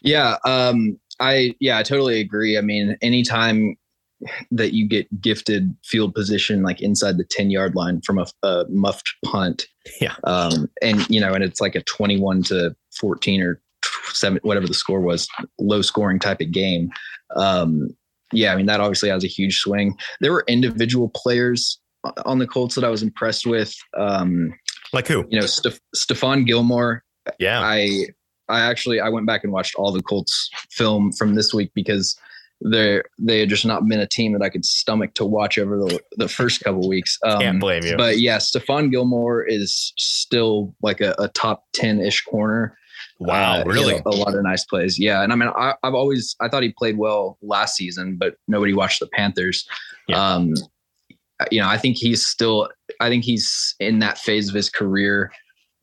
Yeah, 0.00 0.38
um, 0.46 0.98
I 1.20 1.54
yeah, 1.60 1.76
I 1.76 1.82
totally 1.82 2.20
agree. 2.20 2.56
I 2.56 2.62
mean, 2.62 2.96
anytime 3.02 3.76
that 4.50 4.72
you 4.72 4.86
get 4.86 5.20
gifted 5.20 5.74
field 5.84 6.14
position 6.14 6.62
like 6.62 6.80
inside 6.80 7.16
the 7.16 7.24
10 7.24 7.50
yard 7.50 7.74
line 7.74 8.00
from 8.02 8.18
a, 8.18 8.26
a 8.42 8.64
muffed 8.68 9.14
punt. 9.24 9.66
Yeah. 10.00 10.14
Um, 10.24 10.68
and, 10.80 11.08
you 11.08 11.20
know, 11.20 11.32
and 11.32 11.42
it's 11.42 11.60
like 11.60 11.74
a 11.74 11.82
21 11.82 12.42
to 12.44 12.74
14 13.00 13.42
or 13.42 13.60
seven, 14.12 14.40
whatever 14.42 14.66
the 14.66 14.74
score 14.74 15.00
was, 15.00 15.28
low 15.58 15.82
scoring 15.82 16.18
type 16.18 16.40
of 16.40 16.52
game. 16.52 16.90
Um, 17.36 17.96
yeah, 18.32 18.52
I 18.52 18.56
mean, 18.56 18.66
that 18.66 18.80
obviously 18.80 19.10
has 19.10 19.24
a 19.24 19.28
huge 19.28 19.58
swing. 19.58 19.96
There 20.20 20.32
were 20.32 20.44
individual 20.48 21.10
players 21.10 21.78
on 22.24 22.38
the 22.38 22.46
Colts 22.46 22.74
that 22.74 22.84
I 22.84 22.88
was 22.88 23.02
impressed 23.02 23.46
with. 23.46 23.74
Um, 23.96 24.54
like 24.92 25.06
who? 25.06 25.26
You 25.28 25.40
know, 25.40 25.46
Steph- 25.46 25.80
Stephon 25.94 26.46
Gilmore. 26.46 27.04
Yeah. 27.38 27.60
I, 27.60 28.06
I 28.48 28.60
actually, 28.60 29.00
I 29.00 29.08
went 29.08 29.26
back 29.26 29.44
and 29.44 29.52
watched 29.52 29.74
all 29.76 29.92
the 29.92 30.02
Colts 30.02 30.50
film 30.70 31.12
from 31.12 31.34
this 31.34 31.54
week 31.54 31.70
because 31.74 32.16
they 32.64 33.02
they 33.18 33.40
had 33.40 33.48
just 33.48 33.66
not 33.66 33.86
been 33.86 34.00
a 34.00 34.06
team 34.06 34.32
that 34.32 34.42
I 34.42 34.48
could 34.48 34.64
stomach 34.64 35.14
to 35.14 35.24
watch 35.24 35.58
over 35.58 35.78
the, 35.78 36.00
the 36.16 36.28
first 36.28 36.62
couple 36.62 36.88
weeks. 36.88 37.18
Um, 37.24 37.40
Can't 37.40 37.60
blame 37.60 37.84
you. 37.84 37.96
But 37.96 38.18
yeah, 38.18 38.38
Stephon 38.38 38.90
Gilmore 38.90 39.42
is 39.42 39.92
still 39.96 40.74
like 40.82 41.00
a, 41.00 41.14
a 41.18 41.28
top 41.28 41.64
10 41.72 42.00
ish 42.00 42.22
corner. 42.24 42.76
Wow, 43.18 43.60
Uh, 43.60 43.64
really? 43.64 43.94
A, 43.94 44.02
a 44.08 44.10
lot 44.10 44.34
of 44.34 44.42
nice 44.42 44.64
plays. 44.64 44.98
Yeah, 44.98 45.22
and 45.22 45.32
I 45.32 45.36
mean, 45.36 45.50
I, 45.56 45.74
I've 45.82 45.94
always 45.94 46.36
I 46.40 46.48
thought 46.48 46.62
he 46.62 46.72
played 46.76 46.98
well 46.98 47.38
last 47.42 47.76
season, 47.76 48.16
but 48.16 48.34
nobody 48.48 48.74
watched 48.74 49.00
the 49.00 49.08
Panthers. 49.08 49.66
Yeah. 50.08 50.34
Um, 50.34 50.54
you 51.50 51.60
know, 51.60 51.68
I 51.68 51.78
think 51.78 51.96
he's 51.96 52.26
still. 52.26 52.68
I 53.00 53.08
think 53.08 53.24
he's 53.24 53.74
in 53.80 53.98
that 54.00 54.18
phase 54.18 54.48
of 54.48 54.54
his 54.54 54.70
career. 54.70 55.32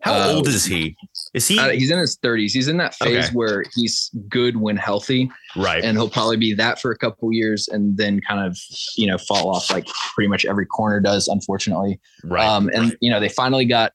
How 0.02 0.14
uh, 0.14 0.34
old 0.34 0.48
is 0.48 0.66
he? 0.66 0.96
Is 1.34 1.48
he 1.48 1.60
Uh, 1.60 1.70
he's 1.70 1.92
in 1.92 2.00
his 2.00 2.18
30s. 2.18 2.52
He's 2.52 2.68
in 2.68 2.78
that 2.78 2.96
phase 2.96 3.26
Okay. 3.26 3.34
where 3.34 3.64
he's 3.76 4.10
good 4.30 4.58
when 4.58 4.78
healthy, 4.78 5.30
right? 5.56 5.84
and 5.84 5.98
he'll 5.98 6.10
probably 6.10 6.38
be 6.38 6.54
that 6.56 6.80
for 6.82 6.92
a 6.92 6.98
couple 6.98 7.32
years, 7.32 7.68
and 7.68 7.98
then 7.98 8.20
kind 8.28 8.46
of 8.46 8.58
you 8.98 9.06
know 9.08 9.18
fall 9.18 9.54
off 9.56 9.70
like 9.70 9.86
pretty 10.16 10.28
much 10.28 10.46
every 10.46 10.66
corner 10.66 11.00
does, 11.00 11.28
unfortunately. 11.28 12.00
right. 12.24 12.46
Um, 12.48 12.70
and 12.74 12.96
you 13.02 13.12
know, 13.12 13.20
they 13.20 13.30
finally 13.30 13.66
got 13.66 13.94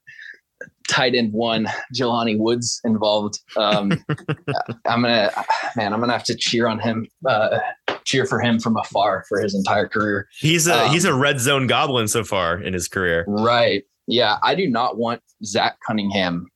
tight 0.87 1.15
end 1.15 1.33
one, 1.33 1.67
Jelani 1.95 2.37
Woods 2.37 2.79
involved. 2.83 3.39
Um, 3.57 3.91
I'm 4.85 5.01
gonna, 5.01 5.31
man, 5.75 5.93
I'm 5.93 5.99
gonna 5.99 6.13
have 6.13 6.23
to 6.25 6.35
cheer 6.35 6.67
on 6.67 6.79
him, 6.79 7.07
uh, 7.27 7.59
cheer 8.05 8.25
for 8.25 8.39
him 8.39 8.59
from 8.59 8.77
afar 8.77 9.25
for 9.27 9.41
his 9.41 9.55
entire 9.55 9.87
career. 9.87 10.27
he's 10.39 10.67
a 10.67 10.85
um, 10.85 10.91
he's 10.91 11.05
a 11.05 11.13
red 11.13 11.39
zone 11.39 11.67
goblin 11.67 12.07
so 12.07 12.23
far 12.23 12.59
in 12.61 12.73
his 12.73 12.87
career. 12.87 13.25
Right? 13.27 13.83
Yeah, 14.07 14.37
I 14.43 14.53
do 14.53 14.67
not 14.69 14.97
want 14.97 15.21
Zach 15.43 15.77
Cunningham 15.85 16.47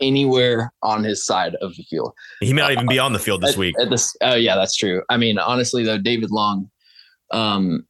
anywhere 0.00 0.72
on 0.82 1.04
his 1.04 1.24
side 1.24 1.54
of 1.56 1.74
the 1.76 1.82
field 1.84 2.12
He 2.40 2.52
may 2.52 2.62
not 2.62 2.72
even 2.72 2.86
be 2.86 2.98
on 2.98 3.12
the 3.12 3.18
field 3.18 3.42
this 3.42 3.52
At- 3.52 3.58
week. 3.58 3.74
At 3.80 3.90
this, 3.90 4.14
oh 4.22 4.34
yeah, 4.34 4.56
that's 4.56 4.74
true. 4.76 5.02
I 5.08 5.16
mean, 5.16 5.38
honestly 5.38 5.84
though, 5.84 5.98
David 5.98 6.30
Long, 6.30 6.70
um, 7.32 7.86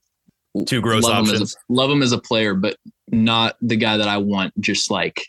Two 0.65 0.81
gross 0.81 1.03
love 1.03 1.17
him, 1.17 1.23
as 1.25 1.29
options. 1.33 1.55
a, 1.55 1.73
love 1.73 1.91
him 1.91 2.01
as 2.01 2.11
a 2.11 2.17
player, 2.17 2.55
but 2.55 2.75
not 3.11 3.55
the 3.61 3.75
guy 3.75 3.97
that 3.97 4.07
I 4.07 4.17
want. 4.17 4.59
Just 4.59 4.89
like 4.89 5.21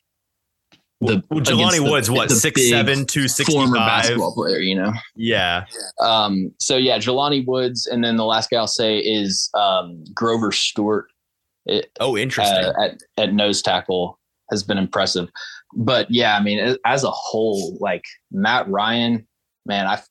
the 1.03 1.23
Well, 1.31 1.41
Jelani 1.43 1.77
the- 1.85 1.91
Woods, 1.91 2.11
what 2.11 2.29
the 2.31 2.35
six 2.37 2.61
big 2.61 2.71
seven, 2.71 3.05
two 3.07 3.29
sixty 3.29 3.53
former 3.53 3.77
five? 3.77 4.03
basketball 4.03 4.35
player, 4.35 4.59
you 4.59 4.75
know. 4.75 4.93
Yeah, 5.17 5.65
Um, 6.01 6.53
so 6.59 6.77
yeah, 6.77 6.99
Jelani 6.99 7.45
Woods, 7.47 7.87
and 7.87 8.03
then 8.03 8.17
the 8.17 8.25
last 8.25 8.51
guy 8.51 8.57
I'll 8.57 8.67
say 8.67 8.99
is 8.99 9.51
um, 9.55 10.03
Grover 10.15 10.53
Stewart 10.53 11.07
it, 11.67 11.91
Oh, 12.01 12.17
interesting. 12.17 12.57
uh, 12.65 12.73
at 12.83 13.01
at 13.19 13.35
nose 13.35 13.61
tackle 13.63 14.19
has 14.51 14.63
been 14.63 14.79
impressive. 14.79 15.29
But 15.75 16.11
yeah, 16.11 16.37
I 16.37 16.43
mean, 16.43 16.77
as 16.85 17.05
a 17.05 17.11
whole, 17.11 17.77
like 17.81 18.05
Matt 18.33 18.69
Ryan, 18.69 19.27
man, 19.67 19.87
I 19.87 20.03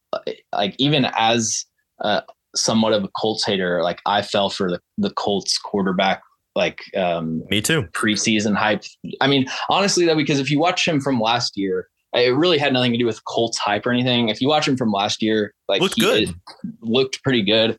like 0.54 0.76
even 0.78 1.08
as 1.18 1.66
uh, 2.02 2.22
somewhat 2.56 2.94
of 2.94 3.04
a 3.04 3.10
Colts 3.10 3.46
hater, 3.46 3.84
like 3.84 4.00
I 4.06 4.22
fell 4.22 4.50
for 4.50 4.70
the 4.72 4.80
the 4.98 5.12
Colts 5.12 5.58
quarterback 5.58 6.22
like 6.56 6.82
um 6.98 7.44
Me 7.50 7.62
too. 7.62 7.84
preseason 7.94 8.56
hype. 8.56 8.84
I 9.22 9.28
mean, 9.28 9.48
honestly, 9.70 10.06
though, 10.06 10.16
because 10.16 10.40
if 10.40 10.50
you 10.50 10.60
watch 10.60 10.88
him 10.88 11.00
from 11.00 11.20
last 11.20 11.58
year, 11.58 11.88
it 12.14 12.36
really 12.36 12.58
had 12.58 12.74
nothing 12.74 12.92
to 12.92 12.98
do 12.98 13.06
with 13.06 13.24
Colts 13.26 13.58
hype 13.58 13.86
or 13.86 13.92
anything. 13.92 14.30
If 14.30 14.42
you 14.42 14.48
watch 14.48 14.68
him 14.68 14.76
from 14.78 14.92
last 14.92 15.22
year, 15.22 15.54
like 15.68 15.82
Looked 15.82 16.00
good. 16.00 16.34
looked 16.82 17.22
pretty 17.24 17.44
good. 17.44 17.78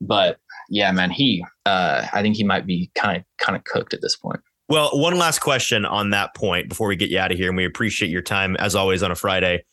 But 0.00 0.38
yeah, 0.70 0.90
man, 0.92 1.10
he 1.10 1.44
uh 1.66 2.06
I 2.12 2.22
think 2.22 2.36
he 2.36 2.44
might 2.44 2.66
be 2.66 2.90
kind 2.94 3.16
of 3.18 3.24
kind 3.38 3.56
of 3.56 3.64
cooked 3.64 3.94
at 3.94 4.00
this 4.00 4.16
point. 4.16 4.40
Well, 4.68 4.90
one 4.92 5.16
last 5.16 5.38
question 5.40 5.84
on 5.84 6.10
that 6.10 6.34
point 6.34 6.68
before 6.68 6.88
we 6.88 6.96
get 6.96 7.10
you 7.10 7.18
out 7.18 7.30
of 7.30 7.38
here, 7.38 7.48
and 7.48 7.56
we 7.56 7.64
appreciate 7.64 8.10
your 8.10 8.22
time 8.22 8.56
as 8.56 8.74
always 8.74 9.02
on 9.02 9.12
a 9.12 9.14
Friday. 9.14 9.64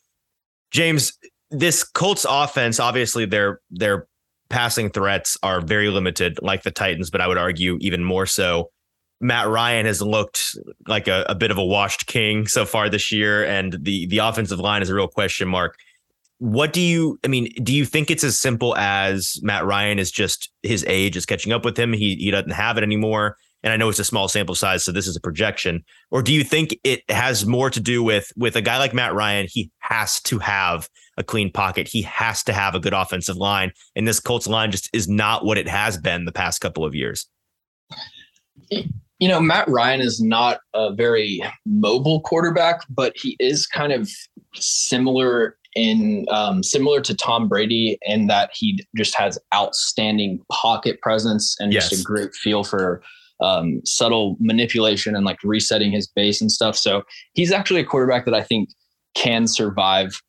James, 0.72 1.14
this 1.50 1.84
Colts 1.84 2.26
offense, 2.30 2.80
obviously 2.80 3.26
their 3.26 3.60
their 3.72 4.08
passing 4.50 4.92
threats 4.92 5.36
are 5.42 5.62
very 5.62 5.90
limited, 5.90 6.38
like 6.44 6.62
the 6.62 6.70
Titans, 6.70 7.10
but 7.10 7.22
I 7.22 7.28
would 7.28 7.40
argue 7.40 7.78
even 7.82 8.04
more 8.04 8.28
so. 8.28 8.70
Matt 9.20 9.48
Ryan 9.48 9.86
has 9.86 10.02
looked 10.02 10.58
like 10.88 11.08
a, 11.08 11.26
a 11.30 11.34
bit 11.34 11.50
of 11.50 11.58
a 11.58 11.64
washed 11.64 12.06
king 12.06 12.46
so 12.46 12.66
far 12.66 12.88
this 12.90 13.12
year, 13.12 13.44
and 13.46 13.74
the 13.74 14.06
the 14.08 14.20
offensive 14.20 14.60
line 14.60 14.84
is 14.84 14.90
a 14.90 14.96
real 14.96 15.08
question 15.08 15.48
mark. 15.48 15.76
What 16.38 16.72
do 16.72 16.82
you? 16.82 17.18
I 17.24 17.30
mean, 17.30 17.52
do 17.64 17.74
you 17.74 17.86
think 17.86 18.12
it's 18.12 18.24
as 18.24 18.38
simple 18.38 18.76
as 18.78 19.40
Matt 19.42 19.66
Ryan 19.66 19.98
is 19.98 20.12
just 20.12 20.52
his 20.62 20.86
age 20.88 21.18
is 21.18 21.26
catching 21.26 21.52
up 21.52 21.66
with 21.66 21.80
him? 21.80 21.94
He 21.94 22.16
he 22.16 22.30
doesn't 22.30 22.52
have 22.52 22.78
it 22.78 22.84
anymore 22.84 23.38
and 23.64 23.72
I 23.72 23.78
know 23.78 23.90
it's 23.90 24.00
a 24.00 24.04
small 24.04 24.28
sample 24.28 24.56
size, 24.56 24.84
so 24.84 24.92
this 24.92 25.08
is 25.08 25.16
a 25.16 25.22
projection. 25.22 25.84
Or 26.12 26.22
do 26.22 26.34
you 26.34 26.44
think 26.44 26.78
it 26.84 27.02
has 27.10 27.46
more 27.46 27.70
to 27.70 27.80
do 27.80 28.04
with 28.04 28.32
with 28.36 28.56
a 28.56 28.62
guy 28.62 28.78
like 28.78 28.94
Matt 28.94 29.14
Ryan? 29.14 29.48
He 29.50 29.72
has 29.80 30.22
to 30.24 30.40
have 30.40 30.90
a 31.18 31.24
clean 31.24 31.52
pocket. 31.52 31.88
He 31.88 32.02
has 32.02 32.44
to 32.44 32.54
have 32.54 32.76
a 32.76 32.80
good 32.80 32.94
offensive 32.94 33.38
line, 33.38 33.72
and 33.96 34.08
this 34.08 34.20
Colts 34.20 34.48
line 34.48 34.72
just 34.72 34.90
is 34.94 35.08
not 35.08 35.46
what 35.46 35.58
it 35.58 35.68
has 35.68 35.98
been 35.98 36.26
the 36.26 36.32
past 36.32 36.62
couple 36.62 36.84
of 36.84 36.94
years. 36.94 37.28
You 38.70 39.30
know, 39.30 39.40
Matt 39.40 39.70
Ryan 39.70 40.02
is 40.02 40.22
not 40.22 40.60
a 40.74 40.94
very 40.94 41.42
mobile 41.66 42.20
quarterback, 42.22 42.82
but 42.90 43.14
he 43.16 43.38
is 43.40 43.66
kind 43.66 43.94
of 43.94 44.10
similar 44.56 45.58
in 45.76 46.26
um, 46.30 46.64
similar 46.64 47.02
to 47.02 47.16
Tom 47.16 47.48
Brady 47.48 47.98
in 48.04 48.28
that 48.28 48.52
he 48.54 48.84
just 48.96 49.16
has 49.16 49.40
outstanding 49.54 50.40
pocket 50.52 51.02
presence 51.02 51.56
and 51.60 51.72
just 51.72 51.94
a 51.94 52.04
great 52.04 52.34
feel 52.34 52.64
for 52.64 53.02
um, 53.42 53.82
subtle 53.86 54.38
manipulation 54.40 55.16
and 55.16 55.26
like 55.26 55.40
resetting 55.44 55.92
his 55.92 56.08
base 56.08 56.42
and 56.42 56.52
stuff. 56.52 56.78
So 56.78 57.04
he's 57.34 57.52
actually 57.52 57.82
a 57.82 57.86
quarterback 57.86 58.26
that 58.26 58.34
I 58.34 58.42
think 58.42 58.70
can 59.16 59.48
survive 59.48 60.22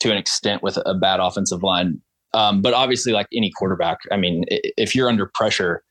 to 0.00 0.10
an 0.10 0.16
extent 0.16 0.62
with 0.62 0.78
a 0.84 0.94
bad 0.94 1.20
offensive 1.20 1.62
line. 1.62 2.00
Um, 2.34 2.62
but 2.62 2.74
obviously, 2.74 3.12
like 3.12 3.26
any 3.32 3.50
quarterback, 3.50 3.98
I 4.10 4.16
mean, 4.16 4.44
if 4.48 4.94
you're 4.94 5.08
under 5.08 5.30
pressure, 5.34 5.82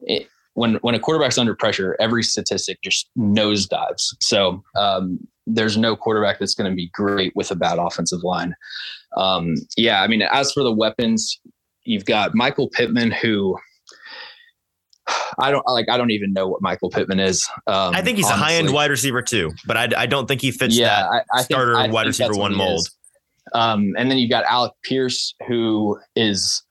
it, 0.00 0.26
when 0.54 0.74
when 0.76 0.94
a 0.94 0.98
quarterback's 0.98 1.38
under 1.38 1.54
pressure, 1.54 1.96
every 2.00 2.22
statistic 2.22 2.78
just 2.82 3.08
nosedives. 3.16 4.14
So 4.20 4.62
um, 4.76 5.18
there's 5.46 5.76
no 5.76 5.96
quarterback 5.96 6.38
that's 6.38 6.54
going 6.54 6.70
to 6.70 6.74
be 6.74 6.90
great 6.92 7.32
with 7.34 7.50
a 7.50 7.56
bad 7.56 7.78
offensive 7.78 8.22
line. 8.22 8.54
Um, 9.16 9.54
yeah, 9.76 10.02
I 10.02 10.06
mean, 10.06 10.22
as 10.22 10.52
for 10.52 10.62
the 10.62 10.72
weapons, 10.72 11.38
you've 11.84 12.04
got 12.04 12.34
Michael 12.34 12.68
Pittman, 12.70 13.10
who 13.10 13.58
I 15.38 15.50
don't 15.50 15.66
like. 15.66 15.88
I 15.88 15.96
don't 15.96 16.10
even 16.10 16.32
know 16.32 16.46
what 16.46 16.62
Michael 16.62 16.90
Pittman 16.90 17.18
is. 17.20 17.48
Um, 17.66 17.94
I 17.94 18.02
think 18.02 18.18
he's 18.18 18.28
a 18.28 18.34
high 18.34 18.54
end 18.54 18.72
wide 18.72 18.90
receiver 18.90 19.22
too, 19.22 19.50
but 19.66 19.76
I, 19.76 19.88
I 20.02 20.06
don't 20.06 20.26
think 20.26 20.40
he 20.40 20.50
fits 20.50 20.76
yeah, 20.76 21.02
that 21.02 21.24
I, 21.32 21.38
I 21.38 21.42
starter 21.42 21.76
I 21.76 21.88
wide 21.88 22.06
receiver 22.06 22.34
one 22.34 22.54
mold. 22.54 22.88
Um, 23.54 23.94
and 23.98 24.10
then 24.10 24.18
you've 24.18 24.30
got 24.30 24.44
Alec 24.44 24.72
Pierce, 24.84 25.34
who 25.48 25.98
is 26.14 26.62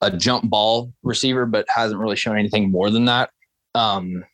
a 0.00 0.10
jump 0.10 0.48
ball 0.48 0.92
receiver, 1.02 1.46
but 1.46 1.66
hasn't 1.74 2.00
really 2.00 2.16
shown 2.16 2.38
anything 2.38 2.70
more 2.70 2.90
than 2.90 3.06
that. 3.06 3.30
Um, 3.74 4.24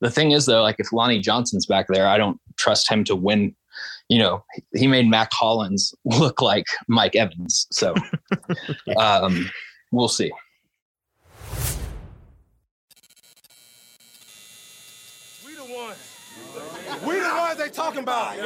the 0.00 0.10
thing 0.10 0.32
is, 0.32 0.46
though, 0.46 0.62
like 0.62 0.76
if 0.78 0.92
Lonnie 0.92 1.20
Johnson's 1.20 1.66
back 1.66 1.86
there, 1.88 2.06
I 2.06 2.18
don't 2.18 2.38
trust 2.56 2.90
him 2.90 3.04
to 3.04 3.16
win. 3.16 3.54
You 4.08 4.18
know, 4.18 4.44
he 4.74 4.86
made 4.86 5.08
Mack 5.08 5.30
Hollins 5.32 5.94
look 6.04 6.40
like 6.40 6.66
Mike 6.88 7.16
Evans. 7.16 7.66
So 7.70 7.94
um, 8.98 9.50
we'll 9.90 10.08
see. 10.08 10.30
We 15.44 15.54
the 15.54 15.64
ones. 15.74 16.16
We 17.56 17.62
the 17.62 17.68
ones 17.68 17.76
they 17.76 17.82
talking 17.82 18.02
about. 18.02 18.36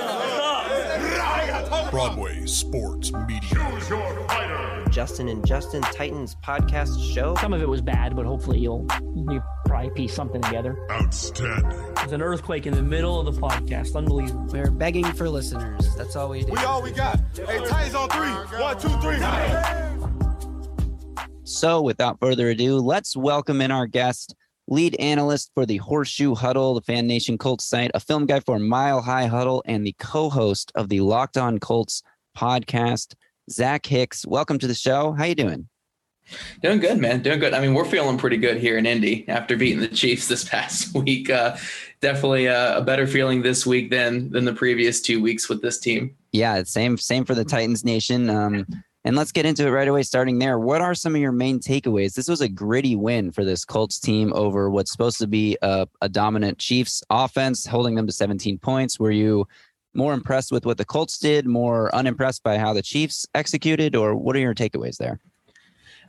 Broadway 1.91 2.47
Sports 2.47 3.13
Media. 3.13 4.89
Justin 4.91 5.29
and 5.29 5.45
Justin 5.47 5.83
Titans 5.83 6.37
podcast 6.45 7.15
show. 7.15 7.35
Some 7.37 7.53
of 7.53 7.63
it 7.63 7.69
was 7.69 7.81
bad, 7.81 8.17
but 8.17 8.27
hopefully 8.27 8.59
you'll 8.59 8.87
you 9.15 9.43
probably 9.67 9.91
piece 9.91 10.15
something 10.15 10.43
together. 10.43 10.77
Outstanding. 10.91 11.95
There's 11.95 12.13
an 12.13 12.23
earthquake 12.23 12.67
in 12.67 12.75
the 12.75 12.83
middle 12.83 13.21
of 13.21 13.33
the 13.35 13.41
podcast. 13.41 13.97
Unbelievable. 13.97 14.47
We're 14.53 14.71
begging 14.71 15.05
for 15.05 15.29
listeners. 15.29 15.95
That's 15.97 16.17
all 16.17 16.29
we 16.29 16.43
do. 16.45 16.53
We 16.53 16.59
all 16.59 16.83
we 16.83 16.91
got. 16.91 17.21
Hey, 17.35 17.65
Titans 17.67 17.95
on 17.95 18.09
three. 18.11 18.61
One, 18.61 18.79
two, 18.79 18.89
three. 19.01 19.19
So, 21.45 21.83
without 21.83 22.21
further 22.21 22.51
ado, 22.51 22.77
let's 22.77 23.17
welcome 23.17 23.61
in 23.61 23.71
our 23.73 23.87
guest, 23.87 24.35
lead 24.71 24.95
analyst 25.01 25.51
for 25.53 25.67
the 25.67 25.77
Horseshoe 25.79 26.35
Huddle, 26.35 26.75
the 26.75 26.81
Fan 26.81 27.07
Nation 27.07 27.37
Colts 27.37 27.65
site, 27.65 27.91
a 27.93 28.01
film 28.01 28.25
guy 28.25 28.41
for 28.41 28.59
Mile 28.59 29.03
High 29.03 29.27
Huddle, 29.27 29.63
and 29.67 29.85
the 29.85 29.95
co 29.99 30.31
host 30.31 30.73
of 30.77 30.89
the 30.89 31.01
Locked 31.01 31.37
On 31.37 31.59
Colts 31.59 32.03
podcast, 32.39 33.15
Zach 33.51 33.85
Hicks. 33.85 34.25
Welcome 34.25 34.59
to 34.61 34.67
the 34.67 34.75
show. 34.75 35.13
How 35.13 35.25
you 35.25 35.35
doing? 35.35 35.69
Doing 36.63 36.79
good, 36.79 36.99
man. 36.99 37.23
Doing 37.23 37.41
good. 37.41 37.55
I 37.55 37.61
mean, 37.61 37.75
we're 37.75 37.85
feeling 37.85 38.17
pretty 38.17 38.37
good 38.37 38.59
here 38.59 38.79
in 38.79 38.87
Indy 38.87 39.29
after 39.29 39.57
beating 39.57 39.81
the 39.81 39.89
Chiefs 39.89 40.29
this 40.29 40.45
past 40.49 40.95
week. 40.95 41.29
Uh, 41.29 41.57
definitely 42.01 42.47
a, 42.47 42.79
a 42.79 42.83
better 42.83 43.09
feeling 43.09 43.43
this 43.43 43.67
week 43.67 43.91
than 43.91 44.31
than 44.31 44.45
the 44.45 44.55
previous 44.55 45.01
two 45.01 45.21
weeks 45.21 45.49
with 45.49 45.61
this 45.61 45.81
team. 45.81 46.15
Yeah, 46.33 46.63
same 46.63 46.97
same 46.97 47.25
for 47.25 47.35
the 47.35 47.45
Titans 47.45 47.85
Nation. 47.85 48.31
Um, 48.31 48.67
and 49.05 49.17
let's 49.17 49.33
get 49.33 49.47
into 49.47 49.67
it 49.67 49.71
right 49.71 49.89
away, 49.89 50.03
starting 50.03 50.39
there. 50.39 50.59
What 50.59 50.83
are 50.83 50.95
some 50.95 51.15
of 51.15 51.21
your 51.21 51.33
main 51.33 51.59
takeaways? 51.59 52.15
This 52.15 52.29
was 52.29 52.43
a 52.43 52.49
gritty 52.49 52.97
win 52.97 53.33
for 53.33 53.45
this 53.45 53.65
Colts 53.65 53.99
team 53.99 54.33
over 54.35 54.69
what's 54.69 54.93
supposed 54.93 55.19
to 55.19 55.27
be 55.27 55.57
a, 55.63 55.89
a 56.03 56.09
dominant 56.09 56.59
Chiefs 56.59 57.03
offense, 57.09 57.67
holding 57.67 57.95
them 57.95 58.07
to 58.07 58.13
17 58.13 58.59
points. 58.59 59.01
Were 59.01 59.11
you 59.11 59.47
more 59.95 60.13
impressed 60.13 60.53
with 60.53 60.67
what 60.67 60.77
the 60.77 60.85
Colts 60.85 61.19
did, 61.19 61.47
more 61.47 61.95
unimpressed 61.95 62.43
by 62.43 62.59
how 62.59 62.75
the 62.75 62.83
Chiefs 62.83 63.27
executed, 63.35 63.97
or 63.97 64.15
what 64.15 64.37
are 64.37 64.41
your 64.41 64.55
takeaways 64.55 64.99
there? 64.99 65.19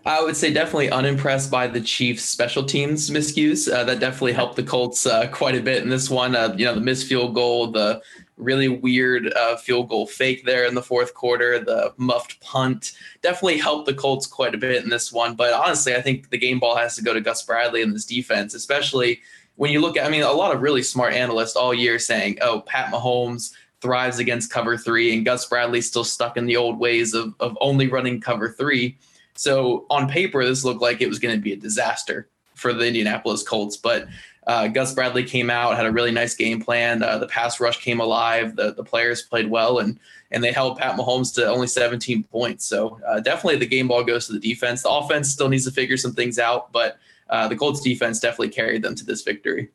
I 0.03 0.21
would 0.23 0.35
say 0.35 0.51
definitely 0.51 0.89
unimpressed 0.89 1.51
by 1.51 1.67
the 1.67 1.79
Chiefs' 1.79 2.23
special 2.23 2.63
teams 2.63 3.09
miscues. 3.09 3.71
Uh, 3.71 3.83
that 3.83 3.99
definitely 3.99 4.33
helped 4.33 4.55
the 4.55 4.63
Colts 4.63 5.05
uh, 5.05 5.27
quite 5.27 5.55
a 5.55 5.61
bit 5.61 5.83
in 5.83 5.89
this 5.89 6.09
one. 6.09 6.35
Uh, 6.35 6.53
you 6.57 6.65
know, 6.65 6.73
the 6.73 6.81
missed 6.81 7.07
field 7.07 7.35
goal, 7.35 7.67
the 7.67 8.01
really 8.41 8.67
weird 8.67 9.31
uh, 9.33 9.55
field 9.55 9.87
goal 9.89 10.07
fake 10.07 10.45
there 10.45 10.65
in 10.65 10.75
the 10.75 10.81
fourth 10.81 11.13
quarter. 11.13 11.59
The 11.59 11.93
muffed 11.97 12.39
punt 12.41 12.93
definitely 13.21 13.59
helped 13.59 13.85
the 13.85 13.93
Colts 13.93 14.27
quite 14.27 14.55
a 14.55 14.57
bit 14.57 14.83
in 14.83 14.89
this 14.89 15.11
one. 15.11 15.35
But 15.35 15.53
honestly, 15.53 15.95
I 15.95 16.01
think 16.01 16.29
the 16.29 16.37
game 16.37 16.59
ball 16.59 16.75
has 16.75 16.95
to 16.95 17.03
go 17.03 17.13
to 17.13 17.21
Gus 17.21 17.43
Bradley 17.43 17.81
in 17.81 17.93
this 17.93 18.05
defense, 18.05 18.53
especially 18.53 19.21
when 19.55 19.71
you 19.71 19.79
look 19.79 19.97
at, 19.97 20.05
I 20.05 20.09
mean, 20.09 20.23
a 20.23 20.31
lot 20.31 20.55
of 20.55 20.61
really 20.61 20.81
smart 20.81 21.13
analysts 21.13 21.55
all 21.55 21.73
year 21.73 21.99
saying, 21.99 22.39
oh, 22.41 22.61
Pat 22.61 22.91
Mahomes 22.91 23.51
thrives 23.79 24.19
against 24.19 24.51
cover 24.51 24.77
three, 24.77 25.13
and 25.13 25.25
Gus 25.25 25.45
Bradley's 25.47 25.87
still 25.87 26.03
stuck 26.03 26.37
in 26.37 26.45
the 26.45 26.57
old 26.57 26.79
ways 26.79 27.13
of, 27.13 27.33
of 27.39 27.57
only 27.61 27.87
running 27.87 28.21
cover 28.21 28.49
three. 28.49 28.97
So 29.35 29.85
on 29.89 30.07
paper, 30.07 30.43
this 30.43 30.63
looked 30.63 30.81
like 30.81 31.01
it 31.01 31.09
was 31.09 31.19
going 31.19 31.35
to 31.35 31.41
be 31.41 31.53
a 31.53 31.57
disaster 31.57 32.27
for 32.55 32.73
the 32.73 32.85
Indianapolis 32.85 33.43
Colts. 33.43 33.77
But 33.77 34.07
uh, 34.47 34.67
Gus 34.67 34.93
Bradley 34.93 35.23
came 35.23 35.49
out, 35.49 35.75
had 35.75 35.85
a 35.85 35.91
really 35.91 36.11
nice 36.11 36.35
game 36.35 36.61
plan. 36.61 37.03
Uh, 37.03 37.17
the 37.19 37.27
pass 37.27 37.59
rush 37.59 37.77
came 37.77 37.99
alive. 37.99 38.55
The 38.55 38.73
the 38.73 38.83
players 38.83 39.21
played 39.21 39.49
well, 39.49 39.79
and 39.79 39.99
and 40.31 40.43
they 40.43 40.51
held 40.51 40.77
Pat 40.77 40.97
Mahomes 40.97 41.33
to 41.35 41.47
only 41.47 41.67
17 41.67 42.23
points. 42.23 42.65
So 42.65 42.99
uh, 43.07 43.19
definitely 43.19 43.59
the 43.59 43.67
game 43.67 43.87
ball 43.87 44.03
goes 44.03 44.27
to 44.27 44.33
the 44.33 44.39
defense. 44.39 44.83
The 44.83 44.89
offense 44.89 45.29
still 45.29 45.49
needs 45.49 45.65
to 45.65 45.71
figure 45.71 45.97
some 45.97 46.13
things 46.13 46.39
out, 46.39 46.71
but 46.71 46.97
uh, 47.29 47.47
the 47.47 47.55
Colts 47.55 47.81
defense 47.81 48.19
definitely 48.19 48.49
carried 48.49 48.81
them 48.81 48.95
to 48.95 49.05
this 49.05 49.21
victory. 49.21 49.69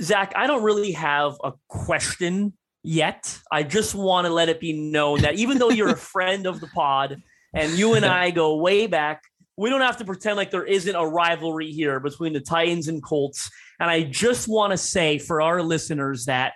Zach, 0.00 0.32
I 0.34 0.46
don't 0.46 0.62
really 0.62 0.92
have 0.92 1.36
a 1.44 1.52
question 1.68 2.54
yet. 2.82 3.38
I 3.52 3.64
just 3.64 3.94
want 3.94 4.26
to 4.26 4.32
let 4.32 4.48
it 4.48 4.60
be 4.60 4.72
known 4.72 5.22
that 5.22 5.34
even 5.34 5.58
though 5.58 5.70
you're 5.70 5.90
a 5.90 5.96
friend 6.14 6.46
of 6.46 6.60
the 6.60 6.68
pod 6.68 7.22
and 7.52 7.72
you 7.72 7.94
and 7.94 8.04
I 8.06 8.30
go 8.30 8.56
way 8.56 8.86
back, 8.86 9.24
we 9.60 9.68
don't 9.68 9.82
have 9.82 9.98
to 9.98 10.06
pretend 10.06 10.38
like 10.38 10.50
there 10.50 10.64
isn't 10.64 10.94
a 10.96 11.06
rivalry 11.06 11.70
here 11.70 12.00
between 12.00 12.32
the 12.32 12.40
Titans 12.40 12.88
and 12.88 13.02
Colts. 13.02 13.50
And 13.78 13.90
I 13.90 14.04
just 14.04 14.48
want 14.48 14.70
to 14.70 14.78
say 14.78 15.18
for 15.18 15.42
our 15.42 15.62
listeners 15.62 16.24
that 16.24 16.54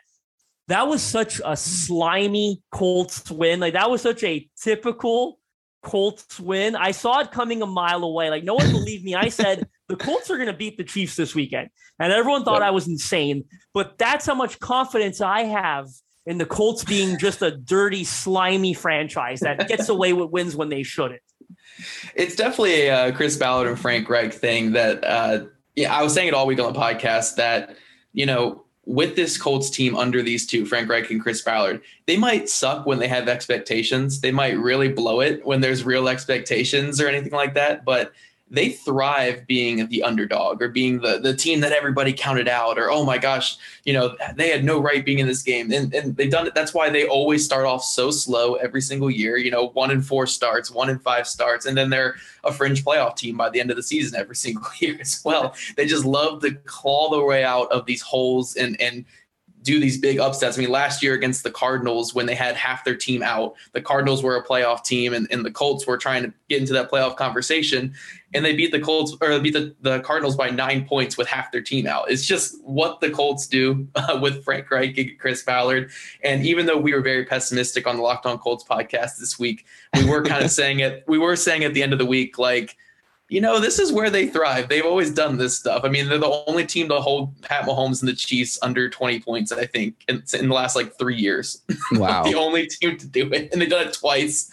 that 0.68 0.88
was 0.88 1.02
such 1.02 1.38
a 1.44 1.54
slimy 1.54 2.62
Colts 2.72 3.30
win. 3.30 3.60
Like 3.60 3.74
that 3.74 3.90
was 3.90 4.00
such 4.00 4.24
a 4.24 4.48
typical 4.58 5.38
Colts 5.82 6.40
win. 6.40 6.76
I 6.76 6.92
saw 6.92 7.20
it 7.20 7.30
coming 7.30 7.60
a 7.60 7.66
mile 7.66 8.04
away. 8.04 8.30
Like 8.30 8.42
no 8.42 8.54
one 8.54 8.70
believed 8.70 9.04
me. 9.04 9.14
I 9.14 9.28
said 9.28 9.68
the 9.88 9.96
Colts 9.96 10.30
are 10.30 10.36
going 10.36 10.46
to 10.46 10.54
beat 10.54 10.78
the 10.78 10.84
Chiefs 10.84 11.14
this 11.14 11.34
weekend. 11.34 11.68
And 11.98 12.10
everyone 12.10 12.42
thought 12.42 12.62
yep. 12.62 12.68
I 12.68 12.70
was 12.70 12.88
insane. 12.88 13.44
But 13.74 13.98
that's 13.98 14.24
how 14.24 14.34
much 14.34 14.58
confidence 14.60 15.20
I 15.20 15.42
have 15.42 15.88
in 16.24 16.38
the 16.38 16.46
Colts 16.46 16.84
being 16.84 17.18
just 17.18 17.42
a 17.42 17.50
dirty, 17.50 18.04
slimy 18.04 18.72
franchise 18.72 19.40
that 19.40 19.68
gets 19.68 19.90
away 19.90 20.14
with 20.14 20.30
wins 20.30 20.56
when 20.56 20.70
they 20.70 20.82
shouldn't. 20.82 21.20
It's 22.14 22.36
definitely 22.36 22.86
a 22.86 23.08
uh, 23.08 23.12
Chris 23.12 23.36
Ballard 23.36 23.68
and 23.68 23.78
Frank 23.78 24.08
Reich 24.08 24.32
thing 24.32 24.72
that, 24.72 25.04
uh, 25.04 25.44
yeah, 25.76 25.94
I 25.94 26.02
was 26.02 26.14
saying 26.14 26.28
it 26.28 26.34
all 26.34 26.46
week 26.46 26.60
on 26.60 26.72
the 26.72 26.78
podcast 26.78 27.36
that, 27.36 27.76
you 28.12 28.26
know, 28.26 28.64
with 28.86 29.16
this 29.16 29.38
Colts 29.38 29.70
team 29.70 29.96
under 29.96 30.22
these 30.22 30.46
two, 30.46 30.66
Frank 30.66 30.90
Reich 30.90 31.10
and 31.10 31.20
Chris 31.20 31.42
Ballard, 31.42 31.80
they 32.06 32.16
might 32.16 32.48
suck 32.48 32.86
when 32.86 32.98
they 32.98 33.08
have 33.08 33.28
expectations. 33.28 34.20
They 34.20 34.30
might 34.30 34.58
really 34.58 34.88
blow 34.88 35.20
it 35.20 35.44
when 35.44 35.60
there's 35.60 35.84
real 35.84 36.06
expectations 36.08 37.00
or 37.00 37.08
anything 37.08 37.32
like 37.32 37.54
that. 37.54 37.84
But 37.84 38.12
they 38.50 38.70
thrive 38.70 39.46
being 39.46 39.86
the 39.88 40.02
underdog 40.02 40.60
or 40.60 40.68
being 40.68 41.00
the 41.00 41.18
the 41.18 41.34
team 41.34 41.60
that 41.60 41.72
everybody 41.72 42.12
counted 42.12 42.46
out 42.46 42.78
or 42.78 42.90
oh 42.90 43.04
my 43.04 43.16
gosh 43.16 43.56
you 43.84 43.92
know 43.92 44.16
they 44.36 44.50
had 44.50 44.64
no 44.64 44.80
right 44.80 45.04
being 45.04 45.18
in 45.18 45.26
this 45.26 45.42
game. 45.42 45.72
And, 45.72 45.92
and 45.94 46.16
they've 46.16 46.30
done 46.30 46.46
it. 46.46 46.54
That's 46.54 46.74
why 46.74 46.90
they 46.90 47.06
always 47.06 47.44
start 47.44 47.64
off 47.64 47.82
so 47.82 48.10
slow 48.10 48.54
every 48.54 48.80
single 48.80 49.10
year 49.10 49.36
you 49.36 49.50
know 49.50 49.68
one 49.68 49.90
in 49.90 50.02
four 50.02 50.26
starts 50.26 50.70
one 50.70 50.90
in 50.90 50.98
five 50.98 51.26
starts 51.26 51.66
and 51.66 51.76
then 51.76 51.90
they're 51.90 52.16
a 52.44 52.52
fringe 52.52 52.84
playoff 52.84 53.16
team 53.16 53.36
by 53.36 53.48
the 53.48 53.60
end 53.60 53.70
of 53.70 53.76
the 53.76 53.82
season 53.82 54.18
every 54.18 54.36
single 54.44 54.68
year 54.78 54.98
as 55.00 55.22
well. 55.24 55.54
They 55.76 55.86
just 55.86 56.04
love 56.04 56.42
to 56.42 56.54
claw 56.66 57.10
their 57.10 57.24
way 57.24 57.44
out 57.44 57.70
of 57.72 57.86
these 57.86 58.02
holes 58.02 58.56
and 58.56 58.80
and 58.80 59.04
do 59.64 59.80
these 59.80 59.98
big 59.98 60.20
upsets. 60.20 60.56
I 60.56 60.60
mean, 60.60 60.70
last 60.70 61.02
year 61.02 61.14
against 61.14 61.42
the 61.42 61.50
Cardinals, 61.50 62.14
when 62.14 62.26
they 62.26 62.34
had 62.34 62.54
half 62.54 62.84
their 62.84 62.96
team 62.96 63.22
out, 63.22 63.54
the 63.72 63.80
Cardinals 63.80 64.22
were 64.22 64.36
a 64.36 64.44
playoff 64.44 64.84
team, 64.84 65.12
and, 65.14 65.26
and 65.30 65.44
the 65.44 65.50
Colts 65.50 65.86
were 65.86 65.96
trying 65.96 66.22
to 66.22 66.32
get 66.48 66.60
into 66.60 66.72
that 66.74 66.90
playoff 66.90 67.16
conversation 67.16 67.94
and 68.34 68.44
they 68.44 68.54
beat 68.54 68.72
the 68.72 68.80
Colts 68.80 69.16
or 69.20 69.38
beat 69.38 69.52
the, 69.52 69.74
the 69.80 70.00
Cardinals 70.00 70.36
by 70.36 70.50
nine 70.50 70.84
points 70.86 71.16
with 71.16 71.28
half 71.28 71.52
their 71.52 71.60
team 71.60 71.86
out. 71.86 72.10
It's 72.10 72.26
just 72.26 72.60
what 72.64 73.00
the 73.00 73.10
Colts 73.10 73.46
do 73.46 73.86
uh, 73.94 74.18
with 74.22 74.44
Frank 74.44 74.70
Reich 74.70 74.98
and 74.98 75.18
Chris 75.18 75.42
Ballard. 75.44 75.90
And 76.22 76.44
even 76.44 76.66
though 76.66 76.76
we 76.76 76.92
were 76.92 77.00
very 77.00 77.24
pessimistic 77.24 77.86
on 77.86 77.96
the 77.96 78.02
Locked 78.02 78.26
On 78.26 78.36
Colts 78.38 78.64
podcast 78.64 79.18
this 79.18 79.38
week, 79.38 79.64
we 79.94 80.04
were 80.04 80.22
kind 80.24 80.44
of 80.44 80.50
saying 80.52 80.80
it. 80.80 81.04
We 81.06 81.18
were 81.18 81.36
saying 81.36 81.62
at 81.64 81.74
the 81.74 81.82
end 81.82 81.92
of 81.92 81.98
the 81.98 82.06
week, 82.06 82.38
like 82.38 82.76
you 83.30 83.40
know, 83.40 83.58
this 83.58 83.78
is 83.78 83.90
where 83.90 84.10
they 84.10 84.26
thrive. 84.26 84.68
They've 84.68 84.84
always 84.84 85.10
done 85.10 85.38
this 85.38 85.56
stuff. 85.56 85.82
I 85.84 85.88
mean, 85.88 86.08
they're 86.08 86.18
the 86.18 86.44
only 86.46 86.66
team 86.66 86.88
to 86.88 87.00
hold 87.00 87.40
Pat 87.40 87.64
Mahomes 87.64 88.02
and 88.02 88.08
the 88.08 88.14
Chiefs 88.14 88.58
under 88.60 88.90
20 88.90 89.20
points, 89.20 89.50
I 89.50 89.64
think, 89.64 89.94
in, 90.08 90.22
in 90.38 90.48
the 90.48 90.54
last 90.54 90.76
like 90.76 90.98
three 90.98 91.16
years. 91.16 91.62
Wow. 91.92 92.24
the 92.24 92.34
only 92.34 92.66
team 92.66 92.96
to 92.96 93.06
do 93.06 93.30
it. 93.32 93.52
And 93.52 93.60
they've 93.60 93.68
done 93.68 93.86
it 93.86 93.94
twice. 93.94 94.50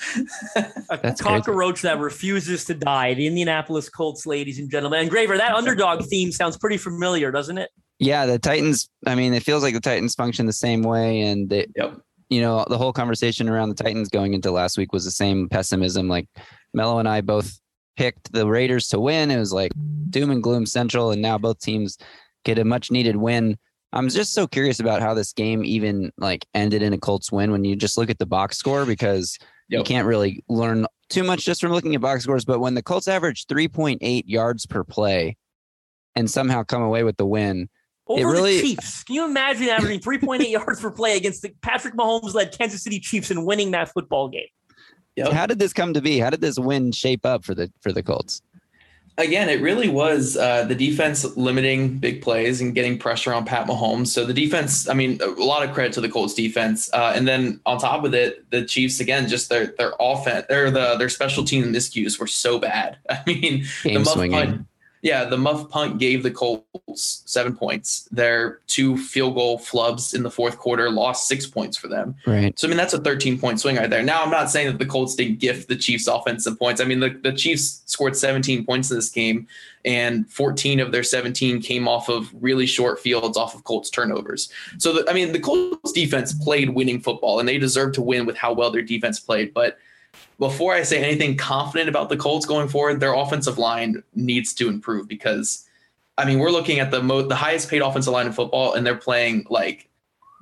a 0.55 0.99
That's 1.01 1.21
cockroach 1.21 1.75
crazy. 1.75 1.87
that 1.87 1.99
refuses 1.99 2.65
to 2.65 2.73
die. 2.73 3.13
The 3.13 3.25
Indianapolis 3.25 3.89
Colts, 3.89 4.25
ladies 4.25 4.59
and 4.59 4.69
gentlemen. 4.69 5.01
And 5.01 5.09
Graver, 5.09 5.37
that 5.37 5.53
underdog 5.53 6.05
theme 6.09 6.31
sounds 6.31 6.57
pretty 6.57 6.77
familiar, 6.77 7.31
doesn't 7.31 7.57
it? 7.57 7.71
Yeah, 7.99 8.25
the 8.25 8.37
Titans, 8.37 8.89
I 9.07 9.15
mean, 9.15 9.33
it 9.33 9.43
feels 9.43 9.63
like 9.63 9.73
the 9.73 9.79
Titans 9.79 10.13
function 10.13 10.45
the 10.45 10.53
same 10.53 10.81
way. 10.83 11.21
And 11.21 11.49
they, 11.49 11.67
yep. 11.75 11.99
you 12.29 12.41
know, 12.41 12.65
the 12.69 12.77
whole 12.77 12.93
conversation 12.93 13.49
around 13.49 13.69
the 13.69 13.83
Titans 13.83 14.09
going 14.09 14.33
into 14.33 14.51
last 14.51 14.77
week 14.77 14.93
was 14.93 15.05
the 15.05 15.11
same 15.11 15.49
pessimism. 15.49 16.07
Like 16.07 16.27
Mello 16.73 16.99
and 16.99 17.07
I 17.07 17.21
both 17.21 17.60
picked 18.01 18.33
the 18.33 18.47
Raiders 18.47 18.87
to 18.87 18.99
win. 18.99 19.29
It 19.29 19.37
was 19.37 19.53
like 19.53 19.71
doom 20.09 20.31
and 20.31 20.41
gloom 20.41 20.65
central, 20.65 21.11
and 21.11 21.21
now 21.21 21.37
both 21.37 21.59
teams 21.59 21.99
get 22.43 22.57
a 22.57 22.65
much 22.65 22.89
needed 22.89 23.15
win. 23.15 23.59
I'm 23.93 24.09
just 24.09 24.33
so 24.33 24.47
curious 24.47 24.79
about 24.79 25.03
how 25.03 25.13
this 25.13 25.33
game 25.33 25.63
even 25.63 26.11
like 26.17 26.47
ended 26.55 26.81
in 26.81 26.93
a 26.93 26.97
Colts 26.97 27.31
win 27.31 27.51
when 27.51 27.63
you 27.63 27.75
just 27.75 27.99
look 27.99 28.09
at 28.09 28.17
the 28.17 28.25
box 28.25 28.57
score 28.57 28.87
because 28.87 29.37
yep. 29.69 29.79
you 29.79 29.83
can't 29.83 30.07
really 30.07 30.43
learn 30.49 30.87
too 31.09 31.23
much 31.23 31.45
just 31.45 31.61
from 31.61 31.71
looking 31.73 31.93
at 31.93 32.01
box 32.01 32.23
scores. 32.23 32.43
But 32.43 32.59
when 32.59 32.73
the 32.73 32.81
Colts 32.81 33.07
averaged 33.07 33.47
3.8 33.49 34.23
yards 34.25 34.65
per 34.65 34.83
play 34.83 35.37
and 36.15 36.27
somehow 36.27 36.63
come 36.63 36.81
away 36.81 37.03
with 37.03 37.17
the 37.17 37.25
win, 37.27 37.69
over 38.07 38.19
it 38.19 38.25
really, 38.25 38.55
the 38.55 38.61
Chiefs. 38.61 39.03
Can 39.03 39.15
you 39.15 39.25
imagine 39.25 39.69
averaging 39.69 39.99
3.8 39.99 40.49
yards 40.49 40.81
per 40.81 40.89
play 40.89 41.17
against 41.17 41.43
the 41.43 41.53
Patrick 41.61 41.93
Mahomes 41.93 42.33
led 42.33 42.57
Kansas 42.57 42.81
City 42.81 42.99
Chiefs 42.99 43.29
and 43.29 43.45
winning 43.45 43.71
that 43.71 43.89
football 43.89 44.27
game? 44.27 44.47
Yep. 45.15 45.31
How 45.31 45.45
did 45.45 45.59
this 45.59 45.73
come 45.73 45.93
to 45.93 46.01
be? 46.01 46.19
How 46.19 46.29
did 46.29 46.41
this 46.41 46.57
win 46.57 46.91
shape 46.91 47.25
up 47.25 47.43
for 47.43 47.53
the 47.53 47.71
for 47.81 47.91
the 47.91 48.03
Colts? 48.03 48.41
Again, 49.17 49.49
it 49.49 49.61
really 49.61 49.89
was 49.89 50.37
uh, 50.37 50.63
the 50.63 50.73
defense 50.73 51.25
limiting 51.35 51.97
big 51.97 52.21
plays 52.21 52.61
and 52.61 52.73
getting 52.73 52.97
pressure 52.97 53.33
on 53.33 53.45
Pat 53.45 53.67
Mahomes. 53.67 54.07
So 54.07 54.25
the 54.25 54.33
defense, 54.33 54.87
I 54.87 54.93
mean, 54.93 55.19
a 55.21 55.27
lot 55.27 55.63
of 55.63 55.73
credit 55.73 55.91
to 55.93 56.01
the 56.01 56.07
Colts 56.07 56.33
defense. 56.33 56.89
Uh, 56.93 57.11
and 57.13 57.27
then 57.27 57.59
on 57.65 57.77
top 57.77 58.05
of 58.05 58.13
it, 58.13 58.49
the 58.51 58.65
Chiefs 58.65 59.01
again, 59.01 59.27
just 59.27 59.49
their 59.49 59.75
their 59.77 59.93
offense, 59.99 60.45
their 60.47 60.71
the 60.71 60.95
their 60.95 61.09
special 61.09 61.43
team 61.43 61.65
miscues 61.65 62.19
were 62.19 62.27
so 62.27 62.57
bad. 62.57 62.97
I 63.09 63.21
mean, 63.27 63.65
Game 63.83 63.95
the 63.95 63.99
muff 63.99 64.15
punt, 64.15 64.65
yeah, 65.01 65.25
the 65.25 65.37
muff 65.37 65.69
punt 65.69 65.97
gave 65.97 66.21
the 66.21 66.29
Colts 66.29 67.23
seven 67.25 67.55
points. 67.55 68.07
Their 68.11 68.59
two 68.67 68.97
field 68.97 69.33
goal 69.33 69.57
flubs 69.57 70.13
in 70.13 70.21
the 70.21 70.29
fourth 70.29 70.59
quarter 70.59 70.91
lost 70.91 71.27
six 71.27 71.47
points 71.47 71.75
for 71.75 71.87
them. 71.87 72.15
Right. 72.27 72.57
So 72.57 72.67
I 72.67 72.69
mean 72.69 72.77
that's 72.77 72.93
a 72.93 72.99
13 72.99 73.39
point 73.39 73.59
swing 73.59 73.77
right 73.77 73.89
there. 73.89 74.03
Now 74.03 74.21
I'm 74.21 74.29
not 74.29 74.51
saying 74.51 74.67
that 74.67 74.77
the 74.77 74.85
Colts 74.85 75.15
didn't 75.15 75.39
gift 75.39 75.69
the 75.69 75.75
Chiefs 75.75 76.07
offensive 76.07 76.59
points. 76.59 76.81
I 76.81 76.83
mean 76.83 76.99
the, 76.99 77.09
the 77.09 77.33
Chiefs 77.33 77.81
scored 77.87 78.15
17 78.15 78.63
points 78.63 78.91
in 78.91 78.97
this 78.97 79.09
game, 79.09 79.47
and 79.85 80.29
14 80.29 80.79
of 80.79 80.91
their 80.91 81.03
17 81.03 81.61
came 81.61 81.87
off 81.87 82.07
of 82.07 82.31
really 82.39 82.67
short 82.67 82.99
fields 82.99 83.37
off 83.37 83.55
of 83.55 83.63
Colts 83.63 83.89
turnovers. 83.89 84.51
So 84.77 84.93
the, 84.93 85.09
I 85.09 85.13
mean 85.13 85.31
the 85.31 85.39
Colts 85.39 85.91
defense 85.93 86.33
played 86.33 86.69
winning 86.69 87.01
football, 87.01 87.39
and 87.39 87.49
they 87.49 87.57
deserve 87.57 87.93
to 87.93 88.03
win 88.03 88.27
with 88.27 88.37
how 88.37 88.53
well 88.53 88.69
their 88.69 88.83
defense 88.83 89.19
played, 89.19 89.51
but 89.51 89.79
before 90.41 90.73
I 90.73 90.81
say 90.81 91.03
anything 91.03 91.37
confident 91.37 91.87
about 91.87 92.09
the 92.09 92.17
Colts 92.17 92.47
going 92.47 92.67
forward, 92.67 92.99
their 92.99 93.13
offensive 93.13 93.59
line 93.59 94.01
needs 94.15 94.55
to 94.55 94.69
improve 94.69 95.07
because, 95.07 95.69
I 96.17 96.25
mean, 96.25 96.39
we're 96.39 96.49
looking 96.49 96.79
at 96.79 96.89
the 96.89 97.03
mo- 97.03 97.21
the 97.21 97.35
highest 97.35 97.69
paid 97.69 97.83
offensive 97.83 98.11
line 98.11 98.25
in 98.25 98.33
football, 98.33 98.73
and 98.73 98.83
they're 98.83 98.95
playing 98.95 99.45
like 99.51 99.87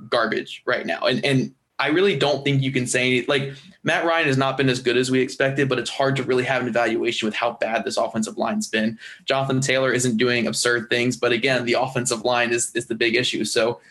garbage 0.07 0.63
right 0.65 0.85
now. 0.85 1.01
And 1.01 1.23
and 1.25 1.53
I 1.79 1.89
really 1.89 2.15
don't 2.15 2.45
think 2.45 2.61
you 2.61 2.71
can 2.71 2.87
say 2.87 3.25
like 3.27 3.51
Matt 3.83 4.05
Ryan 4.05 4.27
has 4.27 4.37
not 4.37 4.55
been 4.55 4.69
as 4.69 4.81
good 4.81 4.95
as 4.95 5.11
we 5.11 5.19
expected, 5.19 5.67
but 5.67 5.77
it's 5.77 5.89
hard 5.89 6.15
to 6.15 6.23
really 6.23 6.45
have 6.45 6.61
an 6.61 6.69
evaluation 6.69 7.25
with 7.25 7.35
how 7.35 7.57
bad 7.59 7.83
this 7.83 7.97
offensive 7.97 8.37
line's 8.37 8.69
been. 8.69 8.97
Jonathan 9.25 9.59
Taylor 9.59 9.91
isn't 9.91 10.15
doing 10.15 10.47
absurd 10.47 10.89
things, 10.89 11.17
but 11.17 11.33
again, 11.33 11.65
the 11.65 11.73
offensive 11.73 12.23
line 12.23 12.51
is 12.53 12.73
is 12.73 12.85
the 12.85 12.95
big 12.95 13.15
issue. 13.15 13.43
So 13.43 13.81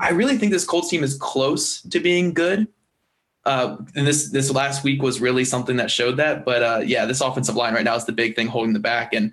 I 0.00 0.10
really 0.10 0.38
think 0.38 0.50
this 0.50 0.64
Colts 0.64 0.90
team 0.90 1.04
is 1.04 1.16
close 1.16 1.82
to 1.82 2.00
being 2.00 2.34
good 2.34 2.66
uh, 3.44 3.76
and 3.94 4.06
this 4.06 4.30
this 4.30 4.50
last 4.50 4.84
week 4.84 5.02
was 5.02 5.20
really 5.20 5.44
something 5.44 5.76
that 5.76 5.90
showed 5.90 6.16
that. 6.18 6.44
But 6.44 6.62
uh, 6.62 6.80
yeah, 6.84 7.06
this 7.06 7.20
offensive 7.20 7.56
line 7.56 7.74
right 7.74 7.84
now 7.84 7.96
is 7.96 8.04
the 8.04 8.12
big 8.12 8.36
thing 8.36 8.46
holding 8.46 8.72
the 8.72 8.80
back. 8.80 9.12
And, 9.12 9.32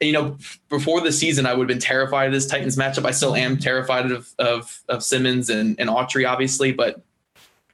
and 0.00 0.06
you 0.06 0.12
know, 0.12 0.38
before 0.68 1.00
the 1.00 1.10
season, 1.10 1.44
I 1.44 1.54
would 1.54 1.68
have 1.68 1.68
been 1.68 1.82
terrified 1.82 2.26
of 2.26 2.32
this 2.32 2.46
Titans 2.46 2.76
matchup. 2.76 3.04
I 3.04 3.10
still 3.10 3.34
am 3.34 3.58
terrified 3.58 4.10
of 4.10 4.28
of, 4.38 4.82
of 4.88 5.02
Simmons 5.02 5.50
and 5.50 5.78
and 5.80 5.90
Autry, 5.90 6.28
obviously, 6.28 6.72
but 6.72 7.02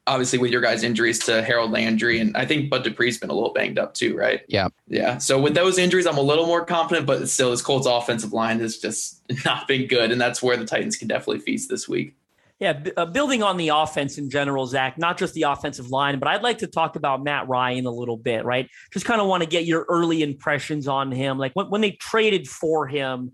obviously 0.07 0.39
with 0.39 0.51
your 0.51 0.61
guys' 0.61 0.83
injuries 0.83 1.19
to 1.19 1.43
Harold 1.43 1.71
Landry 1.71 2.19
and 2.19 2.37
I 2.37 2.45
think 2.45 2.69
Bud 2.69 2.85
Dupree's 2.85 3.19
been 3.19 3.31
a 3.31 3.35
little 3.35 3.53
banged 3.53 3.79
up 3.79 3.95
too, 3.95 4.17
right? 4.17 4.43
Yeah. 4.49 4.69
Yeah. 4.87 5.19
So 5.19 5.41
with 5.41 5.55
those 5.55 5.79
injuries, 5.79 6.07
I'm 6.07 6.19
a 6.19 6.23
little 6.23 6.47
more 6.47 6.65
confident, 6.65 7.07
but 7.07 7.27
still 7.29 7.51
this 7.51 7.63
Colts 7.63 7.87
offensive 7.87 8.33
line 8.33 8.61
has 8.61 8.79
just 8.79 9.23
not 9.45 9.67
been 9.67 9.87
good. 9.87 10.13
And 10.13 10.21
that's 10.21 10.43
where 10.43 10.57
the 10.57 10.67
Titans 10.67 10.97
can 10.97 11.09
definitely 11.09 11.41
feast 11.41 11.71
this 11.71 11.89
week. 11.89 12.15
Yeah, 12.61 12.85
uh, 12.97 13.07
building 13.07 13.43
on 13.43 13.57
the 13.57 13.69
offense 13.69 14.17
in 14.17 14.31
general, 14.31 14.67
Zach, 14.67 14.97
not 14.97 15.19
just 15.19 15.35
the 15.35 15.43
offensive 15.43 15.91
line, 15.91 16.21
but 16.21 16.29
I'd 16.29 16.43
like 16.43 16.59
to 16.59 16.69
talk 16.69 16.95
about 16.95 17.25
Matt 17.25 17.49
Ryan 17.49 17.85
a 17.85 17.91
little 17.91 18.17
bit, 18.17 18.45
right? 18.45 18.69
Just 18.93 19.05
kind 19.05 19.21
of 19.21 19.27
want 19.27 19.43
to 19.43 19.49
get 19.49 19.65
your 19.65 19.85
early 19.89 20.23
impressions 20.23 20.87
on 20.87 21.11
him. 21.11 21.37
Like 21.37 21.53
when, 21.55 21.67
when 21.67 21.81
they 21.81 21.93
traded 21.93 22.49
for 22.49 22.87
him, 22.87 23.33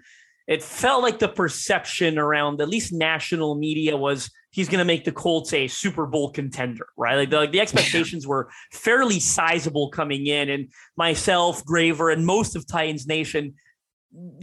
it 0.49 0.63
felt 0.63 1.03
like 1.03 1.19
the 1.19 1.29
perception 1.29 2.19
around 2.19 2.61
at 2.61 2.69
least 2.69 2.93
national 2.93 3.57
media 3.57 3.97
was 3.97 4.31
he's 4.51 4.69
going 4.69 4.81
to 4.81 4.85
make 4.85 5.05
the 5.05 5.13
Colts 5.13 5.53
a 5.53 5.69
Super 5.69 6.07
Bowl 6.07 6.33
contender, 6.33 6.87
right? 6.97 7.17
Like 7.17 7.31
the, 7.31 7.37
like 7.37 7.53
the 7.53 7.61
expectations 7.67 8.27
were 8.27 8.51
fairly 8.73 9.21
sizable 9.21 9.91
coming 9.91 10.27
in. 10.27 10.49
And 10.49 10.71
myself, 10.97 11.65
Graver, 11.65 12.11
and 12.11 12.27
most 12.27 12.57
of 12.57 12.67
Titans 12.67 13.07
Nation 13.07 13.55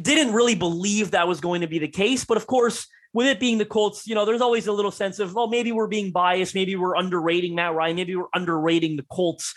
didn't 0.02 0.34
really 0.34 0.56
believe 0.56 1.12
that 1.12 1.28
was 1.28 1.42
going 1.42 1.62
to 1.62 1.68
be 1.68 1.80
the 1.80 1.88
case. 1.88 2.24
But 2.24 2.38
of 2.38 2.48
course, 2.48 2.88
with 3.18 3.26
it 3.26 3.40
being 3.40 3.58
the 3.58 3.66
Colts, 3.66 4.06
you 4.06 4.14
know, 4.14 4.26
there's 4.26 4.42
always 4.42 4.68
a 4.68 4.72
little 4.72 4.92
sense 4.92 5.18
of, 5.18 5.34
well, 5.34 5.48
maybe 5.48 5.72
we're 5.72 5.88
being 5.88 6.12
biased. 6.12 6.54
Maybe 6.54 6.76
we're 6.76 6.96
underrating 6.96 7.56
Matt 7.56 7.74
Ryan. 7.74 7.96
Maybe 7.96 8.16
we're 8.16 8.28
underrating 8.36 8.96
the 8.96 9.06
Colts. 9.10 9.56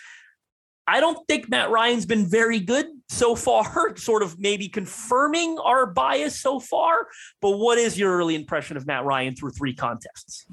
I 0.86 0.98
don't 0.98 1.28
think 1.28 1.50
Matt 1.50 1.68
Ryan's 1.68 2.06
been 2.06 2.26
very 2.26 2.58
good 2.58 2.86
so 3.10 3.34
far, 3.34 3.94
sort 3.98 4.22
of 4.22 4.40
maybe 4.40 4.66
confirming 4.66 5.58
our 5.58 5.84
bias 5.84 6.40
so 6.40 6.58
far. 6.58 7.08
But 7.42 7.58
what 7.58 7.76
is 7.76 7.98
your 7.98 8.16
early 8.16 8.34
impression 8.34 8.78
of 8.78 8.86
Matt 8.86 9.04
Ryan 9.04 9.36
through 9.36 9.50
three 9.50 9.74
contests? 9.74 10.46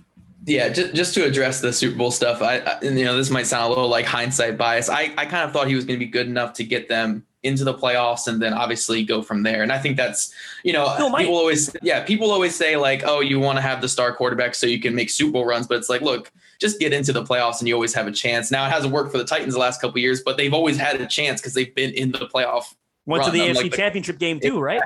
Yeah, 0.43 0.67
just, 0.67 0.93
just 0.93 1.13
to 1.13 1.23
address 1.23 1.61
the 1.61 1.71
Super 1.71 1.97
Bowl 1.97 2.11
stuff, 2.11 2.41
I, 2.41 2.57
I 2.57 2.81
you 2.81 3.05
know 3.05 3.15
this 3.15 3.29
might 3.29 3.47
sound 3.47 3.67
a 3.67 3.69
little 3.69 3.87
like 3.87 4.05
hindsight 4.05 4.57
bias. 4.57 4.89
I, 4.89 5.13
I 5.17 5.25
kind 5.25 5.45
of 5.45 5.53
thought 5.53 5.69
he 5.69 5.75
was 5.75 5.85
going 5.85 5.97
to 5.97 6.05
be 6.05 6.11
good 6.11 6.27
enough 6.27 6.51
to 6.55 6.65
get 6.65 6.89
them 6.89 7.25
into 7.43 7.63
the 7.63 7.73
playoffs 7.73 8.27
and 8.27 8.41
then 8.41 8.53
obviously 8.53 9.03
go 9.03 9.21
from 9.21 9.43
there. 9.43 9.63
And 9.63 9.71
I 9.71 9.77
think 9.77 9.95
that's, 9.95 10.33
you 10.63 10.73
know, 10.73 10.95
no, 10.97 11.09
my- 11.09 11.19
people 11.19 11.35
always, 11.35 11.75
yeah, 11.81 12.03
people 12.03 12.31
always 12.31 12.55
say 12.55 12.75
like, 12.75 13.03
oh, 13.05 13.19
you 13.19 13.39
want 13.39 13.57
to 13.57 13.61
have 13.61 13.81
the 13.81 13.87
star 13.87 14.13
quarterback 14.13 14.55
so 14.55 14.65
you 14.65 14.81
can 14.81 14.95
make 14.95 15.09
Super 15.09 15.33
Bowl 15.33 15.45
runs. 15.45 15.67
But 15.67 15.77
it's 15.77 15.89
like, 15.89 16.01
look, 16.01 16.31
just 16.59 16.79
get 16.79 16.93
into 16.93 17.13
the 17.13 17.23
playoffs 17.23 17.59
and 17.59 17.67
you 17.67 17.73
always 17.73 17.93
have 17.93 18.07
a 18.07 18.11
chance. 18.11 18.51
Now 18.51 18.65
it 18.65 18.71
hasn't 18.71 18.91
worked 18.91 19.11
for 19.11 19.17
the 19.17 19.25
Titans 19.25 19.53
the 19.53 19.59
last 19.59 19.79
couple 19.79 19.99
years, 19.99 20.21
but 20.23 20.37
they've 20.37 20.53
always 20.53 20.77
had 20.77 20.99
a 20.99 21.05
chance 21.05 21.39
because 21.39 21.53
they've 21.53 21.73
been 21.73 21.91
in 21.91 22.11
the 22.11 22.27
playoff. 22.33 22.73
Went 23.05 23.21
run. 23.21 23.31
to 23.31 23.37
the 23.37 23.47
AFC 23.47 23.63
like, 23.63 23.73
championship 23.73 24.17
game 24.19 24.39
too, 24.39 24.59
right? 24.59 24.81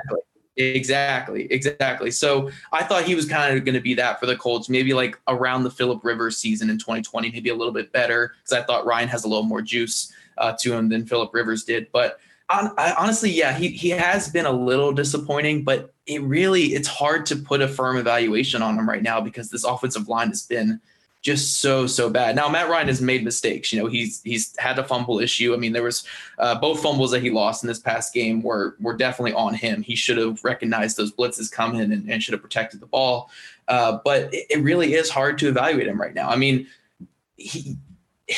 Exactly, 0.56 1.46
exactly. 1.50 2.10
So 2.10 2.50
I 2.72 2.84
thought 2.84 3.04
he 3.04 3.14
was 3.14 3.26
kind 3.26 3.56
of 3.56 3.64
going 3.64 3.74
to 3.74 3.80
be 3.80 3.94
that 3.94 4.20
for 4.20 4.26
the 4.26 4.36
Colts, 4.36 4.68
maybe 4.68 4.92
like 4.92 5.18
around 5.26 5.62
the 5.62 5.70
Philip 5.70 6.04
Rivers 6.04 6.36
season 6.36 6.68
in 6.68 6.78
2020, 6.78 7.30
maybe 7.30 7.48
a 7.48 7.54
little 7.54 7.72
bit 7.72 7.90
better 7.90 8.34
because 8.42 8.62
I 8.62 8.62
thought 8.64 8.84
Ryan 8.84 9.08
has 9.08 9.24
a 9.24 9.28
little 9.28 9.44
more 9.44 9.62
juice 9.62 10.12
uh, 10.38 10.54
to 10.60 10.74
him 10.74 10.90
than 10.90 11.06
Philip 11.06 11.32
Rivers 11.32 11.64
did. 11.64 11.88
But 11.90 12.20
I, 12.52 12.94
honestly, 12.98 13.30
yeah, 13.30 13.56
he 13.56 13.68
he 13.68 13.90
has 13.90 14.28
been 14.28 14.46
a 14.46 14.52
little 14.52 14.92
disappointing, 14.92 15.64
but 15.64 15.92
it 16.06 16.22
really 16.22 16.74
it's 16.74 16.88
hard 16.88 17.26
to 17.26 17.36
put 17.36 17.62
a 17.62 17.68
firm 17.68 17.96
evaluation 17.96 18.62
on 18.62 18.78
him 18.78 18.88
right 18.88 19.02
now 19.02 19.20
because 19.20 19.50
this 19.50 19.64
offensive 19.64 20.08
line 20.08 20.28
has 20.28 20.42
been 20.46 20.80
just 21.22 21.60
so 21.60 21.86
so 21.86 22.10
bad. 22.10 22.34
Now 22.34 22.48
Matt 22.48 22.68
Ryan 22.68 22.88
has 22.88 23.00
made 23.00 23.24
mistakes. 23.24 23.72
You 23.72 23.80
know, 23.80 23.86
he's 23.86 24.20
he's 24.22 24.54
had 24.58 24.78
a 24.78 24.84
fumble 24.84 25.20
issue. 25.20 25.54
I 25.54 25.56
mean, 25.56 25.72
there 25.72 25.84
was 25.84 26.04
uh, 26.38 26.58
both 26.58 26.82
fumbles 26.82 27.12
that 27.12 27.22
he 27.22 27.30
lost 27.30 27.62
in 27.62 27.68
this 27.68 27.78
past 27.78 28.12
game 28.12 28.42
were 28.42 28.76
were 28.80 28.96
definitely 28.96 29.34
on 29.34 29.54
him. 29.54 29.82
He 29.82 29.94
should 29.94 30.18
have 30.18 30.42
recognized 30.44 30.96
those 30.96 31.12
blitzes 31.12 31.50
coming 31.50 31.80
and, 31.80 32.10
and 32.10 32.22
should 32.22 32.32
have 32.32 32.42
protected 32.42 32.80
the 32.80 32.86
ball. 32.86 33.30
Uh, 33.68 33.98
but 34.04 34.34
it, 34.34 34.46
it 34.50 34.62
really 34.62 34.94
is 34.94 35.08
hard 35.08 35.38
to 35.38 35.48
evaluate 35.48 35.86
him 35.86 36.00
right 36.00 36.14
now. 36.14 36.28
I 36.28 36.36
mean, 36.36 36.66
he 37.36 37.76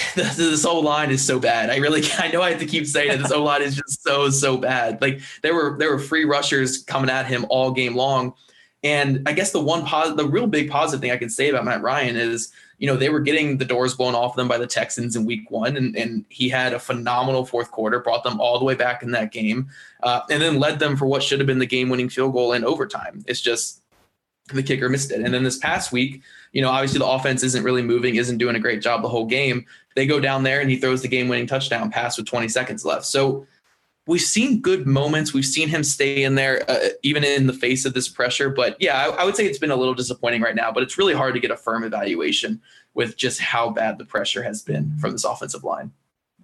this 0.15 0.65
O 0.65 0.81
line 0.81 1.11
is 1.11 1.25
so 1.25 1.39
bad. 1.39 1.71
I 1.71 1.77
really, 1.77 2.03
I 2.19 2.29
know 2.29 2.43
I 2.43 2.51
have 2.51 2.61
to 2.61 2.67
keep 2.67 2.87
saying 2.87 3.13
it. 3.13 3.19
This 3.19 3.33
O 3.33 3.43
line 3.43 3.63
is 3.63 3.77
just 3.77 4.03
so, 4.03 4.31
so 4.31 4.57
bad. 4.57 5.01
Like 5.01 5.21
there 5.43 5.55
were, 5.55 5.77
there 5.79 5.91
were 5.91 5.99
free 5.99 6.25
rushers 6.25 6.83
coming 6.83 7.11
at 7.11 7.27
him 7.27 7.47
all 7.49 7.71
game 7.73 7.95
long. 7.95 8.35
And 8.83 9.27
I 9.27 9.33
guess 9.33 9.51
the 9.51 9.61
one 9.61 9.85
positive, 9.87 10.19
the 10.19 10.29
real 10.29 10.47
big 10.47 10.71
positive 10.71 11.01
thing 11.01 11.11
I 11.11 11.17
can 11.17 11.31
say 11.31 11.49
about 11.49 11.65
Matt 11.65 11.81
Ryan 11.81 12.17
is, 12.17 12.53
you 12.79 12.87
know, 12.87 12.97
they 12.97 13.09
were 13.09 13.21
getting 13.21 13.57
the 13.57 13.65
doors 13.65 13.95
blown 13.95 14.15
off 14.15 14.37
them 14.37 14.47
by 14.47 14.59
the 14.59 14.67
Texans 14.67 15.17
in 15.17 15.25
week 15.25 15.51
one. 15.51 15.77
And, 15.77 15.97
and 15.97 16.27
he 16.29 16.51
had 16.51 16.75
a 16.75 16.79
phenomenal 16.79 17.47
fourth 17.47 17.71
quarter, 17.71 18.01
brought 18.01 18.25
them 18.25 18.39
all 18.41 18.59
the 18.59 18.65
way 18.65 18.75
back 18.75 19.03
in 19.03 19.11
that 19.13 19.33
game, 19.33 19.71
uh, 20.03 20.21
and 20.29 20.43
then 20.43 20.61
led 20.61 20.81
them 20.81 20.97
for 20.97 21.07
what 21.07 21.23
should 21.23 21.41
have 21.41 21.47
been 21.47 21.61
the 21.61 21.67
game 21.67 21.89
winning 21.89 22.11
field 22.11 22.35
goal 22.35 22.53
in 22.53 22.63
overtime. 22.63 23.25
It's 23.27 23.41
just 23.41 23.81
the 24.53 24.63
kicker 24.63 24.89
missed 24.91 25.11
it. 25.11 25.21
And 25.21 25.33
then 25.33 25.45
this 25.45 25.57
past 25.57 25.93
week, 25.93 26.23
you 26.53 26.61
know, 26.61 26.69
obviously 26.69 26.99
the 26.99 27.07
offense 27.07 27.43
isn't 27.43 27.65
really 27.65 27.83
moving, 27.83 28.17
isn't 28.17 28.39
doing 28.39 28.57
a 28.57 28.61
great 28.61 28.83
job 28.83 29.03
the 29.03 29.09
whole 29.09 29.27
game. 29.27 29.65
They 29.95 30.07
go 30.07 30.21
down 30.21 30.43
there 30.43 30.61
and 30.61 30.71
he 30.71 30.77
throws 30.77 31.03
the 31.03 31.09
game 31.09 31.29
winning 31.29 31.47
touchdown 31.47 31.91
pass 31.91 32.17
with 32.17 32.27
20 32.27 32.49
seconds 32.49 32.85
left. 32.85 33.05
So 33.07 33.47
we've 34.07 34.21
seen 34.21 34.61
good 34.61 34.87
moments. 34.87 35.33
We've 35.33 35.47
seen 35.47 35.69
him 35.69 35.85
stay 35.85 36.25
in 36.25 36.35
there, 36.35 36.69
uh, 36.69 36.89
even 37.03 37.25
in 37.25 37.47
the 37.47 37.53
face 37.53 37.85
of 37.85 37.95
this 37.95 38.09
pressure. 38.09 38.51
But 38.51 38.77
yeah, 38.81 38.99
I, 38.99 39.23
I, 39.23 39.25
would 39.25 39.37
say 39.37 39.47
it's 39.47 39.59
been 39.59 39.71
a 39.71 39.77
little 39.77 39.95
disappointing 39.95 40.43
right 40.43 40.55
now, 40.55 40.73
but 40.73 40.83
it's 40.83 40.99
really 40.99 41.15
hard 41.15 41.35
to 41.35 41.41
get 41.41 41.51
a 41.51 41.57
firm 41.57 41.85
evaluation 41.85 42.61
with 42.95 43.17
just 43.17 43.41
how 43.41 43.71
bad 43.71 43.99
the 43.99 44.05
pressure 44.05 44.43
has 44.43 44.63
been 44.63 44.97
from 44.99 45.13
this 45.13 45.25
offensive 45.25 45.65
line. 45.65 45.93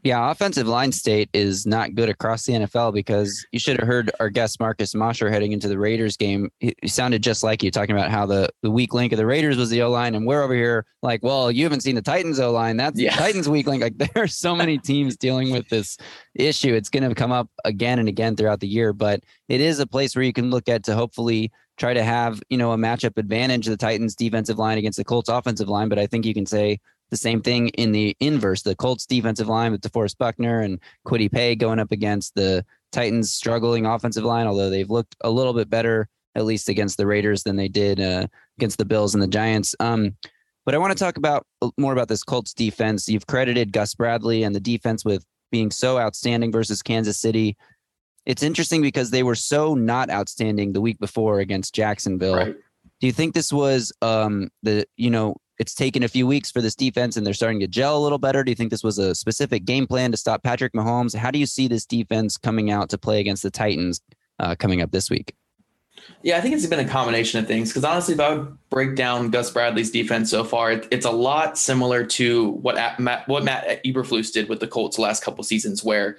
Yeah, 0.03 0.31
offensive 0.31 0.67
line 0.67 0.93
state 0.93 1.29
is 1.35 1.67
not 1.67 1.95
good 1.95 2.09
across 2.09 2.47
the 2.47 2.55
NFL 2.55 2.95
because 2.95 3.47
you 3.53 3.59
should 3.59 3.79
have 3.79 3.87
heard 3.87 4.11
our 4.19 4.31
guest 4.31 4.59
Marcus 4.59 4.95
Mosher 4.95 5.31
heading 5.31 5.53
into 5.53 5.69
the 5.69 5.79
Raiders 5.79 6.17
game. 6.17 6.51
He, 6.59 6.75
sounded 6.87 7.23
just 7.23 7.43
like 7.43 7.63
you 7.63 7.71
talking 7.71 7.95
about 7.95 8.11
how 8.11 8.25
the, 8.25 8.49
the 8.63 8.71
weak 8.71 8.95
link 8.95 9.13
of 9.13 9.19
the 9.19 9.27
Raiders 9.27 9.59
was 9.59 9.69
the 9.69 9.83
O 9.83 9.91
line, 9.91 10.15
and 10.15 10.27
we're 10.27 10.43
over 10.43 10.55
here 10.55 10.87
like, 11.03 11.23
well, 11.23 11.51
you 11.51 11.65
haven't 11.65 11.83
seen 11.83 11.97
the 11.97 12.03
Titans 12.03 12.41
O 12.41 12.51
line. 12.51 12.79
That's 12.79 12.99
yeah. 12.99 13.15
the 13.15 13.19
Titans 13.19 13.49
weak 13.49 13.67
link. 13.67 13.83
Like 13.83 13.99
there 14.15 14.25
are 14.25 14.29
so 14.29 14.57
many 14.57 14.79
teams 14.79 15.17
dealing 15.17 15.53
with 15.53 15.69
this 15.69 15.99
issue. 16.35 16.73
It's 16.75 16.89
going 16.89 17.07
to 17.07 17.15
come 17.15 17.33
up 17.33 17.51
again 17.67 17.99
and 17.99 18.09
again 18.09 18.37
throughout 18.37 18.61
the 18.61 18.69
year, 18.69 18.95
but 18.95 19.23
it 19.49 19.61
is 19.61 19.81
a 19.81 19.87
place 19.87 20.17
where 20.17 20.25
you 20.25 20.33
can 20.33 20.51
look 20.51 20.69
at 20.69 20.83
to 20.85 20.95
hopefully 20.95 21.53
try 21.77 21.95
to 21.95 22.03
have 22.03 22.43
you 22.49 22.59
know 22.59 22.73
a 22.73 22.77
matchup 22.77 23.19
advantage 23.19 23.67
the 23.67 23.77
Titans 23.77 24.15
defensive 24.15 24.59
line 24.59 24.79
against 24.79 24.99
the 24.99 25.05
Colts 25.05 25.29
offensive 25.29 25.69
line. 25.69 25.91
But 25.91 25.99
I 25.99 26.07
think 26.07 26.25
you 26.25 26.35
can 26.35 26.47
say 26.47 26.79
the 27.11 27.17
same 27.17 27.43
thing 27.43 27.69
in 27.71 27.93
the 27.93 28.17
inverse. 28.21 28.63
The 28.63 28.77
Colts 28.77 29.07
defensive 29.07 29.49
line 29.49 29.73
with 29.73 29.83
DeForest 29.83 30.19
Buckner 30.19 30.61
and 30.61 30.79
Kwity 31.07 31.31
Paye 31.31 31.57
going 31.57 31.79
up 31.79 31.93
against 31.93 32.35
the 32.35 32.65
Titans 32.93 33.33
struggling 33.33 33.87
offensive 33.87 34.25
line, 34.25 34.47
although 34.47 34.71
they've 34.71 34.91
looked 34.91 35.17
a 35.21 35.31
little 35.31 35.53
bit 35.53 35.69
better, 35.69 36.09
at 36.35 36.45
least 36.45 36.69
against 36.69 36.97
the 36.97 37.07
Raiders 37.07 37.43
than 37.43 37.57
they 37.57 37.69
did 37.69 38.01
uh, 38.01 38.27
against 38.59 38.79
the 38.79 38.85
Bills 38.85 39.15
and 39.15 39.23
the 39.23 39.29
Giants. 39.29 39.75
Um, 39.81 40.17
but 40.65 40.75
I 40.75 40.79
want 40.79 40.97
to 40.97 41.03
talk 41.03 41.17
about 41.17 41.47
uh, 41.63 41.71
more 41.79 41.93
about 41.93 42.09
this 42.09 42.23
Colts 42.23 42.55
defense. 42.55 43.09
You've 43.09 43.27
credited 43.27 43.73
Gus 43.73 43.95
Bradley 43.95 44.43
and 44.43 44.55
the 44.55 44.61
defense 44.61 45.05
with 45.05 45.25
being 45.51 45.71
so 45.71 45.99
outstanding 45.99 46.53
versus 46.53 46.83
Kansas 46.83 47.19
City. 47.19 47.57
It's 48.27 48.43
interesting 48.43 48.83
because 48.83 49.11
they 49.11 49.23
were 49.23 49.35
so 49.35 49.75
not 49.75 50.11
outstanding 50.11 50.73
the 50.73 50.81
week 50.81 50.99
before 50.99 51.41
against 51.41 51.75
Jacksonville. 51.75 52.37
Right. 52.37 52.57
Do 53.01 53.07
you 53.07 53.13
think 53.13 53.35
this 53.35 53.53
was 53.53 53.93
um, 54.03 54.51
the 54.63 54.87
you 54.97 55.11
know 55.11 55.37
it's 55.61 55.75
taken 55.75 56.03
a 56.03 56.09
few 56.09 56.27
weeks 56.27 56.51
for 56.51 56.63
this 56.63 56.75
defense 56.75 57.19
and 57.19 57.27
they're 57.27 57.35
starting 57.35 57.61
to 57.61 57.69
gel 57.69 57.99
a 57.99 58.01
little 58.01 58.17
better. 58.17 58.43
Do 58.43 58.51
you 58.51 58.57
think 58.57 58.71
this 58.71 58.83
was 58.83 58.99
a 58.99 59.15
specific 59.15 59.67
game 59.67 59.87
plan 59.87 60.11
to 60.11 60.17
stop 60.17 60.43
Patrick 60.43 60.73
Mahomes? 60.73 61.15
How 61.15 61.31
do 61.31 61.39
you 61.39 61.45
see 61.45 61.69
this 61.69 61.85
defense 61.85 62.39
coming 62.39 62.71
out 62.71 62.89
to 62.89 62.99
play 62.99 63.21
against 63.21 63.43
the 63.43 63.51
Titans 63.51 64.01
uh, 64.39 64.55
coming 64.55 64.81
up 64.81 64.91
this 64.91 65.11
week? 65.11 65.35
Yeah, 66.23 66.39
I 66.39 66.41
think 66.41 66.55
it's 66.55 66.65
been 66.65 66.81
a 66.81 66.89
combination 66.89 67.41
of 67.41 67.47
things. 67.47 67.69
Because 67.69 67.85
honestly, 67.85 68.15
if 68.15 68.21
I 68.21 68.35
would 68.35 68.57
break 68.71 68.97
down 68.97 69.29
Gus 69.29 69.51
Bradley's 69.51 69.91
defense 69.91 70.31
so 70.31 70.45
far, 70.45 70.73
it, 70.73 70.89
it's 70.91 71.05
a 71.05 71.11
lot 71.11 71.59
similar 71.59 72.07
to 72.07 72.53
what 72.53 72.99
Matt, 72.99 73.29
what 73.29 73.45
Matt 73.45 73.85
Eberflus 73.85 74.33
did 74.33 74.49
with 74.49 74.61
the 74.61 74.67
Colts 74.67 74.97
the 74.97 75.03
last 75.03 75.23
couple 75.23 75.45
seasons, 75.45 75.85
where 75.85 76.17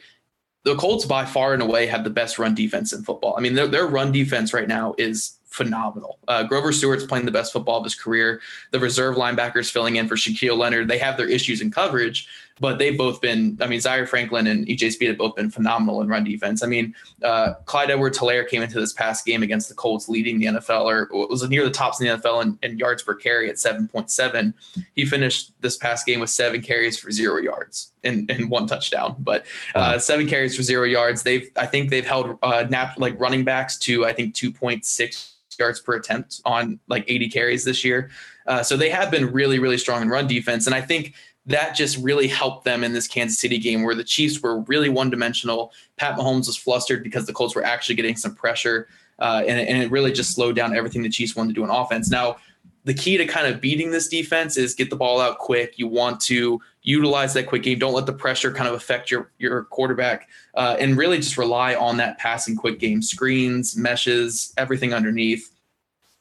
the 0.65 0.75
Colts 0.75 1.05
by 1.05 1.25
far 1.25 1.55
and 1.55 1.63
away 1.63 1.87
have 1.87 2.03
the 2.03 2.11
best 2.11 2.37
run 2.37 2.53
defense 2.53 2.93
in 2.93 3.03
football. 3.03 3.33
I 3.35 3.41
mean, 3.41 3.55
their, 3.55 3.65
their 3.65 3.87
run 3.87 4.11
defense 4.11 4.53
right 4.53 4.67
now 4.67 4.93
is 4.99 5.39
phenomenal. 5.51 6.17
Uh, 6.29 6.43
Grover 6.43 6.71
Stewart's 6.71 7.05
playing 7.05 7.25
the 7.25 7.31
best 7.31 7.51
football 7.51 7.77
of 7.77 7.83
his 7.83 7.93
career. 7.93 8.41
The 8.71 8.79
reserve 8.79 9.17
linebackers 9.17 9.69
filling 9.69 9.97
in 9.97 10.07
for 10.07 10.15
Shaquille 10.15 10.57
Leonard. 10.57 10.87
They 10.87 10.97
have 10.97 11.17
their 11.17 11.27
issues 11.27 11.59
in 11.59 11.69
coverage, 11.69 12.29
but 12.61 12.79
they've 12.79 12.97
both 12.97 13.19
been, 13.19 13.57
I 13.59 13.67
mean, 13.67 13.81
Zaire 13.81 14.07
Franklin 14.07 14.47
and 14.47 14.65
EJ 14.65 14.93
Speed 14.93 15.09
have 15.09 15.17
both 15.17 15.35
been 15.35 15.51
phenomenal 15.51 16.01
in 16.01 16.07
run 16.07 16.23
defense. 16.23 16.63
I 16.63 16.67
mean, 16.67 16.95
uh, 17.21 17.55
Clyde 17.65 17.91
Edwards 17.91 18.17
Helaire 18.17 18.47
came 18.47 18.61
into 18.61 18.79
this 18.79 18.93
past 18.93 19.25
game 19.25 19.43
against 19.43 19.67
the 19.67 19.75
Colts 19.75 20.07
leading 20.07 20.39
the 20.39 20.45
NFL, 20.45 20.85
or 20.85 21.09
was 21.11 21.47
near 21.49 21.65
the 21.65 21.71
tops 21.71 21.99
in 21.99 22.07
the 22.07 22.17
NFL 22.17 22.43
in, 22.43 22.57
in 22.63 22.77
yards 22.77 23.03
per 23.03 23.13
carry 23.13 23.49
at 23.49 23.57
7.7. 23.57 24.53
He 24.95 25.05
finished 25.05 25.51
this 25.59 25.75
past 25.75 26.05
game 26.05 26.21
with 26.21 26.29
seven 26.29 26.61
carries 26.61 26.97
for 26.97 27.11
zero 27.11 27.41
yards 27.41 27.91
and, 28.05 28.31
and 28.31 28.49
one 28.49 28.67
touchdown, 28.67 29.17
but 29.19 29.45
uh, 29.75 29.99
seven 29.99 30.27
carries 30.27 30.55
for 30.55 30.63
zero 30.63 30.85
yards. 30.85 31.23
They've, 31.23 31.51
I 31.57 31.65
think 31.65 31.89
they've 31.89 32.07
held 32.07 32.39
uh, 32.41 32.67
nap, 32.69 32.93
like 32.97 33.19
running 33.19 33.43
backs 33.43 33.77
to, 33.79 34.05
I 34.05 34.13
think, 34.13 34.33
2.6 34.33 35.30
yards 35.61 35.79
per 35.79 35.95
attempt 35.95 36.41
on 36.45 36.79
like 36.87 37.05
80 37.07 37.29
carries 37.29 37.63
this 37.63 37.85
year. 37.85 38.09
Uh, 38.47 38.63
so 38.63 38.75
they 38.75 38.89
have 38.89 39.11
been 39.11 39.31
really, 39.31 39.59
really 39.59 39.77
strong 39.77 40.01
in 40.01 40.09
run 40.09 40.27
defense. 40.27 40.65
And 40.65 40.75
I 40.75 40.81
think 40.81 41.13
that 41.45 41.75
just 41.75 41.97
really 41.97 42.27
helped 42.27 42.65
them 42.65 42.83
in 42.83 42.93
this 42.93 43.07
Kansas 43.07 43.39
City 43.39 43.57
game 43.57 43.83
where 43.83 43.95
the 43.95 44.03
Chiefs 44.03 44.41
were 44.41 44.61
really 44.61 44.89
one 44.89 45.09
dimensional. 45.09 45.71
Pat 45.97 46.17
Mahomes 46.17 46.47
was 46.47 46.57
flustered 46.57 47.03
because 47.03 47.25
the 47.25 47.33
Colts 47.33 47.55
were 47.55 47.63
actually 47.63 47.95
getting 47.95 48.15
some 48.15 48.35
pressure. 48.35 48.87
Uh, 49.19 49.43
and, 49.47 49.59
and, 49.59 49.83
it 49.83 49.91
really 49.91 50.11
just 50.11 50.33
slowed 50.33 50.55
down 50.55 50.75
everything 50.75 51.03
the 51.03 51.09
Chiefs 51.09 51.35
wanted 51.35 51.49
to 51.49 51.53
do 51.53 51.63
on 51.63 51.69
offense. 51.69 52.09
Now, 52.09 52.37
the 52.85 52.93
key 52.93 53.17
to 53.17 53.25
kind 53.25 53.45
of 53.45 53.61
beating 53.61 53.91
this 53.91 54.07
defense 54.07 54.57
is 54.57 54.73
get 54.73 54.89
the 54.89 54.95
ball 54.95 55.21
out 55.21 55.37
quick. 55.37 55.77
You 55.77 55.87
want 55.87 56.19
to 56.21 56.59
utilize 56.83 57.33
that 57.33 57.47
quick 57.47 57.63
game. 57.63 57.79
Don't 57.79 57.93
let 57.93 58.05
the 58.05 58.13
pressure 58.13 58.51
kind 58.51 58.67
of 58.67 58.73
affect 58.73 59.11
your 59.11 59.31
your 59.37 59.63
quarterback, 59.65 60.29
uh, 60.55 60.77
and 60.79 60.97
really 60.97 61.17
just 61.17 61.37
rely 61.37 61.75
on 61.75 61.97
that 61.97 62.17
passing 62.17 62.55
quick 62.55 62.79
game, 62.79 63.01
screens, 63.01 63.77
meshes, 63.77 64.53
everything 64.57 64.93
underneath. 64.93 65.49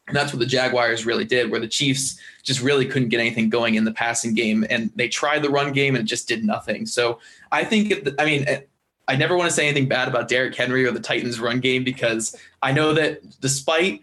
And 0.07 0.17
that's 0.17 0.33
what 0.33 0.41
the 0.41 0.47
Jaguars 0.47 1.07
really 1.07 1.25
did, 1.25 1.53
where 1.53 1.61
the 1.61 1.69
Chiefs 1.69 2.19
just 2.43 2.61
really 2.61 2.85
couldn't 2.85 3.11
get 3.11 3.21
anything 3.21 3.49
going 3.49 3.77
in 3.77 3.85
the 3.85 3.93
passing 3.93 4.35
game. 4.35 4.67
And 4.69 4.91
they 4.97 5.09
tried 5.09 5.43
the 5.45 5.51
run 5.51 5.73
game 5.73 5.95
and 5.95 6.05
it 6.05 6.09
just 6.09 6.27
did 6.27 6.45
nothing. 6.45 6.85
So 6.85 7.21
I 7.53 7.63
think, 7.63 7.93
if 7.93 8.09
I 8.19 8.25
mean, 8.25 8.45
I 9.07 9.15
never 9.15 9.37
want 9.37 9.49
to 9.51 9.55
say 9.55 9.69
anything 9.69 9.89
bad 9.89 10.09
about 10.09 10.27
Derrick 10.27 10.57
Henry 10.57 10.85
or 10.85 10.91
the 10.91 11.01
Titans 11.01 11.39
run 11.39 11.61
game 11.61 11.85
because 11.85 12.37
I 12.61 12.73
know 12.73 12.93
that 12.95 13.21
despite 13.41 14.01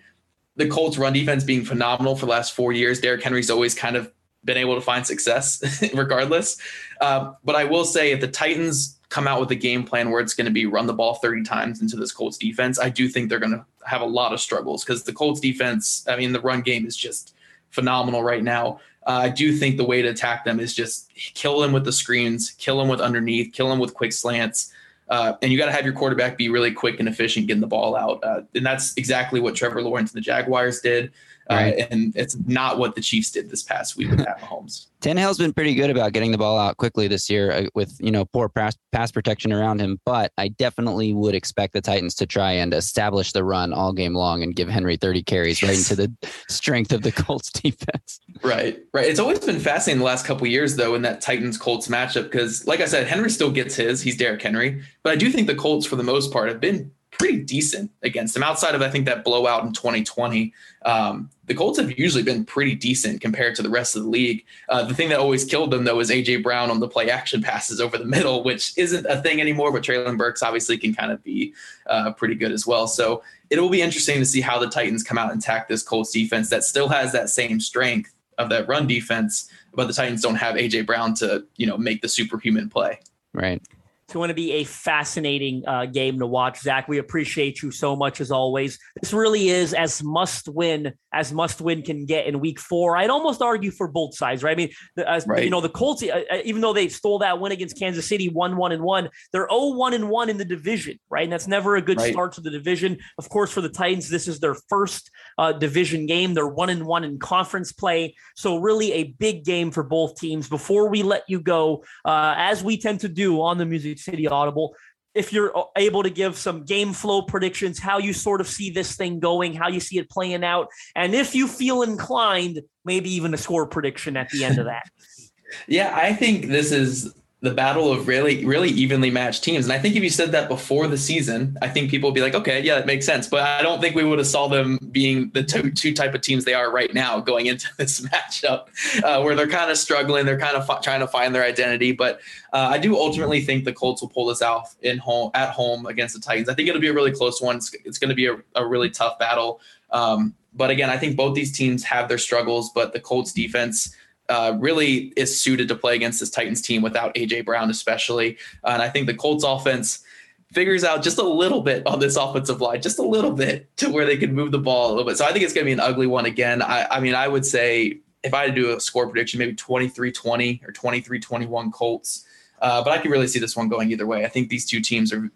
the 0.56 0.68
Colts 0.68 0.98
run 0.98 1.12
defense 1.12 1.44
being 1.44 1.66
phenomenal 1.66 2.16
for 2.16 2.26
the 2.26 2.32
last 2.32 2.54
four 2.54 2.72
years, 2.72 3.02
Derrick 3.02 3.22
Henry's 3.22 3.50
always 3.50 3.76
kind 3.76 3.98
of 3.98 4.10
been 4.48 4.58
able 4.58 4.74
to 4.74 4.82
find 4.82 5.06
success 5.06 5.62
regardless. 5.94 6.58
Uh, 7.00 7.34
but 7.44 7.56
I 7.56 7.66
will 7.66 7.86
say 7.86 8.12
if 8.12 8.20
the 8.20 8.28
Titans 8.28 8.98
come 9.10 9.28
out 9.28 9.40
with 9.40 9.52
a 9.52 9.56
game 9.56 9.84
plan 9.84 10.10
where 10.10 10.20
it's 10.20 10.34
going 10.34 10.46
to 10.46 10.52
be 10.52 10.66
run 10.66 10.88
the 10.88 10.94
ball 10.94 11.16
30 11.16 11.44
times 11.44 11.82
into 11.82 11.96
this 11.96 12.12
Colts 12.12 12.38
defense, 12.38 12.80
I 12.80 12.90
do 12.90 13.08
think 13.08 13.30
they're 13.30 13.40
going 13.40 13.52
to 13.52 13.66
have 13.86 14.02
a 14.02 14.06
lot 14.06 14.34
of 14.34 14.42
struggles 14.42 14.84
because 14.84 15.04
the 15.04 15.14
Colts 15.14 15.40
defense, 15.40 16.04
I 16.10 16.18
mean, 16.18 16.32
the 16.32 16.42
run 16.42 16.62
game 16.62 16.88
is 16.88 16.98
just 16.98 17.36
phenomenal 17.70 18.24
right 18.24 18.44
now. 18.44 18.80
Uh, 19.06 19.22
I 19.24 19.30
do 19.30 19.56
think 19.56 19.78
the 19.78 19.86
way 19.86 20.02
to 20.02 20.10
attack 20.10 20.44
them 20.44 20.60
is 20.60 20.74
just 20.74 21.14
kill 21.14 21.60
them 21.60 21.72
with 21.72 21.86
the 21.86 21.92
screens, 21.92 22.52
kill 22.52 22.80
them 22.80 22.88
with 22.88 23.00
underneath, 23.00 23.54
kill 23.54 23.70
them 23.70 23.80
with 23.80 23.94
quick 23.94 24.12
slants. 24.12 24.74
Uh, 25.10 25.34
and 25.42 25.52
you 25.52 25.58
got 25.58 25.68
to 25.68 25.72
have 25.72 25.86
your 25.86 25.94
quarterback 25.94 26.38
be 26.38 26.50
really 26.50 26.72
quick 26.72 27.00
and 27.00 27.08
efficient 27.08 27.48
getting 27.48 27.62
the 27.62 27.68
ball 27.68 27.96
out. 27.96 28.22
Uh, 28.24 28.42
and 28.56 28.66
that's 28.66 28.94
exactly 28.98 29.40
what 29.40 29.56
Trevor 29.56 29.82
Lawrence 29.82 30.12
and 30.12 30.18
the 30.18 30.26
Jaguars 30.26 30.82
did. 30.82 31.14
Uh, 31.50 31.86
and 31.92 32.16
it's 32.16 32.36
not 32.46 32.78
what 32.78 32.96
the 32.96 33.02
Chiefs 33.02 33.32
did 33.32 33.50
this 33.50 33.64
past 33.64 33.96
week 33.96 34.10
with 34.10 34.26
Pat 34.26 34.40
Mahomes. 34.42 34.88
Tannehill's 35.02 35.38
been 35.38 35.54
pretty 35.54 35.76
good 35.76 35.90
about 35.90 36.12
getting 36.12 36.32
the 36.32 36.38
ball 36.38 36.58
out 36.58 36.78
quickly 36.78 37.08
this 37.08 37.30
year 37.30 37.52
uh, 37.52 37.66
with, 37.76 37.96
you 38.00 38.12
know, 38.12 38.26
poor 38.26 38.50
pass, 38.50 38.76
pass 38.92 39.12
protection 39.12 39.54
around 39.54 39.80
him. 39.80 40.00
But 40.06 40.32
I 40.38 40.48
definitely 40.48 41.14
would 41.14 41.36
expect 41.36 41.74
the 41.74 41.82
Titans 41.82 42.16
to 42.16 42.26
try 42.26 42.52
and 42.54 42.74
establish 42.74 43.32
the 43.32 43.44
run 43.44 43.74
all 43.74 43.94
game 43.94 44.16
long 44.16 44.42
and 44.42 44.56
give 44.56 44.68
Henry 44.68 44.98
30 44.98 45.24
carries 45.24 45.62
yes. 45.62 45.70
right 45.70 45.78
into 45.78 45.96
the 46.22 46.30
strength 46.50 46.92
of 46.92 47.04
the 47.04 47.12
Colts 47.12 47.52
defense. 47.52 48.20
Right, 48.42 48.80
right. 48.94 49.06
It's 49.06 49.20
always 49.20 49.40
been 49.40 49.60
fascinating 49.60 50.00
the 50.00 50.06
last 50.06 50.26
couple 50.26 50.48
years, 50.48 50.76
though, 50.76 50.96
in 50.96 51.04
that 51.04 51.22
Titans 51.22 51.58
Colts 51.58 51.88
matchup 51.88 52.24
because, 52.24 52.66
like 52.68 52.82
I 52.82 52.86
said, 52.86 53.08
Henry 53.08 53.30
still 53.30 53.52
gets 53.52 53.76
his. 53.76 54.02
He's 54.02 54.18
Derrick 54.18 54.42
Henry. 54.42 54.84
But 55.04 55.14
I 55.14 55.16
do 55.16 55.30
think 55.30 55.48
the 55.48 55.56
Colts, 55.56 55.86
for 55.86 55.96
the 55.96 56.04
most 56.04 56.34
part, 56.34 56.50
have 56.50 56.60
been 56.60 56.92
pretty 57.18 57.40
decent 57.40 57.92
against 58.04 58.34
them. 58.34 58.44
Outside 58.44 58.76
of 58.76 58.82
I 58.82 58.90
think 58.90 59.06
that 59.06 59.24
blowout 59.24 59.64
in 59.64 59.74
2020, 59.74 60.54
um, 60.86 61.30
the 61.46 61.54
Colts 61.54 61.80
have 61.80 61.98
usually 61.98 62.24
been 62.24 62.46
pretty 62.46 62.76
decent 62.76 63.22
compared 63.22 63.56
to 63.56 63.62
the 63.62 63.70
rest 63.70 63.96
of 63.96 64.04
the 64.04 64.10
league. 64.10 64.46
Uh, 64.70 64.84
the 64.84 64.94
thing 64.94 65.10
that 65.10 65.20
always 65.20 65.46
killed 65.46 65.72
them 65.72 65.84
though 65.84 65.96
was 65.96 66.10
AJ 66.10 66.44
Brown 66.44 66.70
on 66.70 66.80
the 66.80 66.88
play 66.88 67.10
action 67.10 67.42
passes 67.42 67.82
over 67.82 67.98
the 67.98 68.06
middle, 68.18 68.44
which 68.44 68.78
isn't 68.78 69.06
a 69.06 69.22
thing 69.22 69.42
anymore. 69.42 69.72
But 69.72 69.84
Treylon 69.84 70.18
Burks 70.18 70.44
obviously 70.44 70.78
can 70.78 70.94
kind 70.94 71.12
of 71.12 71.24
be 71.24 71.54
uh, 71.88 72.12
pretty 72.14 72.36
good 72.36 72.52
as 72.52 72.68
well. 72.68 72.88
So 72.88 73.24
it 73.50 73.60
will 73.60 73.70
be 73.70 73.82
interesting 73.82 74.20
to 74.20 74.26
see 74.26 74.42
how 74.42 74.60
the 74.60 74.70
Titans 74.70 75.04
come 75.04 75.18
out 75.18 75.32
and 75.32 75.42
attack 75.42 75.68
this 75.68 75.84
Colts 75.84 76.12
defense 76.12 76.50
that 76.50 76.64
still 76.64 76.90
has 76.90 77.12
that 77.14 77.30
same 77.30 77.60
strength 77.60 78.14
of 78.38 78.50
that 78.50 78.68
run 78.68 78.86
defense, 78.88 79.50
but 79.74 79.88
the 79.88 79.94
Titans 79.94 80.22
don't 80.22 80.36
have 80.36 80.56
AJ 80.56 80.86
Brown 80.86 81.14
to 81.16 81.46
you 81.56 81.66
know 81.66 81.78
make 81.78 82.02
the 82.02 82.10
superhuman 82.10 82.70
play. 82.70 83.00
Right. 83.34 83.62
It's 84.08 84.14
going 84.14 84.30
to 84.30 84.34
be 84.34 84.54
a 84.54 84.64
fascinating 84.64 85.64
uh, 85.68 85.86
game 85.86 86.20
to 86.20 86.26
watch. 86.26 86.62
Zach, 86.62 86.88
we 86.88 86.98
appreciate 86.98 87.62
you 87.62 87.72
so 87.72 87.94
much 87.94 88.22
as 88.22 88.32
always. 88.32 88.80
This 89.02 89.12
really 89.12 89.50
is 89.50 89.74
as 89.74 90.02
must 90.02 90.48
win 90.48 90.94
as 91.12 91.34
must 91.34 91.60
win 91.60 91.82
can 91.82 92.06
get 92.06 92.26
in 92.26 92.40
week 92.40 92.58
four. 92.58 92.96
I'd 92.96 93.10
almost 93.10 93.42
argue 93.42 93.72
for 93.72 93.88
both 93.88 94.16
sides, 94.16 94.44
right? 94.44 94.52
I 94.52 94.56
mean, 94.56 94.70
the, 94.96 95.12
uh, 95.12 95.20
right. 95.26 95.44
you 95.44 95.50
know, 95.50 95.60
the 95.60 95.68
Colts, 95.68 96.04
uh, 96.04 96.22
uh, 96.32 96.38
even 96.46 96.62
though 96.62 96.72
they 96.72 96.88
stole 96.88 97.20
that 97.20 97.42
win 97.42 97.52
against 97.52 97.78
Kansas 97.78 98.08
City, 98.08 98.30
one, 98.30 98.56
one, 98.56 98.72
and 98.72 98.82
one, 98.82 99.10
they're 99.34 99.48
0 99.50 99.74
1 99.74 99.94
and 99.94 100.10
1 100.10 100.30
in 100.30 100.38
the 100.38 100.46
division, 100.46 101.00
right? 101.10 101.24
And 101.24 101.32
that's 101.32 101.48
never 101.48 101.76
a 101.76 101.82
good 101.82 101.98
right. 101.98 102.14
start 102.14 102.34
to 102.34 102.42
the 102.42 102.52
division. 102.52 103.00
Of 103.18 103.28
course, 103.28 103.52
for 103.52 103.60
the 103.60 103.70
Titans, 103.70 104.10
this 104.10 104.28
is 104.30 104.40
their 104.40 104.56
first 104.70 105.12
uh, 105.38 105.52
division 105.52 106.06
game. 106.06 106.34
They're 106.34 106.48
1 106.48 106.70
and 106.70 106.86
1 106.86 107.04
in 107.04 107.20
conference 107.20 107.74
play. 107.74 108.16
So, 108.36 108.58
really 108.58 108.94
a 108.94 109.04
big 109.06 109.44
game 109.44 109.72
for 109.72 109.84
both 109.84 110.18
teams. 110.20 110.48
Before 110.48 110.88
we 110.88 111.04
let 111.04 111.24
you 111.28 111.42
go, 111.42 111.84
uh, 112.06 112.36
as 112.38 112.64
we 112.64 112.78
tend 112.78 113.02
to 113.02 113.10
do 113.10 113.42
on 113.42 113.58
the 113.58 113.66
Music 113.66 113.97
City 113.98 114.28
Audible. 114.28 114.76
If 115.14 115.34
you're 115.34 115.58
uh, 115.58 115.64
able 115.76 116.04
to 116.04 116.10
give 116.10 116.38
some 116.38 116.64
game 116.64 116.94
flow 116.94 117.24
predictions, 117.24 117.80
how 117.80 117.98
you 117.98 118.14
sort 118.14 118.40
of 118.40 118.48
see 118.48 118.70
this 118.70 118.96
thing 118.96 119.20
going, 119.20 119.54
how 119.54 119.70
you 119.70 119.80
see 119.80 119.98
it 119.98 120.10
playing 120.10 120.44
out, 120.44 120.68
and 120.96 121.16
if 121.16 121.34
you 121.34 121.48
feel 121.48 121.82
inclined, 121.82 122.62
maybe 122.86 123.10
even 123.14 123.34
a 123.34 123.38
score 123.38 123.66
prediction 123.66 124.16
at 124.16 124.30
the 124.30 124.44
end 124.44 124.60
of 124.60 124.66
that. 124.66 124.84
yeah, 125.68 125.96
I 125.96 126.14
think 126.14 126.48
this 126.48 126.72
is 126.72 127.14
the 127.42 127.54
battle 127.54 127.92
of 127.92 128.08
really 128.08 128.44
really 128.46 128.70
evenly 128.70 129.12
matched 129.12 129.44
teams. 129.44 129.66
And 129.66 129.74
i 129.74 129.78
think 129.78 129.96
if 129.96 130.04
you 130.04 130.10
said 130.10 130.32
that 130.32 130.50
before 130.50 130.88
the 130.88 130.98
season 130.98 131.56
i 131.62 131.68
think 131.68 131.92
people 131.92 132.10
would 132.10 132.16
be 132.16 132.22
like 132.22 132.34
okay 132.34 132.62
yeah 132.62 132.76
that 132.76 132.88
makes 132.88 133.06
sense. 133.06 133.28
But 133.28 133.42
i 133.44 133.62
don't 133.62 133.80
think 133.80 133.96
we 133.96 134.04
would 134.04 134.18
have 134.18 134.28
saw 134.28 134.48
them 134.48 134.80
being 134.92 135.30
the 135.34 135.44
two, 135.44 135.72
two 135.72 135.94
type 135.94 136.16
of 136.16 136.22
teams 136.22 136.46
they 136.46 136.56
are 136.56 136.72
right 136.72 136.94
now 136.94 137.20
going 137.20 137.46
into 137.46 137.68
this 137.78 138.02
matchup 138.02 138.68
uh, 139.04 139.22
where 139.22 139.36
they're 139.36 139.48
kind 139.48 139.70
of 139.70 139.78
struggling 139.78 140.26
they're 140.26 140.40
kind 140.40 140.58
of 140.58 140.68
f- 140.70 140.82
trying 140.82 141.00
to 141.00 141.08
find 141.08 141.36
their 141.36 141.44
identity. 141.44 141.92
But 141.92 142.22
uh, 142.54 142.70
i 142.72 142.78
do 142.78 142.98
ultimately 142.98 143.42
think 143.42 143.66
the 143.66 143.74
colts 143.74 144.02
will 144.02 144.10
pull 144.10 144.26
this 144.26 144.42
out 144.42 144.70
in 144.82 144.98
home 144.98 145.30
at 145.36 145.50
home 145.52 145.86
against 145.86 146.16
the 146.16 146.22
titans. 146.22 146.50
I 146.50 146.56
think 146.56 146.70
it'll 146.70 146.82
be 146.82 146.88
a 146.88 146.94
really 146.94 147.12
close 147.12 147.42
one. 147.42 147.58
It's, 147.58 147.74
it's 147.86 148.00
going 148.00 148.10
to 148.10 148.16
be 148.16 148.28
a, 148.28 148.38
a, 148.56 148.66
really 148.66 148.90
tough 148.90 149.20
battle. 149.20 149.62
Um, 149.92 150.36
but 150.58 150.72
again 150.72 150.90
i 150.90 150.98
think 150.98 151.16
both 151.16 151.36
these 151.36 151.56
teams 151.56 151.84
have 151.84 152.10
their 152.10 152.18
struggles 152.18 152.72
but 152.72 152.92
the 152.92 153.00
colts 153.00 153.32
defense 153.32 153.96
uh, 154.30 154.56
really 154.60 155.14
is 155.16 155.40
suited 155.40 155.68
to 155.68 155.76
play 155.76 155.96
against 155.96 156.20
this 156.20 156.30
Titans 156.30 156.62
team 156.62 156.82
without 156.82 157.14
AJ 157.16 157.46
Brown, 157.46 157.70
especially. 157.70 158.38
Uh, 158.64 158.72
and 158.72 158.82
I 158.82 158.90
think 158.90 159.08
the 159.08 159.14
Colts 159.14 159.44
offense 159.44 160.04
figures 160.52 160.84
out 160.84 161.04
just 161.04 161.18
a 161.18 161.24
little 161.24 161.62
bit 161.62 161.86
on 161.86 162.00
this 162.00 162.16
offensive 162.16 162.62
line, 162.62 162.82
just 162.82 163.00
a 163.00 163.04
little 163.04 163.32
bit 163.32 163.76
to 163.78 163.90
where 163.90 164.06
they 164.06 164.18
can 164.18 164.34
move 164.34 164.52
the 164.52 164.60
ball 164.60 164.88
a 164.88 164.92
little 164.92 165.06
bit. 165.06 165.18
So 165.18 165.26
I 165.26 165.32
think 165.32 165.44
it's 165.44 165.54
going 165.54 165.66
to 165.66 165.70
be 165.70 165.74
an 165.74 165.80
ugly 165.80 166.08
one 166.08 166.26
again. 166.26 166.62
I, 166.62 166.88
I 166.90 167.00
mean, 167.00 167.16
I 167.16 167.28
would 167.28 167.46
say 167.46 168.00
if 168.24 168.34
I 168.34 168.44
had 168.44 168.56
to 168.56 168.62
do 168.62 168.76
a 168.76 168.80
score 168.80 169.08
prediction, 169.08 169.40
maybe 169.40 169.56
23 169.56 170.12
20 170.12 170.62
or 170.66 170.72
23 170.72 171.20
21 171.20 171.72
Colts. 171.72 172.26
Uh, 172.60 172.84
but 172.84 172.92
I 172.92 172.98
can 172.98 173.12
really 173.12 173.28
see 173.28 173.40
this 173.40 173.56
one 173.56 173.70
going 173.70 173.92
either 173.92 174.08
way. 174.08 174.26
I 174.26 174.30
think 174.30 174.50
these 174.50 174.66
two 174.66 174.82
teams 174.82 175.14
are 175.14 175.30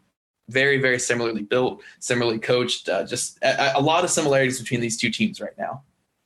very, 0.50 0.80
very 0.80 1.00
similarly 1.00 1.44
built, 1.44 1.82
similarly 2.00 2.40
coached. 2.40 2.90
Uh, 2.90 3.06
just 3.06 3.38
a, 3.44 3.78
a 3.78 3.82
lot 3.82 4.04
of 4.04 4.10
similarities 4.10 4.60
between 4.60 4.82
these 4.82 4.98
two 4.98 5.12
teams 5.12 5.40
right 5.40 5.58
now. 5.58 5.84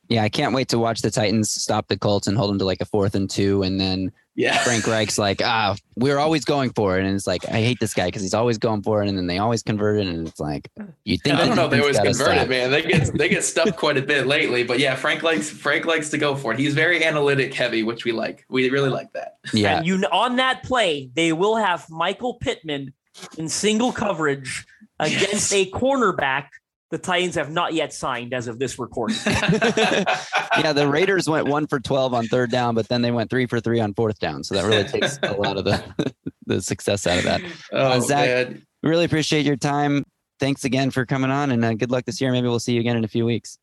Yeah, 0.08 0.22
I 0.22 0.28
can't 0.28 0.54
wait 0.54 0.68
to 0.68 0.78
watch 0.78 1.02
the 1.02 1.10
Titans 1.10 1.50
stop 1.50 1.88
the 1.88 1.98
Colts 1.98 2.26
and 2.26 2.36
hold 2.36 2.50
them 2.50 2.58
to 2.60 2.64
like 2.64 2.80
a 2.80 2.84
fourth 2.84 3.14
and 3.14 3.28
two, 3.28 3.62
and 3.62 3.80
then 3.80 4.12
yeah. 4.36 4.58
Frank 4.58 4.86
Reich's 4.86 5.18
like, 5.18 5.42
ah, 5.42 5.76
we're 5.96 6.18
always 6.18 6.44
going 6.44 6.70
for 6.70 6.98
it, 6.98 7.04
and 7.04 7.14
it's 7.14 7.26
like 7.26 7.48
I 7.48 7.60
hate 7.60 7.80
this 7.80 7.92
guy 7.92 8.06
because 8.06 8.22
he's 8.22 8.34
always 8.34 8.58
going 8.58 8.82
for 8.82 9.02
it, 9.02 9.08
and 9.08 9.18
then 9.18 9.26
they 9.26 9.38
always 9.38 9.62
convert 9.62 9.98
it, 9.98 10.06
and 10.06 10.28
it's 10.28 10.38
like 10.38 10.70
you 11.04 11.18
think 11.18 11.36
I 11.36 11.46
don't 11.46 11.56
know 11.56 11.64
if 11.64 11.70
they 11.70 11.80
always 11.80 11.98
convert 11.98 12.36
it, 12.36 12.48
man. 12.48 12.70
They 12.70 12.82
get 12.82 13.18
they 13.18 13.28
get 13.28 13.44
stuffed 13.44 13.76
quite 13.76 13.96
a 13.96 14.02
bit 14.02 14.26
lately, 14.26 14.62
but 14.62 14.78
yeah, 14.78 14.94
Frank 14.94 15.22
likes 15.22 15.50
Frank 15.50 15.86
likes 15.86 16.10
to 16.10 16.18
go 16.18 16.36
for 16.36 16.52
it. 16.52 16.58
He's 16.58 16.74
very 16.74 17.04
analytic 17.04 17.52
heavy, 17.52 17.82
which 17.82 18.04
we 18.04 18.12
like. 18.12 18.44
We 18.48 18.70
really 18.70 18.90
like 18.90 19.12
that. 19.14 19.38
Yeah, 19.52 19.78
and 19.78 19.86
you 19.86 19.96
on 20.12 20.36
that 20.36 20.62
play, 20.62 21.10
they 21.14 21.32
will 21.32 21.56
have 21.56 21.88
Michael 21.90 22.34
Pittman 22.34 22.92
in 23.38 23.48
single 23.48 23.92
coverage 23.92 24.66
against 25.00 25.52
yes. 25.52 25.52
a 25.52 25.70
cornerback 25.70 26.48
the 26.90 26.98
Titans 26.98 27.34
have 27.34 27.50
not 27.50 27.74
yet 27.74 27.92
signed 27.92 28.32
as 28.32 28.46
of 28.46 28.58
this 28.58 28.78
recording. 28.78 29.16
yeah, 29.26 30.72
the 30.72 30.88
Raiders 30.88 31.28
went 31.28 31.48
one 31.48 31.66
for 31.66 31.80
12 31.80 32.14
on 32.14 32.26
third 32.26 32.50
down, 32.50 32.74
but 32.74 32.88
then 32.88 33.02
they 33.02 33.10
went 33.10 33.28
three 33.28 33.46
for 33.46 33.60
three 33.60 33.80
on 33.80 33.92
fourth 33.94 34.18
down. 34.20 34.44
So 34.44 34.54
that 34.54 34.64
really 34.64 34.84
takes 34.88 35.18
a 35.22 35.32
lot 35.32 35.56
of 35.56 35.64
the, 35.64 36.14
the 36.46 36.62
success 36.62 37.06
out 37.06 37.18
of 37.18 37.24
that. 37.24 37.42
Oh, 37.72 37.78
uh, 37.78 38.00
Zach, 38.00 38.48
man. 38.48 38.66
really 38.82 39.04
appreciate 39.04 39.44
your 39.44 39.56
time. 39.56 40.04
Thanks 40.38 40.64
again 40.64 40.90
for 40.90 41.04
coming 41.06 41.30
on 41.30 41.50
and 41.50 41.64
uh, 41.64 41.74
good 41.74 41.90
luck 41.90 42.04
this 42.04 42.20
year. 42.20 42.30
Maybe 42.30 42.46
we'll 42.46 42.60
see 42.60 42.74
you 42.74 42.80
again 42.80 42.96
in 42.96 43.04
a 43.04 43.08
few 43.08 43.24
weeks. 43.24 43.58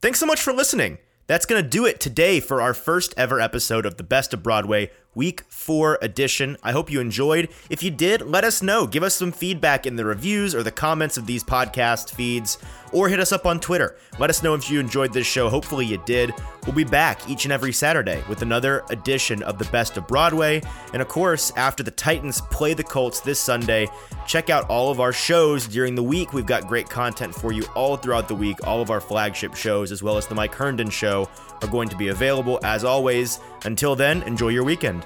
Thanks 0.00 0.20
so 0.20 0.26
much 0.26 0.40
for 0.40 0.52
listening. 0.52 0.98
That's 1.26 1.44
going 1.44 1.62
to 1.62 1.68
do 1.68 1.84
it 1.84 1.98
today 1.98 2.38
for 2.38 2.62
our 2.62 2.72
first 2.72 3.12
ever 3.16 3.40
episode 3.40 3.84
of 3.84 3.96
the 3.96 4.04
Best 4.04 4.32
of 4.32 4.42
Broadway 4.42 4.90
Week 5.16 5.44
4 5.48 5.98
edition. 6.02 6.58
I 6.62 6.72
hope 6.72 6.90
you 6.90 7.00
enjoyed. 7.00 7.48
If 7.70 7.82
you 7.82 7.90
did, 7.90 8.20
let 8.20 8.44
us 8.44 8.62
know. 8.62 8.86
Give 8.86 9.02
us 9.02 9.14
some 9.14 9.32
feedback 9.32 9.86
in 9.86 9.96
the 9.96 10.04
reviews 10.04 10.54
or 10.54 10.62
the 10.62 10.70
comments 10.70 11.16
of 11.16 11.24
these 11.24 11.42
podcast 11.42 12.10
feeds, 12.10 12.58
or 12.92 13.08
hit 13.08 13.18
us 13.18 13.32
up 13.32 13.46
on 13.46 13.58
Twitter. 13.58 13.96
Let 14.18 14.28
us 14.28 14.42
know 14.42 14.52
if 14.52 14.70
you 14.70 14.78
enjoyed 14.78 15.14
this 15.14 15.26
show. 15.26 15.48
Hopefully, 15.48 15.86
you 15.86 15.96
did. 16.04 16.34
We'll 16.66 16.74
be 16.74 16.84
back 16.84 17.28
each 17.30 17.46
and 17.46 17.52
every 17.52 17.72
Saturday 17.72 18.22
with 18.28 18.42
another 18.42 18.84
edition 18.90 19.42
of 19.42 19.58
the 19.58 19.64
Best 19.66 19.96
of 19.96 20.06
Broadway. 20.06 20.60
And 20.92 21.00
of 21.00 21.08
course, 21.08 21.50
after 21.56 21.82
the 21.82 21.90
Titans 21.90 22.42
play 22.50 22.74
the 22.74 22.84
Colts 22.84 23.20
this 23.20 23.40
Sunday, 23.40 23.88
check 24.26 24.50
out 24.50 24.68
all 24.68 24.90
of 24.90 25.00
our 25.00 25.14
shows 25.14 25.66
during 25.66 25.94
the 25.94 26.02
week. 26.02 26.34
We've 26.34 26.44
got 26.44 26.68
great 26.68 26.90
content 26.90 27.34
for 27.34 27.52
you 27.52 27.64
all 27.74 27.96
throughout 27.96 28.28
the 28.28 28.34
week. 28.34 28.66
All 28.66 28.82
of 28.82 28.90
our 28.90 29.00
flagship 29.00 29.54
shows, 29.54 29.92
as 29.92 30.02
well 30.02 30.18
as 30.18 30.26
the 30.26 30.34
Mike 30.34 30.54
Herndon 30.54 30.90
Show, 30.90 31.30
are 31.62 31.68
going 31.68 31.88
to 31.88 31.96
be 31.96 32.08
available 32.08 32.60
as 32.62 32.84
always. 32.84 33.40
Until 33.64 33.96
then, 33.96 34.22
enjoy 34.24 34.48
your 34.48 34.64
weekend. 34.64 35.05